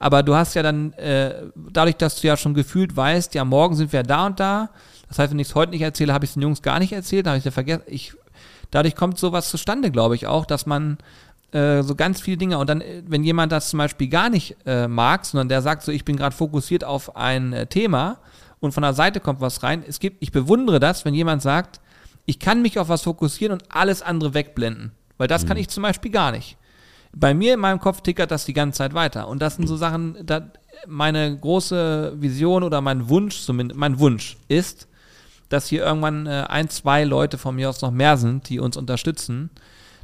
Aber 0.00 0.22
du 0.22 0.34
hast 0.34 0.54
ja 0.54 0.62
dann, 0.62 0.92
äh, 0.94 1.34
dadurch, 1.54 1.96
dass 1.96 2.20
du 2.20 2.26
ja 2.26 2.36
schon 2.36 2.54
gefühlt 2.54 2.96
weißt, 2.96 3.34
ja, 3.34 3.44
morgen 3.44 3.76
sind 3.76 3.92
wir 3.92 4.02
da 4.02 4.26
und 4.26 4.40
da. 4.40 4.70
Das 5.08 5.18
heißt, 5.18 5.30
wenn 5.30 5.38
ich 5.38 5.48
es 5.48 5.54
heute 5.54 5.72
nicht 5.72 5.82
erzähle, 5.82 6.14
habe 6.14 6.24
ich 6.24 6.30
es 6.30 6.34
den 6.34 6.42
Jungs 6.42 6.62
gar 6.62 6.78
nicht 6.78 6.92
erzählt, 6.92 7.26
habe 7.26 7.36
ich 7.36 7.44
ja 7.44 7.50
vergessen. 7.50 7.82
Ich, 7.86 8.14
dadurch 8.70 8.96
kommt 8.96 9.18
sowas 9.18 9.50
zustande, 9.50 9.90
glaube 9.90 10.14
ich 10.14 10.26
auch, 10.26 10.46
dass 10.46 10.64
man 10.64 10.96
äh, 11.52 11.82
so 11.82 11.94
ganz 11.94 12.20
viele 12.20 12.36
Dinge 12.36 12.58
und 12.58 12.68
dann, 12.68 12.80
äh, 12.80 13.02
wenn 13.06 13.24
jemand 13.24 13.52
das 13.52 13.70
zum 13.70 13.78
Beispiel 13.78 14.08
gar 14.08 14.30
nicht 14.30 14.56
äh, 14.66 14.88
mag, 14.88 15.24
sondern 15.24 15.48
der 15.48 15.62
sagt 15.62 15.82
so, 15.82 15.92
ich 15.92 16.04
bin 16.04 16.16
gerade 16.16 16.34
fokussiert 16.34 16.84
auf 16.84 17.16
ein 17.16 17.52
äh, 17.52 17.66
Thema 17.66 18.18
und 18.60 18.72
von 18.72 18.82
der 18.82 18.94
Seite 18.94 19.20
kommt 19.20 19.40
was 19.40 19.62
rein. 19.62 19.82
Es 19.86 20.00
gibt, 20.00 20.22
ich 20.22 20.32
bewundere 20.32 20.80
das, 20.80 21.04
wenn 21.04 21.14
jemand 21.14 21.42
sagt, 21.42 21.80
ich 22.26 22.38
kann 22.38 22.62
mich 22.62 22.78
auf 22.78 22.88
was 22.88 23.02
fokussieren 23.02 23.52
und 23.52 23.64
alles 23.70 24.02
andere 24.02 24.34
wegblenden, 24.34 24.92
weil 25.18 25.28
das 25.28 25.46
kann 25.46 25.56
ich 25.56 25.68
zum 25.68 25.82
Beispiel 25.82 26.10
gar 26.10 26.32
nicht 26.32 26.56
bei 27.12 27.34
mir 27.34 27.54
in 27.54 27.60
meinem 27.60 27.80
Kopf 27.80 28.00
tickert 28.02 28.30
das 28.30 28.44
die 28.44 28.52
ganze 28.52 28.78
Zeit 28.78 28.94
weiter. 28.94 29.28
Und 29.28 29.42
das 29.42 29.56
sind 29.56 29.66
so 29.66 29.76
Sachen, 29.76 30.16
da 30.24 30.50
meine 30.86 31.36
große 31.36 32.14
Vision 32.16 32.62
oder 32.62 32.80
mein 32.80 33.08
Wunsch, 33.08 33.40
zumindest 33.40 33.78
mein 33.78 33.98
Wunsch 33.98 34.36
ist, 34.48 34.88
dass 35.48 35.66
hier 35.66 35.84
irgendwann 35.84 36.26
äh, 36.26 36.44
ein, 36.48 36.68
zwei 36.68 37.04
Leute 37.04 37.36
von 37.36 37.56
mir 37.56 37.68
aus 37.68 37.82
noch 37.82 37.90
mehr 37.90 38.16
sind, 38.16 38.48
die 38.48 38.60
uns 38.60 38.76
unterstützen, 38.76 39.50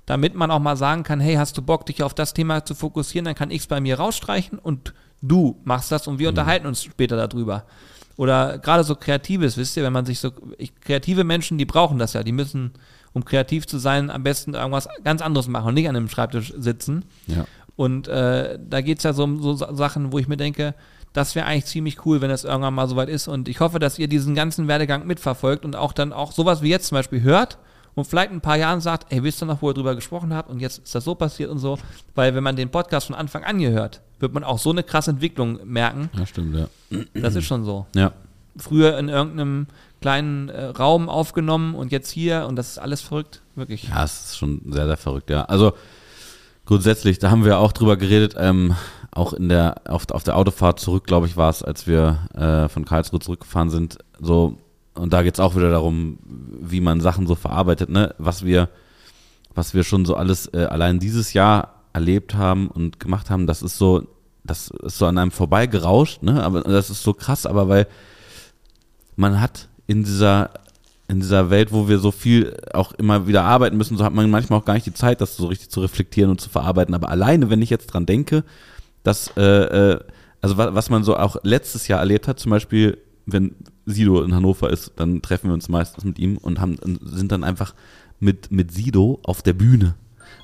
damit 0.07 0.37
man 0.37 0.51
auch 0.51 0.61
mal 0.61 0.77
sagen 0.77 1.03
kann, 1.03 1.21
hey, 1.21 1.35
hast 1.35 1.59
du 1.59 1.63
Bock, 1.63 1.85
dich 1.85 2.03
auf 2.03 2.15
das 2.15 2.33
Thema 2.33 2.65
zu 2.65 2.75
fokussieren, 2.75 3.25
dann 3.25 3.35
kann 3.35 3.51
ich 3.51 3.63
es 3.63 3.67
bei 3.67 3.81
mir 3.81 3.99
rausstreichen 3.99 4.59
und 4.59 4.95
du 5.21 5.61
machst 5.65 5.91
das 5.91 6.07
und 6.07 6.19
wir 6.19 6.29
mhm. 6.29 6.39
unterhalten 6.39 6.67
uns 6.67 6.85
später 6.85 7.17
darüber. 7.17 7.65
Oder 8.17 8.59
gerade 8.59 8.85
so 8.85 8.95
Kreatives, 8.95 9.57
wisst 9.57 9.77
ihr, 9.77 9.83
wenn 9.83 9.93
man 9.93 10.07
sich 10.07 10.21
so, 10.21 10.31
ich, 10.57 10.75
kreative 10.81 11.25
Menschen, 11.25 11.59
die 11.59 11.67
brauchen 11.67 11.99
das 11.99 12.15
ja, 12.15 12.23
die 12.23 12.33
müssen, 12.33 12.73
um 13.13 13.25
kreativ 13.25 13.67
zu 13.67 13.79
sein, 13.79 14.09
am 14.11 14.23
besten 14.23 14.55
irgendwas 14.55 14.89
ganz 15.05 15.21
anderes 15.21 15.49
machen 15.49 15.69
und 15.69 15.75
nicht 15.75 15.89
an 15.89 15.97
einem 15.97 16.09
Schreibtisch 16.09 16.55
sitzen. 16.57 17.05
Ja. 17.27 17.45
Und 17.75 18.09
äh, 18.09 18.59
da 18.63 18.81
geht 18.81 18.99
es 18.99 19.05
ja 19.05 19.13
so 19.13 19.25
um 19.25 19.43
so 19.43 19.55
Sachen, 19.55 20.13
wo 20.13 20.19
ich 20.19 20.29
mir 20.29 20.39
denke, 20.39 20.75
das 21.13 21.35
wäre 21.35 21.47
eigentlich 21.47 21.67
ziemlich 21.67 22.07
cool, 22.07 22.21
wenn 22.21 22.31
das 22.31 22.45
irgendwann 22.45 22.75
mal 22.75 22.89
soweit 22.89 23.09
ist. 23.09 23.29
Und 23.29 23.49
ich 23.49 23.61
hoffe, 23.61 23.79
dass 23.79 23.99
ihr 23.99 24.09
diesen 24.09 24.35
ganzen 24.35 24.69
Werdegang 24.69 25.07
mitverfolgt 25.07 25.65
und 25.65 25.77
auch 25.77 25.93
dann 25.93 26.13
auch 26.13 26.33
sowas 26.33 26.63
wie 26.63 26.71
jetzt 26.71 26.89
zum 26.89 26.97
Beispiel 26.97 27.23
hört 27.23 27.59
und 27.97 28.07
vielleicht 28.07 28.31
in 28.31 28.37
ein 28.37 28.43
paar 28.43 28.59
Jahren 28.59 28.81
sagt, 28.81 29.11
ey, 29.11 29.23
wisst 29.23 29.43
ihr 29.43 29.47
noch, 29.47 29.63
wo 29.63 29.71
ihr 29.71 29.75
drüber 29.75 29.95
gesprochen 29.95 30.33
habt 30.33 30.51
und 30.51 30.61
jetzt 30.61 30.79
ist 30.79 30.95
das 30.95 31.03
so 31.03 31.15
passiert 31.15 31.51
und 31.51 31.59
so. 31.59 31.79
Weil 32.15 32.35
wenn 32.35 32.45
man 32.45 32.55
den 32.55 32.71
Podcast 32.71 33.07
von 33.07 33.17
Anfang 33.17 33.43
an 33.43 33.59
gehört, 33.59 34.03
wird 34.21 34.35
man 34.35 34.45
auch 34.45 34.59
so 34.59 34.71
eine 34.71 34.83
krasse 34.83 35.11
Entwicklung 35.13 35.59
merken. 35.65 36.11
Ja, 36.17 36.27
stimmt, 36.27 36.57
ja. 36.57 36.69
Das 37.15 37.35
ist 37.35 37.47
schon 37.47 37.65
so. 37.65 37.87
Ja. 37.95 38.13
Früher 38.59 38.99
in 38.99 39.09
irgendeinem 39.09 39.67
kleinen 40.03 40.51
äh, 40.51 40.67
Raum 40.67 41.09
aufgenommen 41.09 41.75
und 41.75 41.91
jetzt 41.91 42.11
hier 42.11 42.47
und 42.47 42.57
das 42.57 42.69
ist 42.69 42.79
alles 42.79 43.01
verrückt, 43.01 43.41
wirklich. 43.55 43.89
Ja, 43.89 44.05
es 44.05 44.27
ist 44.27 44.37
schon 44.37 44.61
sehr, 44.69 44.87
sehr 44.87 44.99
verrückt, 44.99 45.31
ja. 45.31 45.47
Also 45.47 45.73
grundsätzlich, 46.67 47.19
da 47.19 47.31
haben 47.31 47.47
wir 47.47 47.59
auch 47.59 47.73
drüber 47.73 47.97
geredet, 47.97 48.35
ähm, 48.37 48.77
auch 49.11 49.33
in 49.33 49.49
der, 49.49 49.81
auf, 49.89 50.11
auf 50.11 50.23
der 50.23 50.37
Autofahrt 50.37 50.81
zurück, 50.81 51.05
glaube 51.07 51.27
ich, 51.27 51.39
war 51.39 51.49
es, 51.49 51.63
als 51.63 51.87
wir 51.87 52.19
äh, 52.35 52.69
von 52.69 52.85
Karlsruhe 52.85 53.21
zurückgefahren 53.21 53.71
sind, 53.71 53.97
so, 54.21 54.59
und 54.99 55.13
da 55.13 55.23
geht 55.23 55.35
es 55.35 55.41
auch 55.41 55.57
wieder 55.57 55.71
darum, 55.71 56.19
wie 56.25 56.81
man 56.81 57.01
Sachen 57.01 57.27
so 57.27 57.35
verarbeitet, 57.35 57.89
ne, 57.89 58.15
was 58.19 58.45
wir, 58.45 58.69
was 59.55 59.75
wir 59.75 59.85
schon 59.85 60.05
so 60.05 60.17
alles 60.17 60.47
äh, 60.53 60.65
allein 60.65 60.99
dieses 60.99 61.33
Jahr 61.33 61.85
erlebt 61.93 62.35
haben 62.35 62.69
und 62.69 63.01
gemacht 63.01 63.31
haben, 63.31 63.47
das 63.47 63.63
ist 63.63 63.79
so, 63.79 64.07
das 64.45 64.69
ist 64.69 64.99
so 64.99 65.07
an 65.07 65.19
einem 65.19 65.31
vorbeigerauscht, 65.31 66.23
ne, 66.23 66.43
aber 66.43 66.63
das 66.63 66.91
ist 66.91 67.03
so 67.03 67.15
krass, 67.15 67.47
aber 67.47 67.69
weil 67.69 67.87
man 69.17 69.41
hat 69.41 69.69
in 69.87 70.05
dieser 70.05 70.51
in 71.09 71.21
dieser 71.21 71.51
Welt, 71.51 71.73
wo 71.73 71.89
wir 71.89 71.99
so 71.99 72.11
viel 72.11 72.57
auch 72.73 72.93
immer 72.93 73.27
wieder 73.27 73.45
arbeiten 73.45 73.77
müssen, 73.77 73.97
so 73.97 74.05
hat 74.05 74.13
man 74.13 74.29
manchmal 74.29 74.59
auch 74.59 74.65
gar 74.65 74.75
nicht 74.75 74.87
die 74.87 74.95
Zeit, 74.95 75.21
das 75.21 75.37
so 75.37 75.47
richtig 75.47 75.71
zu 75.71 75.81
reflektieren 75.81 76.31
und 76.31 76.41
zu 76.41 76.51
verarbeiten. 76.51 76.95
Aber 76.95 77.11
alleine, 77.11 77.49
wenn 77.49 77.63
ich 77.63 77.71
jetzt 77.71 77.87
dran 77.87 78.07
denke, 78.07 78.43
dass, 79.05 79.33
äh, 79.37 79.43
äh, 79.93 80.01
also 80.41 80.57
was, 80.57 80.75
was 80.75 80.91
man 80.91 81.05
so 81.05 81.17
auch 81.17 81.37
letztes 81.45 81.87
Jahr 81.87 82.01
erlebt 82.01 82.27
hat, 82.27 82.41
zum 82.41 82.51
Beispiel, 82.51 82.99
wenn 83.25 83.55
Sido 83.87 84.23
in 84.23 84.35
Hannover 84.35 84.71
ist, 84.71 84.93
dann 84.97 85.23
treffen 85.23 85.49
wir 85.49 85.55
uns 85.55 85.69
meistens 85.69 86.05
mit 86.05 86.19
ihm 86.19 86.37
und 86.37 86.61
haben, 86.61 86.77
sind 87.01 87.33
dann 87.33 87.45
einfach 87.45 87.75
mit, 88.21 88.51
mit 88.51 88.73
Sido 88.73 89.21
auf 89.23 89.43
der 89.43 89.53
Bühne. 89.53 89.95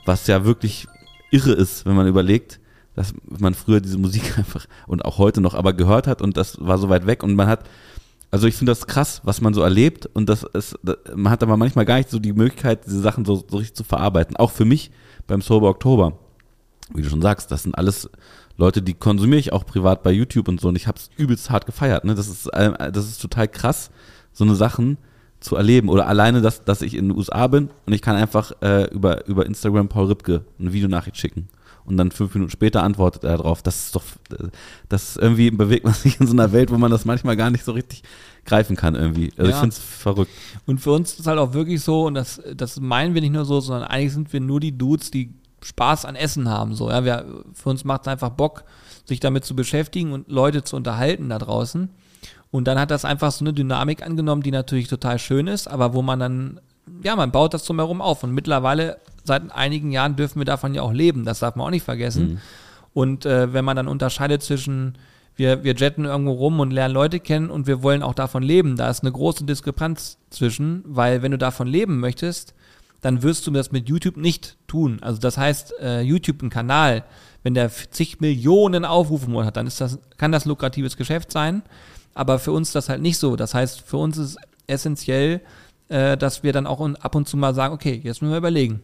Was 0.06 0.26
ja 0.28 0.44
wirklich 0.44 0.86
irre 1.30 1.52
ist, 1.52 1.84
wenn 1.84 1.96
man 1.96 2.06
überlegt, 2.06 2.60
dass 2.94 3.14
man 3.26 3.54
früher 3.54 3.80
diese 3.80 3.98
Musik 3.98 4.38
einfach 4.38 4.66
und 4.86 5.04
auch 5.04 5.18
heute 5.18 5.40
noch 5.40 5.54
aber 5.54 5.72
gehört 5.72 6.06
hat 6.06 6.22
und 6.22 6.36
das 6.36 6.58
war 6.60 6.78
so 6.78 6.88
weit 6.88 7.06
weg 7.06 7.22
und 7.22 7.34
man 7.34 7.48
hat, 7.48 7.68
also 8.30 8.46
ich 8.46 8.54
finde 8.54 8.70
das 8.70 8.86
krass, 8.86 9.20
was 9.24 9.40
man 9.40 9.54
so 9.54 9.62
erlebt 9.62 10.06
und 10.12 10.28
das 10.28 10.44
ist, 10.44 10.78
man 11.14 11.32
hat 11.32 11.42
aber 11.42 11.56
manchmal 11.56 11.84
gar 11.84 11.96
nicht 11.96 12.10
so 12.10 12.18
die 12.18 12.32
Möglichkeit, 12.32 12.86
diese 12.86 13.00
Sachen 13.00 13.24
so, 13.24 13.44
so 13.48 13.56
richtig 13.56 13.76
zu 13.76 13.84
verarbeiten. 13.84 14.36
Auch 14.36 14.50
für 14.50 14.64
mich 14.64 14.90
beim 15.26 15.42
Sober 15.42 15.68
Oktober. 15.68 16.18
Wie 16.94 17.02
du 17.02 17.08
schon 17.08 17.22
sagst, 17.22 17.50
das 17.50 17.62
sind 17.62 17.76
alles 17.76 18.10
Leute, 18.56 18.82
die 18.82 18.94
konsumiere 18.94 19.40
ich 19.40 19.52
auch 19.52 19.64
privat 19.64 20.02
bei 20.02 20.12
YouTube 20.12 20.48
und 20.48 20.60
so 20.60 20.68
und 20.68 20.76
ich 20.76 20.86
habe 20.86 20.98
es 20.98 21.10
übelst 21.16 21.50
hart 21.50 21.66
gefeiert. 21.66 22.04
Ne? 22.04 22.14
Das, 22.14 22.28
ist, 22.28 22.46
äh, 22.48 22.92
das 22.92 23.06
ist 23.06 23.20
total 23.20 23.48
krass, 23.48 23.90
so 24.32 24.44
eine 24.44 24.54
Sachen 24.54 24.98
zu 25.40 25.56
erleben. 25.56 25.88
Oder 25.88 26.06
alleine, 26.06 26.40
dass, 26.40 26.64
dass 26.64 26.82
ich 26.82 26.94
in 26.94 27.08
den 27.08 27.16
USA 27.16 27.46
bin 27.46 27.70
und 27.86 27.92
ich 27.92 28.02
kann 28.02 28.16
einfach 28.16 28.52
äh, 28.60 28.84
über, 28.90 29.26
über 29.26 29.46
Instagram 29.46 29.88
Paul 29.88 30.06
Ripke 30.06 30.44
eine 30.58 30.72
Videonachricht 30.72 31.16
schicken. 31.16 31.48
Und 31.84 31.96
dann 31.96 32.12
fünf 32.12 32.32
Minuten 32.34 32.52
später 32.52 32.84
antwortet 32.84 33.24
er 33.24 33.38
darauf. 33.38 33.60
Das 33.60 33.86
ist 33.86 33.96
doch, 33.96 34.04
das 34.88 35.10
ist 35.10 35.16
irgendwie 35.16 35.50
bewegt 35.50 35.84
man 35.84 35.94
sich 35.94 36.20
in 36.20 36.26
so 36.26 36.32
einer 36.32 36.52
Welt, 36.52 36.70
wo 36.70 36.78
man 36.78 36.90
das 36.90 37.04
manchmal 37.04 37.36
gar 37.36 37.50
nicht 37.50 37.64
so 37.64 37.72
richtig 37.72 38.02
greifen 38.44 38.76
kann 38.76 38.94
irgendwie. 38.94 39.32
Also 39.36 39.50
ja. 39.50 39.56
ich 39.56 39.60
finde 39.60 39.74
es 39.74 39.78
verrückt. 39.78 40.30
Und 40.66 40.80
für 40.80 40.92
uns 40.92 41.12
ist 41.12 41.20
es 41.20 41.26
halt 41.26 41.38
auch 41.38 41.54
wirklich 41.54 41.82
so, 41.82 42.06
und 42.06 42.14
das, 42.14 42.40
das 42.56 42.78
meinen 42.78 43.14
wir 43.14 43.20
nicht 43.20 43.32
nur 43.32 43.44
so, 43.44 43.60
sondern 43.60 43.88
eigentlich 43.88 44.12
sind 44.12 44.32
wir 44.32 44.40
nur 44.40 44.60
die 44.60 44.76
Dudes, 44.76 45.10
die 45.10 45.34
Spaß 45.62 46.04
an 46.04 46.16
Essen 46.16 46.48
haben. 46.48 46.74
So, 46.74 46.90
ja, 46.90 47.04
wir, 47.04 47.24
für 47.54 47.70
uns 47.70 47.84
macht 47.84 48.02
es 48.02 48.08
einfach 48.08 48.30
Bock, 48.30 48.64
sich 49.04 49.20
damit 49.20 49.44
zu 49.44 49.56
beschäftigen 49.56 50.12
und 50.12 50.28
Leute 50.28 50.64
zu 50.64 50.76
unterhalten 50.76 51.28
da 51.28 51.38
draußen. 51.38 51.88
Und 52.50 52.68
dann 52.68 52.78
hat 52.78 52.90
das 52.90 53.04
einfach 53.04 53.32
so 53.32 53.44
eine 53.44 53.54
Dynamik 53.54 54.04
angenommen, 54.04 54.42
die 54.42 54.50
natürlich 54.50 54.88
total 54.88 55.18
schön 55.18 55.46
ist, 55.46 55.68
aber 55.68 55.94
wo 55.94 56.02
man 56.02 56.20
dann, 56.20 56.60
ja, 57.02 57.16
man 57.16 57.32
baut 57.32 57.54
das 57.54 57.64
drumherum 57.64 58.02
auf. 58.02 58.22
Und 58.22 58.32
mittlerweile, 58.32 58.98
seit 59.24 59.50
einigen 59.52 59.90
Jahren, 59.90 60.16
dürfen 60.16 60.38
wir 60.38 60.44
davon 60.44 60.74
ja 60.74 60.82
auch 60.82 60.92
leben. 60.92 61.24
Das 61.24 61.38
darf 61.38 61.56
man 61.56 61.66
auch 61.66 61.70
nicht 61.70 61.84
vergessen. 61.84 62.32
Mhm. 62.32 62.38
Und 62.92 63.26
äh, 63.26 63.52
wenn 63.54 63.64
man 63.64 63.76
dann 63.76 63.88
unterscheidet 63.88 64.42
zwischen, 64.42 64.98
wir, 65.34 65.64
wir 65.64 65.74
jetten 65.74 66.04
irgendwo 66.04 66.32
rum 66.32 66.60
und 66.60 66.72
lernen 66.72 66.92
Leute 66.92 67.20
kennen 67.20 67.48
und 67.48 67.66
wir 67.66 67.82
wollen 67.82 68.02
auch 68.02 68.14
davon 68.14 68.42
leben, 68.42 68.76
da 68.76 68.90
ist 68.90 69.02
eine 69.02 69.12
große 69.12 69.44
Diskrepanz 69.44 70.18
zwischen, 70.28 70.82
weil 70.86 71.22
wenn 71.22 71.32
du 71.32 71.38
davon 71.38 71.66
leben 71.66 72.00
möchtest, 72.00 72.54
dann 73.02 73.22
wirst 73.22 73.46
du 73.46 73.50
das 73.50 73.72
mit 73.72 73.88
YouTube 73.88 74.16
nicht 74.16 74.56
tun. 74.66 74.98
Also 75.02 75.20
das 75.20 75.36
heißt, 75.36 75.74
äh, 75.80 76.00
YouTube, 76.00 76.40
ein 76.42 76.50
Kanal, 76.50 77.04
wenn 77.42 77.52
der 77.52 77.70
zig 77.70 78.20
Millionen 78.20 78.84
Aufrufe 78.84 79.26
im 79.26 79.32
Monat 79.32 79.48
hat, 79.48 79.56
dann 79.58 79.66
ist 79.66 79.80
das, 79.80 79.98
kann 80.16 80.32
das 80.32 80.46
lukratives 80.46 80.96
Geschäft 80.96 81.30
sein. 81.30 81.62
Aber 82.14 82.38
für 82.38 82.52
uns 82.52 82.72
das 82.72 82.88
halt 82.88 83.02
nicht 83.02 83.18
so. 83.18 83.36
Das 83.36 83.54
heißt, 83.54 83.82
für 83.82 83.96
uns 83.96 84.16
ist 84.18 84.38
essentiell, 84.66 85.40
äh, 85.88 86.16
dass 86.16 86.42
wir 86.42 86.52
dann 86.52 86.66
auch 86.66 86.80
ab 86.80 87.14
und 87.14 87.28
zu 87.28 87.36
mal 87.36 87.54
sagen, 87.54 87.74
okay, 87.74 88.00
jetzt 88.02 88.22
müssen 88.22 88.32
wir 88.32 88.38
überlegen, 88.38 88.80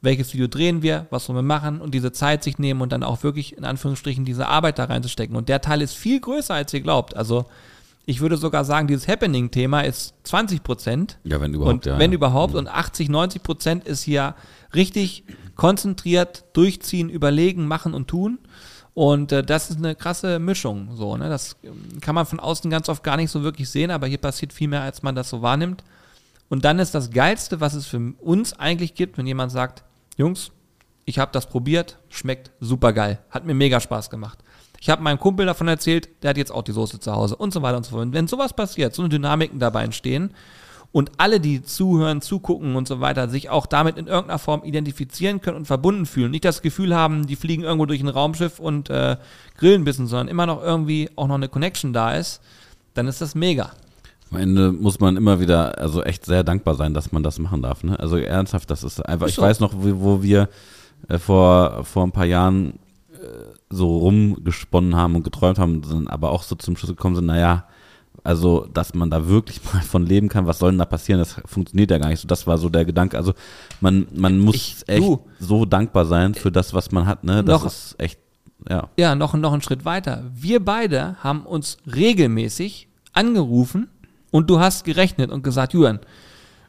welches 0.00 0.32
Video 0.32 0.46
drehen 0.46 0.82
wir, 0.82 1.06
was 1.10 1.28
wollen 1.28 1.38
wir 1.38 1.42
machen 1.42 1.80
und 1.80 1.92
diese 1.92 2.12
Zeit 2.12 2.44
sich 2.44 2.58
nehmen 2.58 2.80
und 2.80 2.92
dann 2.92 3.02
auch 3.02 3.22
wirklich 3.22 3.56
in 3.56 3.64
Anführungsstrichen 3.64 4.24
diese 4.24 4.46
Arbeit 4.46 4.78
da 4.78 4.84
reinzustecken. 4.84 5.36
Und 5.36 5.48
der 5.48 5.60
Teil 5.60 5.82
ist 5.82 5.94
viel 5.94 6.20
größer, 6.20 6.54
als 6.54 6.72
ihr 6.72 6.80
glaubt. 6.80 7.16
Also 7.16 7.46
ich 8.08 8.22
würde 8.22 8.38
sogar 8.38 8.64
sagen, 8.64 8.88
dieses 8.88 9.06
Happening-Thema 9.06 9.82
ist 9.82 10.14
20 10.22 10.62
Prozent. 10.62 11.18
Ja, 11.24 11.42
wenn 11.42 11.52
überhaupt. 11.52 11.74
Und 11.74 11.84
ja, 11.84 11.98
wenn 11.98 12.10
ja. 12.10 12.14
überhaupt. 12.14 12.54
Mhm. 12.54 12.60
Und 12.60 12.68
80, 12.68 13.10
90 13.10 13.42
Prozent 13.42 13.84
ist 13.84 14.02
hier 14.02 14.34
richtig 14.74 15.24
konzentriert, 15.56 16.46
durchziehen, 16.54 17.10
überlegen, 17.10 17.66
machen 17.66 17.92
und 17.92 18.08
tun. 18.08 18.38
Und 18.94 19.30
äh, 19.32 19.44
das 19.44 19.68
ist 19.68 19.76
eine 19.76 19.94
krasse 19.94 20.38
Mischung. 20.38 20.96
So, 20.96 21.18
ne? 21.18 21.28
Das 21.28 21.56
ähm, 21.62 22.00
kann 22.00 22.14
man 22.14 22.24
von 22.24 22.40
außen 22.40 22.70
ganz 22.70 22.88
oft 22.88 23.04
gar 23.04 23.18
nicht 23.18 23.30
so 23.30 23.42
wirklich 23.42 23.68
sehen, 23.68 23.90
aber 23.90 24.06
hier 24.06 24.16
passiert 24.16 24.54
viel 24.54 24.68
mehr, 24.68 24.80
als 24.80 25.02
man 25.02 25.14
das 25.14 25.28
so 25.28 25.42
wahrnimmt. 25.42 25.84
Und 26.48 26.64
dann 26.64 26.78
ist 26.78 26.94
das 26.94 27.10
Geilste, 27.10 27.60
was 27.60 27.74
es 27.74 27.84
für 27.84 28.14
uns 28.20 28.54
eigentlich 28.54 28.94
gibt, 28.94 29.18
wenn 29.18 29.26
jemand 29.26 29.52
sagt, 29.52 29.84
Jungs, 30.16 30.50
ich 31.04 31.18
habe 31.18 31.32
das 31.32 31.46
probiert, 31.46 31.98
schmeckt 32.08 32.52
super 32.58 32.94
geil, 32.94 33.18
hat 33.28 33.44
mir 33.44 33.54
mega 33.54 33.80
Spaß 33.80 34.08
gemacht. 34.08 34.38
Ich 34.80 34.90
habe 34.90 35.02
meinem 35.02 35.18
Kumpel 35.18 35.46
davon 35.46 35.68
erzählt, 35.68 36.08
der 36.22 36.30
hat 36.30 36.36
jetzt 36.36 36.52
auch 36.52 36.62
die 36.62 36.72
Soße 36.72 37.00
zu 37.00 37.12
Hause 37.12 37.36
und 37.36 37.52
so 37.52 37.62
weiter 37.62 37.76
und 37.76 37.84
so 37.84 37.90
fort. 37.90 38.02
Und 38.02 38.12
wenn 38.12 38.28
sowas 38.28 38.52
passiert, 38.54 38.94
so 38.94 39.02
eine 39.02 39.08
Dynamiken 39.08 39.58
dabei 39.58 39.84
entstehen 39.84 40.30
und 40.92 41.12
alle, 41.18 41.40
die 41.40 41.62
zuhören, 41.62 42.22
zugucken 42.22 42.76
und 42.76 42.88
so 42.88 43.00
weiter, 43.00 43.28
sich 43.28 43.50
auch 43.50 43.66
damit 43.66 43.98
in 43.98 44.06
irgendeiner 44.06 44.38
Form 44.38 44.62
identifizieren 44.64 45.40
können 45.40 45.56
und 45.56 45.66
verbunden 45.66 46.06
fühlen, 46.06 46.30
nicht 46.30 46.44
das 46.44 46.62
Gefühl 46.62 46.94
haben, 46.94 47.26
die 47.26 47.36
fliegen 47.36 47.64
irgendwo 47.64 47.86
durch 47.86 48.00
ein 48.00 48.08
Raumschiff 48.08 48.58
und 48.58 48.88
äh, 48.88 49.16
grillen 49.58 49.82
ein 49.82 49.84
bisschen, 49.84 50.06
sondern 50.06 50.28
immer 50.28 50.46
noch 50.46 50.62
irgendwie 50.62 51.10
auch 51.16 51.26
noch 51.26 51.34
eine 51.34 51.48
Connection 51.48 51.92
da 51.92 52.14
ist, 52.14 52.40
dann 52.94 53.08
ist 53.08 53.20
das 53.20 53.34
mega. 53.34 53.72
Am 54.30 54.38
Ende 54.38 54.72
muss 54.72 55.00
man 55.00 55.16
immer 55.16 55.40
wieder, 55.40 55.78
also 55.78 56.02
echt 56.02 56.24
sehr 56.26 56.44
dankbar 56.44 56.74
sein, 56.74 56.94
dass 56.94 57.12
man 57.12 57.22
das 57.22 57.38
machen 57.38 57.62
darf. 57.62 57.82
Ne? 57.82 57.98
Also 57.98 58.16
ernsthaft, 58.16 58.70
das 58.70 58.84
ist 58.84 59.00
einfach, 59.00 59.26
ist 59.26 59.36
so. 59.36 59.42
ich 59.42 59.48
weiß 59.48 59.60
noch, 59.60 59.72
wo, 59.74 60.00
wo 60.00 60.22
wir 60.22 60.48
äh, 61.08 61.18
vor, 61.18 61.84
vor 61.84 62.04
ein 62.04 62.12
paar 62.12 62.26
Jahren 62.26 62.74
so 63.70 63.98
rumgesponnen 63.98 64.96
haben 64.96 65.16
und 65.16 65.24
geträumt 65.24 65.58
haben, 65.58 65.82
sind 65.82 66.08
aber 66.08 66.30
auch 66.30 66.42
so 66.42 66.54
zum 66.56 66.76
Schluss 66.76 66.90
gekommen 66.90 67.16
sind, 67.16 67.26
naja, 67.26 67.66
also, 68.24 68.66
dass 68.72 68.94
man 68.94 69.10
da 69.10 69.28
wirklich 69.28 69.60
mal 69.72 69.82
von 69.82 70.04
leben 70.04 70.28
kann, 70.28 70.46
was 70.46 70.58
soll 70.58 70.72
denn 70.72 70.78
da 70.78 70.84
passieren? 70.84 71.18
Das 71.18 71.40
funktioniert 71.46 71.90
ja 71.90 71.98
gar 71.98 72.08
nicht 72.08 72.20
so. 72.20 72.28
Das 72.28 72.46
war 72.46 72.58
so 72.58 72.68
der 72.68 72.84
Gedanke. 72.84 73.16
Also, 73.16 73.32
man, 73.80 74.06
man 74.14 74.38
muss 74.38 74.56
ich, 74.56 74.84
echt 74.86 75.02
du, 75.02 75.24
so 75.38 75.64
dankbar 75.64 76.04
sein 76.04 76.34
für 76.34 76.52
das, 76.52 76.74
was 76.74 76.90
man 76.90 77.06
hat, 77.06 77.24
ne? 77.24 77.44
Das 77.44 77.62
noch, 77.62 77.66
ist 77.66 77.94
echt, 77.98 78.18
ja. 78.68 78.88
Ja, 78.96 79.14
noch, 79.14 79.34
noch 79.34 79.52
einen 79.52 79.62
Schritt 79.62 79.84
weiter. 79.84 80.24
Wir 80.34 80.64
beide 80.64 81.16
haben 81.22 81.46
uns 81.46 81.78
regelmäßig 81.86 82.88
angerufen 83.12 83.88
und 84.30 84.50
du 84.50 84.60
hast 84.60 84.84
gerechnet 84.84 85.30
und 85.30 85.42
gesagt, 85.42 85.72
Julian, 85.72 86.00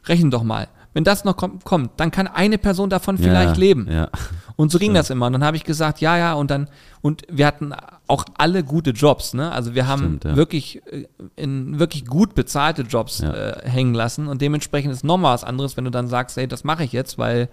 rechne 0.06 0.30
doch 0.30 0.42
mal 0.42 0.68
wenn 0.92 1.04
das 1.04 1.24
noch 1.24 1.36
kommt, 1.36 1.64
kommt 1.64 1.92
dann 1.98 2.10
kann 2.10 2.26
eine 2.26 2.58
Person 2.58 2.90
davon 2.90 3.16
vielleicht 3.16 3.54
ja, 3.54 3.60
leben. 3.60 3.88
Ja. 3.90 4.08
Und 4.56 4.70
so 4.70 4.78
ging 4.78 4.92
das 4.92 5.08
immer. 5.08 5.26
Und 5.26 5.34
dann 5.34 5.44
habe 5.44 5.56
ich 5.56 5.64
gesagt, 5.64 6.00
ja, 6.00 6.18
ja, 6.18 6.34
und 6.34 6.50
dann, 6.50 6.68
und 7.00 7.22
wir 7.30 7.46
hatten 7.46 7.72
auch 8.08 8.24
alle 8.36 8.64
gute 8.64 8.90
Jobs, 8.90 9.32
ne? 9.32 9.50
Also 9.52 9.74
wir 9.74 9.86
haben 9.86 10.00
Stimmt, 10.00 10.24
ja. 10.24 10.36
wirklich 10.36 10.82
äh, 10.86 11.06
in 11.36 11.78
wirklich 11.78 12.06
gut 12.06 12.34
bezahlte 12.34 12.82
Jobs 12.82 13.20
äh, 13.20 13.60
hängen 13.64 13.94
lassen. 13.94 14.26
Und 14.26 14.42
dementsprechend 14.42 14.92
ist 14.92 15.04
nochmal 15.04 15.34
was 15.34 15.44
anderes, 15.44 15.76
wenn 15.76 15.84
du 15.84 15.90
dann 15.90 16.08
sagst, 16.08 16.36
ey, 16.36 16.48
das 16.48 16.64
mache 16.64 16.84
ich 16.84 16.92
jetzt, 16.92 17.16
weil 17.18 17.48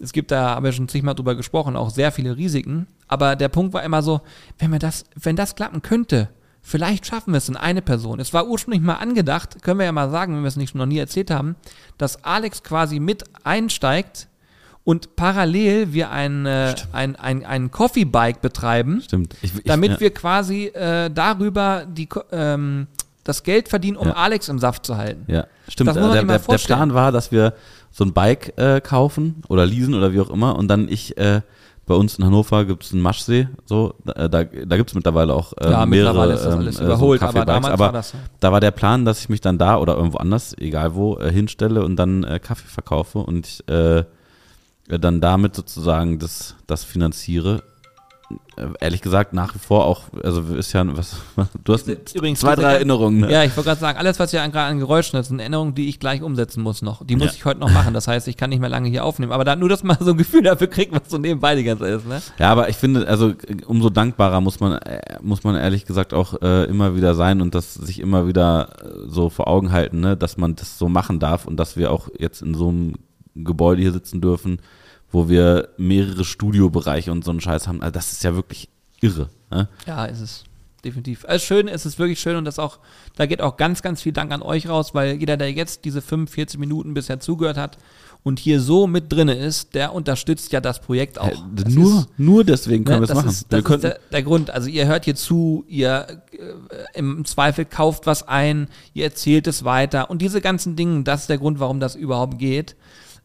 es 0.00 0.12
gibt 0.12 0.30
da, 0.30 0.56
haben 0.56 0.64
wir 0.64 0.72
schon 0.72 0.88
zigmal 0.88 1.14
drüber 1.14 1.34
gesprochen, 1.34 1.76
auch 1.76 1.90
sehr 1.90 2.12
viele 2.12 2.36
Risiken. 2.36 2.88
Aber 3.06 3.36
der 3.36 3.48
Punkt 3.48 3.72
war 3.72 3.82
immer 3.82 4.02
so, 4.02 4.20
wenn 4.58 4.70
wir 4.70 4.78
das, 4.78 5.04
wenn 5.14 5.36
das 5.36 5.54
klappen 5.54 5.82
könnte, 5.82 6.28
Vielleicht 6.68 7.06
schaffen 7.06 7.32
wir 7.32 7.38
es 7.38 7.48
in 7.48 7.56
eine 7.56 7.80
Person. 7.80 8.20
Es 8.20 8.34
war 8.34 8.46
ursprünglich 8.46 8.82
mal 8.82 8.96
angedacht, 8.96 9.62
können 9.62 9.78
wir 9.78 9.86
ja 9.86 9.92
mal 9.92 10.10
sagen, 10.10 10.34
wenn 10.34 10.42
wir 10.42 10.48
es 10.48 10.56
nicht 10.56 10.74
noch 10.74 10.84
nie 10.84 10.98
erzählt 10.98 11.30
haben, 11.30 11.56
dass 11.96 12.24
Alex 12.24 12.62
quasi 12.62 13.00
mit 13.00 13.24
einsteigt 13.42 14.28
und 14.84 15.16
parallel 15.16 15.94
wir 15.94 16.10
ein, 16.10 16.44
äh, 16.44 16.74
ein, 16.92 17.16
ein, 17.16 17.46
ein 17.46 17.70
Coffee-Bike 17.70 18.42
betreiben, 18.42 19.00
Stimmt. 19.00 19.34
Ich, 19.40 19.54
ich, 19.54 19.64
damit 19.64 19.92
ja. 19.92 20.00
wir 20.00 20.10
quasi 20.12 20.66
äh, 20.66 21.08
darüber 21.08 21.86
die, 21.88 22.06
ähm, 22.32 22.86
das 23.24 23.44
Geld 23.44 23.70
verdienen, 23.70 23.96
um 23.96 24.08
Ja. 24.08 24.16
Alex 24.16 24.50
im 24.50 24.58
Saft 24.58 24.84
zu 24.84 24.98
halten. 24.98 25.24
Ja, 25.26 25.46
stimmt. 25.68 25.94
Man 25.94 26.12
der, 26.12 26.22
der, 26.22 26.38
der. 26.38 26.58
Plan 26.58 26.92
war, 26.92 27.12
dass 27.12 27.32
wir 27.32 27.54
so 27.90 28.04
ein 28.04 28.12
Bike 28.12 28.52
äh, 28.58 28.82
kaufen 28.82 29.42
oder 29.48 29.64
leasen 29.64 29.94
oder 29.94 30.12
wie 30.12 30.20
auch 30.20 30.28
immer 30.28 30.56
und 30.56 30.68
dann 30.68 30.86
ich, 30.90 31.16
äh, 31.16 31.40
bei 31.88 31.94
uns 31.94 32.18
in 32.18 32.24
Hannover 32.24 32.64
gibt 32.64 32.84
es 32.84 32.92
einen 32.92 33.02
Maschsee, 33.02 33.48
so, 33.64 33.94
da, 34.04 34.28
da, 34.28 34.44
da 34.44 34.76
gibt 34.76 34.90
es 34.90 34.94
mittlerweile 34.94 35.34
auch 35.34 35.52
äh, 35.58 35.70
Ja, 35.70 35.86
mehrere 35.86 36.32
ist 36.32 36.44
das 36.44 36.54
ähm, 36.54 36.60
alles 36.60 36.76
äh, 36.76 36.78
so 36.78 36.84
überholt, 36.84 37.22
aber 37.22 37.32
Kaffeebikes. 37.32 37.54
damals 37.54 37.72
aber 37.74 37.84
war 37.86 37.92
das 37.92 38.10
so. 38.10 38.18
da 38.40 38.52
war 38.52 38.60
der 38.60 38.70
Plan, 38.70 39.04
dass 39.04 39.20
ich 39.20 39.28
mich 39.28 39.40
dann 39.40 39.58
da 39.58 39.78
oder 39.78 39.96
irgendwo 39.96 40.18
anders, 40.18 40.56
egal 40.58 40.94
wo, 40.94 41.18
äh, 41.18 41.32
hinstelle 41.32 41.82
und 41.82 41.96
dann 41.96 42.22
äh, 42.24 42.38
Kaffee 42.38 42.68
verkaufe 42.68 43.18
und 43.18 43.46
ich 43.46 43.68
äh, 43.68 44.04
dann 44.88 45.20
damit 45.20 45.54
sozusagen 45.54 46.18
das, 46.18 46.54
das 46.66 46.84
finanziere. 46.84 47.62
Äh, 48.56 48.66
ehrlich 48.80 49.00
gesagt, 49.00 49.32
nach 49.32 49.54
wie 49.54 49.58
vor 49.58 49.86
auch, 49.86 50.02
also 50.22 50.42
ist 50.54 50.74
ja, 50.74 50.84
was, 50.96 51.16
du 51.64 51.72
hast 51.72 51.88
Übrigens, 52.14 52.40
zwei, 52.40 52.56
drei 52.56 52.74
Erinnerungen. 52.74 53.20
Ne? 53.20 53.32
Ja, 53.32 53.42
ich 53.44 53.56
wollte 53.56 53.68
gerade 53.68 53.80
sagen, 53.80 53.96
alles, 53.98 54.18
was 54.18 54.34
an- 54.34 54.52
gerade 54.52 54.70
an 54.70 54.78
Geräuschen 54.78 55.18
hat, 55.18 55.24
sind 55.24 55.38
Erinnerungen, 55.40 55.74
die 55.74 55.88
ich 55.88 55.98
gleich 55.98 56.20
umsetzen 56.22 56.62
muss 56.62 56.82
noch. 56.82 57.06
Die 57.06 57.16
muss 57.16 57.28
Ja. 57.28 57.32
ich 57.32 57.44
heute 57.46 57.60
noch 57.60 57.70
machen. 57.72 57.94
Das 57.94 58.06
heißt, 58.06 58.28
ich 58.28 58.36
kann 58.36 58.50
nicht 58.50 58.60
mehr 58.60 58.68
lange 58.68 58.88
hier 58.90 59.04
aufnehmen. 59.04 59.32
Aber 59.32 59.44
da, 59.44 59.56
nur, 59.56 59.70
dass 59.70 59.82
man 59.82 59.96
so 60.00 60.10
ein 60.10 60.16
Gefühl 60.18 60.42
dafür 60.42 60.66
kriegt, 60.66 60.92
was 60.92 61.08
so 61.08 61.16
nebenbei 61.16 61.54
die 61.54 61.64
ganze 61.64 61.84
Zeit 61.84 61.94
ist. 61.94 62.06
Ne? 62.06 62.20
Ja, 62.38 62.50
aber 62.50 62.68
ich 62.68 62.76
finde, 62.76 63.08
also 63.08 63.30
äh, 63.30 63.64
umso 63.66 63.88
dankbarer 63.88 64.42
muss 64.42 64.60
man, 64.60 64.72
äh, 64.72 65.00
muss 65.22 65.42
man 65.44 65.54
ehrlich 65.54 65.86
gesagt 65.86 66.12
auch 66.12 66.42
äh, 66.42 66.64
immer 66.64 66.94
wieder 66.96 67.14
sein 67.14 67.40
und 67.40 67.54
das 67.54 67.74
sich 67.74 67.98
immer 68.00 68.26
wieder 68.26 68.74
so 69.06 69.30
vor 69.30 69.48
Augen 69.48 69.72
halten, 69.72 70.00
ne, 70.00 70.16
dass 70.18 70.36
man 70.36 70.54
das 70.54 70.76
so 70.78 70.88
machen 70.90 71.18
darf 71.18 71.46
und 71.46 71.56
dass 71.56 71.76
wir 71.78 71.90
auch 71.92 72.08
jetzt 72.18 72.42
in 72.42 72.54
so 72.54 72.68
einem 72.68 72.94
Gebäude 73.34 73.80
hier 73.80 73.92
sitzen 73.92 74.20
dürfen, 74.20 74.58
wo 75.10 75.28
wir 75.28 75.68
mehrere 75.76 76.24
Studiobereiche 76.24 77.10
und 77.12 77.24
so 77.24 77.30
einen 77.30 77.40
Scheiß 77.40 77.66
haben. 77.68 77.80
Also 77.82 77.92
das 77.92 78.12
ist 78.12 78.24
ja 78.24 78.34
wirklich 78.34 78.68
irre. 79.00 79.28
Ne? 79.50 79.68
Ja, 79.86 80.04
ist 80.04 80.20
es. 80.20 80.44
Definitiv. 80.84 81.24
Also 81.26 81.44
schön, 81.44 81.66
es 81.66 81.84
ist 81.86 81.98
wirklich 81.98 82.20
schön 82.20 82.36
und 82.36 82.44
das 82.44 82.60
auch, 82.60 82.78
da 83.16 83.26
geht 83.26 83.40
auch 83.42 83.56
ganz, 83.56 83.82
ganz 83.82 84.00
viel 84.02 84.12
Dank 84.12 84.30
an 84.30 84.42
euch 84.42 84.68
raus, 84.68 84.94
weil 84.94 85.16
jeder, 85.16 85.36
der 85.36 85.50
jetzt 85.50 85.84
diese 85.84 86.00
45 86.00 86.56
Minuten 86.60 86.94
bisher 86.94 87.18
zugehört 87.18 87.56
hat 87.56 87.78
und 88.22 88.38
hier 88.38 88.60
so 88.60 88.86
mit 88.86 89.12
drinne 89.12 89.34
ist, 89.34 89.74
der 89.74 89.92
unterstützt 89.92 90.52
ja 90.52 90.60
das 90.60 90.80
Projekt 90.80 91.18
auch. 91.18 91.32
Das 91.52 91.74
nur, 91.74 91.98
ist- 92.00 92.08
nur 92.16 92.44
deswegen 92.44 92.84
können 92.84 93.00
Ne, 93.00 93.00
wir 93.00 93.04
es 93.04 93.08
das 93.08 93.16
machen. 93.16 93.28
Ist, 93.30 93.50
wir 93.50 93.58
das 93.58 93.64
könnten, 93.66 93.86
ist 93.86 93.92
der, 93.94 94.00
der 94.12 94.22
Grund. 94.22 94.50
Also 94.50 94.68
ihr 94.68 94.86
hört 94.86 95.04
hier 95.04 95.16
zu, 95.16 95.64
ihr 95.66 96.22
äh, 96.30 96.98
im 96.98 97.24
Zweifel 97.24 97.64
kauft 97.64 98.06
was 98.06 98.28
ein, 98.28 98.68
ihr 98.94 99.02
erzählt 99.04 99.48
es 99.48 99.64
weiter 99.64 100.10
und 100.10 100.22
diese 100.22 100.40
ganzen 100.40 100.76
Dinge, 100.76 101.02
das 101.02 101.22
ist 101.22 101.28
der 101.28 101.38
Grund, 101.38 101.58
warum 101.58 101.80
das 101.80 101.96
überhaupt 101.96 102.38
geht. 102.38 102.76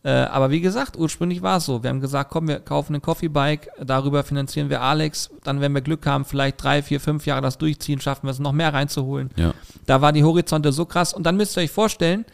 Äh, 0.03 0.09
aber 0.09 0.51
wie 0.51 0.59
gesagt, 0.59 0.97
ursprünglich 0.97 1.41
war 1.41 1.57
es 1.57 1.65
so. 1.65 1.81
Wir 1.81 1.89
haben 1.89 2.01
gesagt, 2.01 2.29
komm, 2.29 2.49
wir 2.49 2.59
kaufen 2.59 2.95
ein 2.95 3.01
Coffee-Bike, 3.01 3.69
darüber 3.81 4.23
finanzieren 4.23 4.69
wir 4.69 4.81
Alex. 4.81 5.29
Dann, 5.43 5.61
wenn 5.61 5.71
wir 5.71 5.81
Glück 5.81 6.05
haben, 6.05 6.25
vielleicht 6.25 6.61
drei, 6.61 6.83
vier, 6.83 6.99
fünf 6.99 7.25
Jahre 7.25 7.41
das 7.41 7.57
durchziehen, 7.57 8.01
schaffen 8.01 8.27
wir 8.27 8.31
es 8.31 8.39
noch 8.39 8.51
mehr 8.51 8.73
reinzuholen. 8.73 9.29
ja. 9.37 9.53
Da 9.85 10.01
war 10.01 10.11
die 10.11 10.23
Horizonte 10.23 10.73
so 10.73 10.85
krass. 10.85 11.13
Und 11.13 11.23
dann 11.23 11.37
müsst 11.37 11.57
ihr 11.57 11.61
euch 11.63 11.71
vorstellen, 11.71 12.25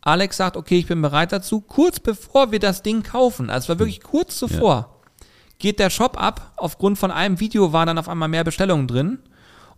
Alex 0.00 0.36
sagt, 0.36 0.56
okay, 0.56 0.78
ich 0.78 0.86
bin 0.86 1.00
bereit 1.02 1.32
dazu. 1.32 1.60
Kurz 1.60 2.00
bevor 2.00 2.52
wir 2.52 2.58
das 2.58 2.82
Ding 2.82 3.02
kaufen, 3.02 3.50
also 3.50 3.64
es 3.64 3.68
war 3.70 3.78
wirklich 3.78 4.02
kurz 4.02 4.38
zuvor, 4.38 5.00
geht 5.58 5.78
der 5.78 5.90
Shop 5.90 6.20
ab. 6.20 6.52
Aufgrund 6.56 6.98
von 6.98 7.10
einem 7.10 7.40
Video 7.40 7.72
waren 7.72 7.86
dann 7.86 7.98
auf 7.98 8.08
einmal 8.08 8.28
mehr 8.28 8.44
Bestellungen 8.44 8.86
drin. 8.86 9.18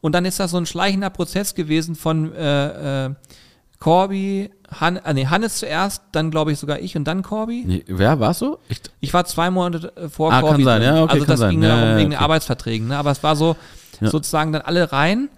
Und 0.01 0.15
dann 0.15 0.25
ist 0.25 0.39
das 0.39 0.53
so 0.53 0.59
ein 0.59 0.67
schleichender 0.67 1.11
Prozess 1.11 1.55
gewesen 1.55 1.95
von 1.97 2.33
äh, 2.35 3.07
äh, 3.07 3.15
Corby, 3.79 4.51
Han 4.81 4.97
äh, 4.97 5.15
nee, 5.15 5.27
Hannes 5.27 5.59
zuerst, 5.59 6.03
dann 6.13 6.31
glaube 6.31 6.53
ich 6.53 6.59
sogar 6.59 6.81
ich 6.81 6.97
und 6.97 7.05
dann 7.05 7.23
Corby. 7.23 7.65
Nee, 7.67 7.85
wer 7.87 8.19
war 8.21 8.35
so? 8.35 8.59
Ich, 8.69 8.81
Ich 9.01 9.13
war 9.15 9.25
zwei 9.27 9.51
Monate 9.51 9.95
äh, 9.97 10.09
vor 10.09 10.33
Ah, 10.33 10.41
Corby. 10.41 10.65
kann 10.65 10.81
sein, 10.81 10.83
ja, 10.83 11.03
okay, 11.03 11.13
also 11.13 11.25
kann 11.25 11.33
das 11.33 11.41
sein. 11.41 11.51
ging 11.51 11.63
Ja, 11.63 11.69
darum 11.69 11.83
ja, 11.91 11.97
wegen 11.97 12.07
okay. 12.09 12.17
den 12.17 12.23
Arbeitsverträgen. 12.25 12.89
Ne? 12.89 12.97
Aber 12.97 13.11
es 13.11 13.23
war 13.23 13.37
so 13.37 13.57
Ja. 14.01 14.09
sozusagen 14.11 14.53
dann 14.53 14.63
alle 14.63 14.91
rein. 14.93 15.29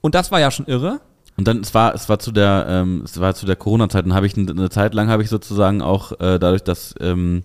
Und 0.00 0.14
das 0.14 0.30
war 0.30 0.38
ja 0.40 0.50
schon 0.50 0.66
irre. 0.66 1.00
Und 1.36 1.46
dann, 1.48 1.60
es 1.60 1.72
war, 1.74 1.94
es 1.94 2.08
war 2.08 2.18
zu 2.18 2.30
der, 2.32 2.66
ähm, 2.68 3.02
es 3.04 3.18
war 3.20 3.34
zu 3.34 3.46
der 3.46 3.56
Corona-Zeit, 3.56 4.04
dann 4.04 4.14
habe 4.14 4.26
ich 4.26 4.36
eine, 4.36 4.50
eine 4.50 4.70
Zeit 4.70 4.92
lang 4.94 5.08
habe 5.08 5.22
ich 5.22 5.28
sozusagen 5.28 5.82
auch 5.82 6.12
äh, 6.20 6.38
dadurch, 6.38 6.62
dass 6.64 6.94
ähm, 7.00 7.44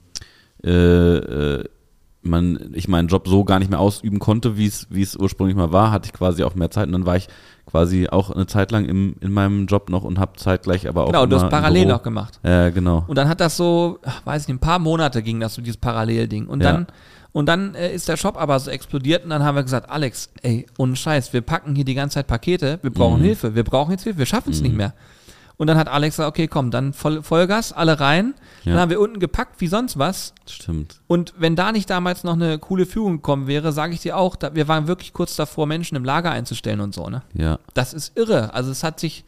äh, 0.64 0.70
äh, 1.18 1.64
man, 2.24 2.72
ich 2.74 2.88
meinen 2.88 3.08
Job 3.08 3.28
so 3.28 3.44
gar 3.44 3.60
nicht 3.60 3.70
mehr 3.70 3.80
ausüben 3.80 4.20
konnte, 4.20 4.58
wie 4.58 4.66
es, 4.66 4.88
wie 4.90 5.02
es 5.02 5.16
ursprünglich 5.16 5.56
mal 5.56 5.72
war, 5.72 5.92
hatte 5.92 6.08
ich 6.08 6.14
quasi 6.14 6.44
auch 6.44 6.56
mehr 6.56 6.72
Zeit 6.72 6.88
und 6.88 6.94
dann 6.94 7.06
war 7.06 7.16
ich 7.18 7.28
quasi 7.66 8.08
auch 8.10 8.30
eine 8.32 8.48
Zeit 8.48 8.72
lang 8.72 8.86
im, 8.86 9.16
in 9.22 9.32
meinem 9.32 9.66
Job 9.68 9.90
noch 9.90 10.04
und 10.04 10.20
habe 10.20 10.34
zeitgleich 10.38 10.88
aber 10.88 11.04
auch 11.04 11.08
Genau, 11.08 11.26
du 11.26 11.36
hast 11.38 11.50
parallel 11.50 11.86
noch 11.88 12.04
gemacht. 12.04 12.40
Ja, 12.44 12.70
genau. 12.70 13.04
Und 13.08 13.18
dann 13.18 13.28
hat 13.30 13.40
das 13.40 13.58
so, 13.58 14.00
weiß 14.26 14.44
ich 14.44 14.48
nicht, 14.50 14.58
ein 14.58 14.60
paar 14.60 14.80
Monate 14.80 15.22
ging 15.24 15.40
das 15.40 15.54
so, 15.56 15.62
dieses 15.62 15.78
Parallelding. 15.78 16.48
Und 16.48 16.62
Ja. 16.64 16.74
dann, 16.74 16.88
und 17.32 17.48
dann 17.48 17.74
äh, 17.76 17.94
ist 17.94 18.08
der 18.10 18.18
Shop 18.18 18.38
aber 18.40 18.60
so 18.60 18.70
explodiert 18.70 19.24
und 19.24 19.30
dann 19.32 19.44
haben 19.44 19.56
wir 19.56 19.64
gesagt, 19.64 19.90
Alex, 19.90 20.30
ey, 20.44 20.66
ohne 20.78 20.96
Scheiß, 20.96 21.34
wir 21.34 21.42
packen 21.42 21.74
hier 21.76 21.86
die 21.86 21.96
ganze 21.96 22.16
Zeit 22.16 22.28
Pakete, 22.28 22.80
wir 22.82 22.92
brauchen 22.92 23.20
Mhm. 23.22 23.26
Hilfe, 23.26 23.56
wir 23.56 23.64
brauchen 23.64 23.92
jetzt 23.92 24.04
Hilfe, 24.04 24.20
wir 24.20 24.26
schaffen 24.26 24.52
es 24.52 24.62
nicht 24.62 24.76
mehr. 24.76 24.94
Und 25.58 25.68
dann 25.68 25.78
hat 25.78 25.88
Alex 25.88 26.16
gesagt, 26.16 26.30
okay, 26.30 26.48
komm, 26.48 26.72
dann 26.72 26.94
voll, 26.94 27.22
Vollgas, 27.22 27.74
alle 27.74 28.00
rein. 28.00 28.34
Ja. 28.64 28.72
Dann 28.72 28.82
haben 28.82 28.90
wir 28.90 29.00
unten 29.00 29.20
gepackt 29.20 29.62
wie 29.62 29.68
sonst 29.68 30.00
was. 30.00 30.34
Stimmt. 30.48 31.00
Und 31.08 31.34
wenn 31.38 31.56
da 31.56 31.72
nicht 31.72 31.90
damals 31.90 32.24
noch 32.24 32.34
eine 32.34 32.58
coole 32.58 32.86
Führung 32.86 33.18
gekommen 33.18 33.48
wäre, 33.48 33.72
sage 33.72 33.94
ich 33.94 34.02
dir 34.02 34.18
auch, 34.18 34.36
da, 34.36 34.56
wir 34.56 34.68
waren 34.68 34.88
wirklich 34.88 35.14
kurz 35.14 35.36
davor, 35.36 35.68
Menschen 35.68 35.96
im 35.96 36.04
Lager 36.04 36.32
einzustellen 36.32 36.82
und 36.82 36.96
so, 36.96 37.10
ne? 37.10 37.22
Ja. 37.34 37.60
Das 37.74 37.94
ist 37.94 38.18
irre. 38.18 38.54
Also 38.54 38.72
es 38.72 38.84
hat 38.84 39.00
sich 39.00 39.26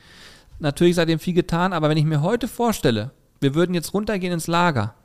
natürlich 0.59 0.95
seitdem 0.95 1.19
viel 1.19 1.33
getan, 1.33 1.73
aber 1.73 1.89
wenn 1.89 1.97
ich 1.97 2.05
mir 2.05 2.21
heute 2.21 2.47
vorstelle, 2.47 3.11
wir 3.39 3.53
würden 3.53 3.73
jetzt 3.73 3.93
runtergehen 3.93 4.33
ins 4.33 4.47
Lager 4.47 4.95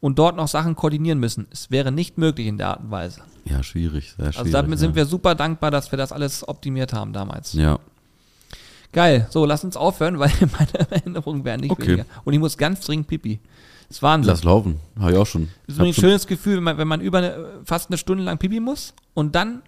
und 0.00 0.18
dort 0.18 0.36
noch 0.36 0.48
Sachen 0.48 0.76
koordinieren 0.76 1.18
müssen, 1.18 1.46
es 1.50 1.70
wäre 1.70 1.90
nicht 1.90 2.18
möglich 2.18 2.46
in 2.46 2.58
der 2.58 2.68
Art 2.68 2.80
und 2.80 2.90
Weise. 2.90 3.22
Ja, 3.44 3.62
schwierig, 3.62 4.12
sehr 4.16 4.32
schwierig. 4.32 4.38
Also 4.38 4.52
damit 4.52 4.72
ja. 4.72 4.76
sind 4.78 4.94
wir 4.94 5.06
super 5.06 5.34
dankbar, 5.34 5.70
dass 5.70 5.90
wir 5.90 5.96
das 5.96 6.12
alles 6.12 6.46
optimiert 6.46 6.92
haben 6.92 7.12
damals. 7.12 7.52
Ja. 7.54 7.78
Geil. 8.92 9.26
So, 9.30 9.44
lass 9.44 9.64
uns 9.64 9.76
aufhören, 9.76 10.18
weil 10.18 10.30
meine 10.40 10.90
Erinnerungen 10.90 11.44
werden 11.44 11.62
nicht 11.62 11.70
Okay. 11.70 11.86
weniger. 11.88 12.04
Und 12.24 12.32
ich 12.32 12.38
muss 12.40 12.56
ganz 12.56 12.80
dringend 12.80 13.08
pipi. 13.08 13.38
Das 13.88 13.98
ist 13.98 14.02
Wahnsinn. 14.02 14.32
Lass 14.32 14.42
laufen. 14.44 14.80
Habe 14.98 15.12
ich 15.12 15.18
auch 15.18 15.26
schon. 15.26 15.48
Das 15.66 15.76
ist 15.76 15.82
ein 15.82 15.92
schönes 15.94 16.26
Gefühl, 16.26 16.56
wenn 16.56 16.64
man, 16.64 16.78
wenn 16.78 16.88
man 16.88 17.00
über 17.00 17.18
eine, 17.18 17.44
fast 17.64 17.88
eine 17.90 17.98
Stunde 17.98 18.24
lang 18.24 18.38
pipi 18.38 18.58
muss 18.58 18.94
und 19.14 19.34
dann 19.36 19.62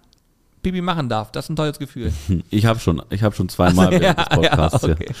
pipi 0.61 0.81
machen 0.81 1.07
darf. 1.07 1.31
Das 1.31 1.45
ist 1.45 1.49
ein 1.51 1.55
tolles 1.55 1.79
Gefühl. 1.79 2.11
Ich 2.49 2.65
habe 2.65 2.79
schon, 2.79 3.01
ich 3.11 3.23
habe 3.23 3.33
schon 3.33 3.47
zweimal 3.47 3.91
während 3.99 4.19
des 4.19 4.27
Podcasts. 4.29 4.81
ja. 4.85 4.93
okay. 4.93 5.13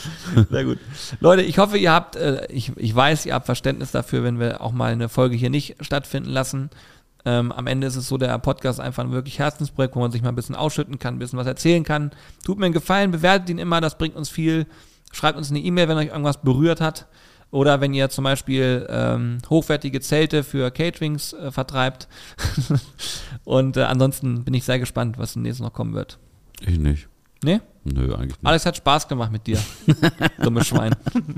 Sehr 0.49 0.65
gut. 0.65 0.79
Leute, 1.21 1.43
ich 1.43 1.57
hoffe, 1.59 1.77
ihr 1.77 1.93
habt, 1.93 2.17
äh, 2.17 2.45
ich, 2.51 2.73
ich 2.75 2.93
weiß, 2.93 3.25
ihr 3.25 3.35
habt 3.35 3.45
Verständnis 3.45 3.91
dafür, 3.91 4.23
wenn 4.23 4.37
wir 4.39 4.59
auch 4.59 4.73
mal 4.73 4.91
eine 4.91 5.07
Folge 5.07 5.37
hier 5.37 5.49
nicht 5.49 5.77
stattfinden 5.79 6.29
lassen. 6.31 6.69
Ähm, 7.25 7.51
am 7.51 7.67
Ende 7.67 7.87
ist 7.87 7.95
es 7.95 8.07
so, 8.07 8.17
der 8.17 8.37
Podcast 8.39 8.79
einfach 8.79 9.03
ein 9.03 9.11
wirklich 9.11 9.39
Herzensprojekt, 9.39 9.95
wo 9.95 9.99
man 9.99 10.11
sich 10.11 10.21
mal 10.21 10.29
ein 10.29 10.35
bisschen 10.35 10.55
ausschütten 10.55 10.99
kann, 10.99 11.15
ein 11.15 11.19
bisschen 11.19 11.39
was 11.39 11.47
erzählen 11.47 11.83
kann. 11.83 12.11
Tut 12.45 12.59
mir 12.59 12.65
einen 12.65 12.73
Gefallen, 12.73 13.11
bewertet 13.11 13.49
ihn 13.49 13.57
immer, 13.57 13.81
das 13.81 13.97
bringt 13.97 14.15
uns 14.15 14.29
viel. 14.29 14.67
Schreibt 15.11 15.37
uns 15.37 15.49
eine 15.49 15.59
E-Mail, 15.59 15.89
wenn 15.89 15.97
euch 15.97 16.07
irgendwas 16.07 16.41
berührt 16.41 16.81
hat. 16.81 17.07
Oder 17.51 17.81
wenn 17.81 17.95
ihr 17.95 18.09
zum 18.09 18.23
Beispiel 18.25 18.85
ähm, 18.89 19.39
hochwertige 19.49 20.01
Zelte 20.01 20.43
für 20.43 20.69
Caterings 20.69 21.33
äh, 21.33 21.51
vertreibt. 21.51 22.07
Und 23.43 23.75
äh, 23.75 23.83
ansonsten 23.83 24.43
bin 24.43 24.53
ich 24.53 24.65
sehr 24.65 24.77
gespannt, 24.77 25.17
was 25.17 25.33
demnächst 25.33 25.59
noch 25.59 25.73
kommen 25.73 25.95
wird. 25.95 26.19
Ich 26.61 26.77
nicht. 26.77 27.07
Nee? 27.43 27.59
Nö, 27.85 28.13
eigentlich 28.13 28.37
nicht. 28.37 28.45
Alex 28.45 28.65
hat 28.65 28.77
Spaß 28.77 29.07
gemacht 29.07 29.31
mit 29.31 29.47
dir. 29.47 29.57
Dummes 30.43 30.67
Schwein. 30.67 30.95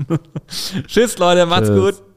Tschüss, 0.86 1.16
Leute, 1.18 1.46
macht's 1.46 1.68
Tschüss. 1.68 1.96
gut. 1.96 2.11